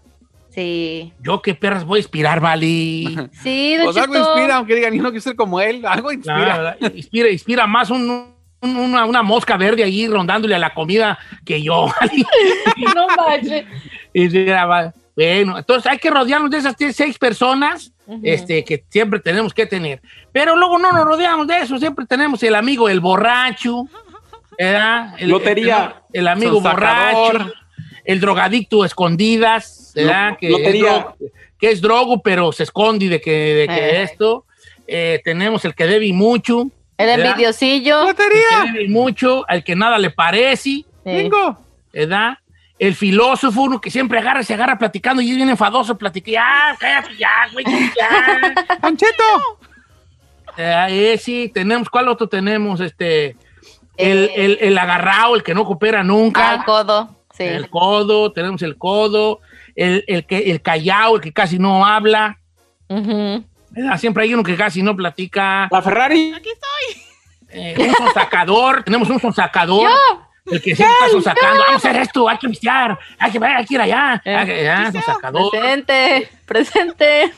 Sí. 0.55 1.13
Yo 1.23 1.41
qué 1.41 1.55
perras 1.55 1.85
voy 1.85 1.99
a 1.99 2.01
inspirar, 2.01 2.41
vale. 2.41 2.67
Sí, 3.43 3.77
Don 3.77 3.87
Pues 3.87 3.97
algo 3.97 4.17
inspira, 4.17 4.57
aunque 4.57 4.75
digan, 4.75 4.93
yo 4.95 5.03
no 5.03 5.09
quiero 5.11 5.23
ser 5.23 5.37
como 5.37 5.61
él, 5.61 5.85
algo 5.87 6.13
inspira. 6.13 6.77
inspira, 6.95 7.31
inspira 7.31 7.67
más 7.67 7.91
un- 7.91 8.33
un- 8.61 8.77
una, 8.77 9.05
una 9.07 9.23
mosca 9.23 9.57
verde 9.57 9.83
allí 9.83 10.07
rondándole 10.07 10.55
a 10.55 10.59
la 10.59 10.73
comida 10.75 11.19
que 11.45 11.63
yo. 11.63 11.87
No 12.95 13.07
manches. 13.09 13.65
Bueno, 15.15 15.59
entonces 15.59 15.91
hay 15.91 15.99
que 15.99 16.11
rodearnos 16.11 16.51
de 16.51 16.59
esas 16.59 16.75
seis 16.95 17.19
personas 17.19 17.93
este, 18.23 18.65
que 18.65 18.85
siempre 18.89 19.21
tenemos 19.21 19.53
que 19.53 19.67
tener. 19.67 20.01
Pero 20.33 20.57
luego 20.57 20.79
no 20.79 20.91
nos 20.93 21.05
rodeamos 21.05 21.47
de 21.47 21.59
eso, 21.59 21.79
siempre 21.79 22.07
tenemos 22.07 22.43
el 22.43 22.55
amigo, 22.55 22.89
el 22.89 23.01
borracho, 23.01 23.87
¿verdad? 24.59 25.15
El, 25.19 25.31
Lotería. 25.31 26.03
El, 26.13 26.21
el 26.21 26.29
amigo 26.29 26.61
borracho, 26.61 27.53
el 28.05 28.21
drogadicto 28.21 28.85
escondidas, 28.85 29.93
¿verdad? 29.95 30.37
Que, 30.39 30.49
es 30.49 30.57
que 31.59 31.75
drogo, 31.77 32.21
pero 32.23 32.53
se 32.53 32.65
esconde 32.65 33.09
de 33.09 33.21
que, 33.21 33.31
de 33.31 33.69
que 33.69 33.75
Eh. 33.75 34.03
esto. 34.03 34.45
Eh, 34.89 35.21
tenemos 35.25 35.65
el 35.65 35.75
que 35.75 35.87
debe 35.87 36.07
y 36.07 36.13
mucho. 36.13 36.67
El 36.99 37.09
envidiosillo. 37.09 38.09
El 38.11 38.15
que 38.17 38.23
debe 38.73 38.85
y 38.85 38.89
mucho, 38.89 39.45
al 39.49 39.63
que 39.65 39.77
nada 39.77 39.99
le 39.99 40.11
parece. 40.11 40.85
Sí. 41.05 41.31
¿verdad? 41.93 42.39
El 42.79 42.95
filósofo, 42.95 43.63
uno 43.63 43.81
que 43.81 43.91
siempre 43.91 44.19
agarra, 44.19 44.43
se 44.43 44.55
agarra 44.55 44.77
platicando 44.77 45.23
y 45.23 45.31
es 45.31 45.37
bien 45.37 45.49
enfadoso, 45.49 45.97
platica, 45.97 46.31
ya, 46.33 46.77
cállate, 46.81 47.17
ya, 47.17 47.31
güey, 47.53 47.65
ya. 47.65 48.55
¡Ancheto! 48.83 49.23
Eh, 50.57 51.13
ese, 51.15 51.51
tenemos, 51.55 51.89
¿cuál 51.89 52.09
otro 52.09 52.27
tenemos? 52.29 52.81
Este, 52.81 53.37
el, 53.97 54.25
Eh. 54.25 54.33
el, 54.37 54.59
el 54.61 54.79
agarrado, 54.79 55.35
el 55.37 55.43
que 55.43 55.55
no 55.55 55.65
coopera 55.65 56.03
nunca. 56.03 56.51
Al 56.51 56.65
codo. 56.65 57.09
Sí. 57.49 57.55
El 57.57 57.71
codo, 57.71 58.33
tenemos 58.33 58.63
el 58.63 58.77
codo, 58.77 59.41
el, 59.75 60.05
el, 60.07 60.27
que, 60.27 60.39
el 60.51 60.61
callao, 60.63 61.17
el 61.17 61.21
que 61.23 61.33
casi 61.33 61.59
no 61.59 61.85
habla. 61.87 62.39
Ujú. 62.89 63.45
¿verdad? 63.71 63.99
Siempre 63.99 64.25
hay 64.25 64.35
uno 64.35 64.43
que 64.43 64.57
casi 64.57 64.83
no 64.83 64.95
platica. 64.97 65.69
La 65.71 65.81
Ferrari. 65.83 66.33
Aquí 66.37 66.51
estoy. 66.51 67.03
Eh, 67.55 67.75
un 67.79 67.95
sonsacador, 67.95 68.83
tenemos 68.85 69.09
un 69.11 69.21
sonsacador. 69.21 69.89
Yo. 69.89 70.23
El 70.51 70.61
que 70.61 70.75
siempre 70.75 70.97
está 70.97 71.09
sonsacando, 71.11 71.61
vamos 71.61 71.85
a 71.85 71.89
hacer 71.89 72.03
esto, 72.03 72.29
hay 72.29 72.37
que 72.37 72.49
pistear, 72.49 72.99
hay 73.17 73.31
que, 73.31 73.39
hay 73.45 73.65
que 73.65 73.75
ir 73.75 73.81
allá. 73.81 74.21
Eh. 74.25 74.35
hay 74.35 74.91
que- 74.93 75.01
sonsacador. 75.01 75.51
Presente. 75.53 76.29
Presente. 76.47 77.33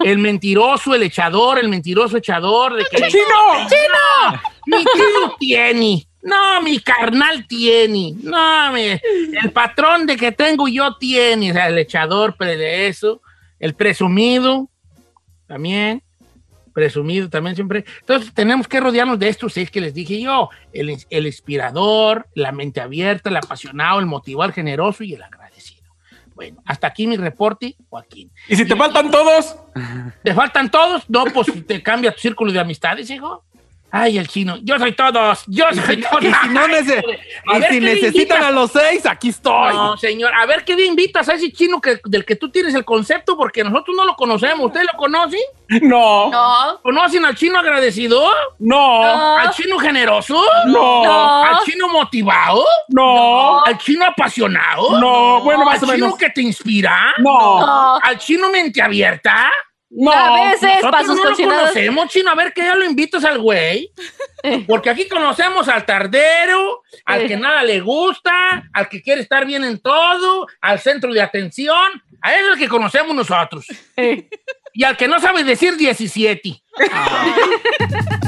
El 0.00 0.18
mentiroso, 0.18 0.94
el 0.94 1.02
echador, 1.02 1.58
el 1.58 1.68
mentiroso 1.68 2.16
echador. 2.16 2.74
De 2.74 2.86
que, 2.90 2.96
¡Chino! 3.08 3.68
¡Chino! 3.68 4.40
Mi 4.66 4.78
tío 4.82 5.36
tiene. 5.38 6.07
No, 6.22 6.60
mi 6.62 6.78
carnal 6.80 7.46
tiene. 7.46 8.12
No, 8.22 8.72
mi- 8.72 9.00
el 9.42 9.50
patrón 9.52 10.06
de 10.06 10.16
que 10.16 10.32
tengo 10.32 10.66
yo 10.68 10.96
tiene. 10.96 11.50
O 11.50 11.54
sea, 11.54 11.68
el 11.68 11.78
echador 11.78 12.36
de 12.38 12.88
eso. 12.88 13.20
El 13.58 13.74
presumido. 13.74 14.68
También. 15.46 16.02
presumido 16.74 17.28
también 17.28 17.56
siempre. 17.56 17.84
Entonces 18.00 18.32
tenemos 18.32 18.68
que 18.68 18.78
rodearnos 18.78 19.18
de 19.18 19.28
estos 19.28 19.52
seis 19.52 19.68
que 19.70 19.80
les 19.80 19.94
dije 19.94 20.20
yo, 20.20 20.48
el, 20.72 20.96
el 21.10 21.26
inspirador, 21.26 22.28
la 22.34 22.52
mente 22.52 22.80
abierta, 22.80 23.30
el 23.30 23.36
apasionado, 23.36 23.98
el 23.98 24.06
motivado, 24.06 24.48
el 24.48 24.54
generoso 24.54 25.02
y 25.02 25.14
el 25.14 25.22
agradecido. 25.22 25.92
Bueno, 26.36 26.62
hasta 26.66 26.86
aquí 26.86 27.08
mi 27.08 27.16
reporte, 27.16 27.74
Joaquín. 27.88 28.30
¿Y 28.48 28.54
si 28.54 28.64
te 28.64 28.76
faltan 28.76 29.10
todos? 29.10 29.56
¿Te 30.22 30.32
faltan 30.34 30.70
todos? 30.70 31.02
No, 31.10 31.24
pues 31.24 31.48
te 31.66 31.82
cambia 31.82 32.12
tu 32.12 32.20
círculo 32.20 32.52
de 32.52 32.60
amistades, 32.60 33.10
hijo. 33.10 33.42
Ay, 33.90 34.18
el 34.18 34.28
chino. 34.28 34.58
Yo 34.62 34.78
soy 34.78 34.92
todos. 34.92 35.44
Yo 35.46 35.64
soy 35.72 35.96
todos. 36.02 36.22
Y 36.22 36.26
si, 36.26 36.48
no 36.50 36.66
nece- 36.68 37.02
A 37.46 37.56
y 37.56 37.60
ver, 37.60 37.68
si 37.72 37.74
¿qué 37.78 37.80
le 37.80 37.94
necesitan 37.94 38.44
a 38.44 38.50
los 38.50 38.70
seis, 38.70 39.06
aquí 39.06 39.30
estoy. 39.30 39.72
No, 39.74 39.96
señor. 39.96 40.30
A 40.34 40.44
ver 40.44 40.62
qué 40.64 40.76
día 40.76 40.84
invitas 40.84 41.26
a 41.30 41.34
ese 41.34 41.50
chino 41.50 41.80
que, 41.80 41.98
del 42.04 42.26
que 42.26 42.36
tú 42.36 42.50
tienes 42.50 42.74
el 42.74 42.84
concepto, 42.84 43.34
porque 43.36 43.64
nosotros 43.64 43.96
no 43.96 44.04
lo 44.04 44.14
conocemos. 44.14 44.66
¿Usted 44.66 44.82
lo 44.82 44.98
conoce? 44.98 45.38
No. 45.80 46.30
No. 46.30 46.80
¿Conocen 46.82 47.24
al 47.24 47.34
chino 47.34 47.58
agradecido? 47.58 48.30
No. 48.58 49.36
¿Al 49.38 49.52
chino 49.52 49.78
generoso? 49.78 50.42
No. 50.66 51.04
No. 51.04 51.44
¿Al 51.44 51.58
chino 51.64 51.88
motivado? 51.88 52.64
No. 52.88 53.64
¿Al 53.64 53.78
chino 53.78 54.04
apasionado? 54.04 55.00
No, 55.00 55.40
bueno, 55.40 55.64
más 55.64 55.82
¿Al 55.82 55.88
o 55.88 55.92
chino 55.94 56.06
menos. 56.06 56.18
que 56.18 56.28
te 56.30 56.42
inspira? 56.42 57.14
No. 57.18 57.60
No. 57.60 57.96
¿Al 58.02 58.18
chino 58.18 58.50
mente 58.50 58.82
abierta? 58.82 59.50
No. 59.90 60.12
A 60.12 60.50
veces, 60.50 60.70
para 60.82 61.04
sus 61.04 61.16
no 61.16 61.24
lo 61.24 61.36
conocemos, 61.36 62.08
chino. 62.08 62.30
A 62.30 62.34
ver, 62.34 62.52
que 62.52 62.62
ya 62.62 62.74
lo 62.74 62.84
invitas 62.84 63.24
al 63.24 63.38
güey. 63.38 63.90
Porque 64.66 64.90
aquí 64.90 65.08
conocemos 65.08 65.68
al 65.68 65.86
tardero, 65.86 66.82
al 67.04 67.26
que 67.26 67.36
nada 67.36 67.64
le 67.64 67.80
gusta, 67.80 68.68
al 68.72 68.88
que 68.88 69.02
quiere 69.02 69.22
estar 69.22 69.46
bien 69.46 69.64
en 69.64 69.78
todo, 69.80 70.46
al 70.60 70.78
centro 70.78 71.12
de 71.12 71.22
atención. 71.22 72.02
A 72.20 72.34
él 72.34 72.46
es 72.46 72.52
el 72.52 72.58
que 72.58 72.68
conocemos 72.68 73.14
nosotros. 73.14 73.66
Y 74.74 74.84
al 74.84 74.96
que 74.96 75.08
no 75.08 75.18
sabe 75.20 75.44
decir 75.44 75.76
17. 75.76 76.62
Estamos 76.78 78.27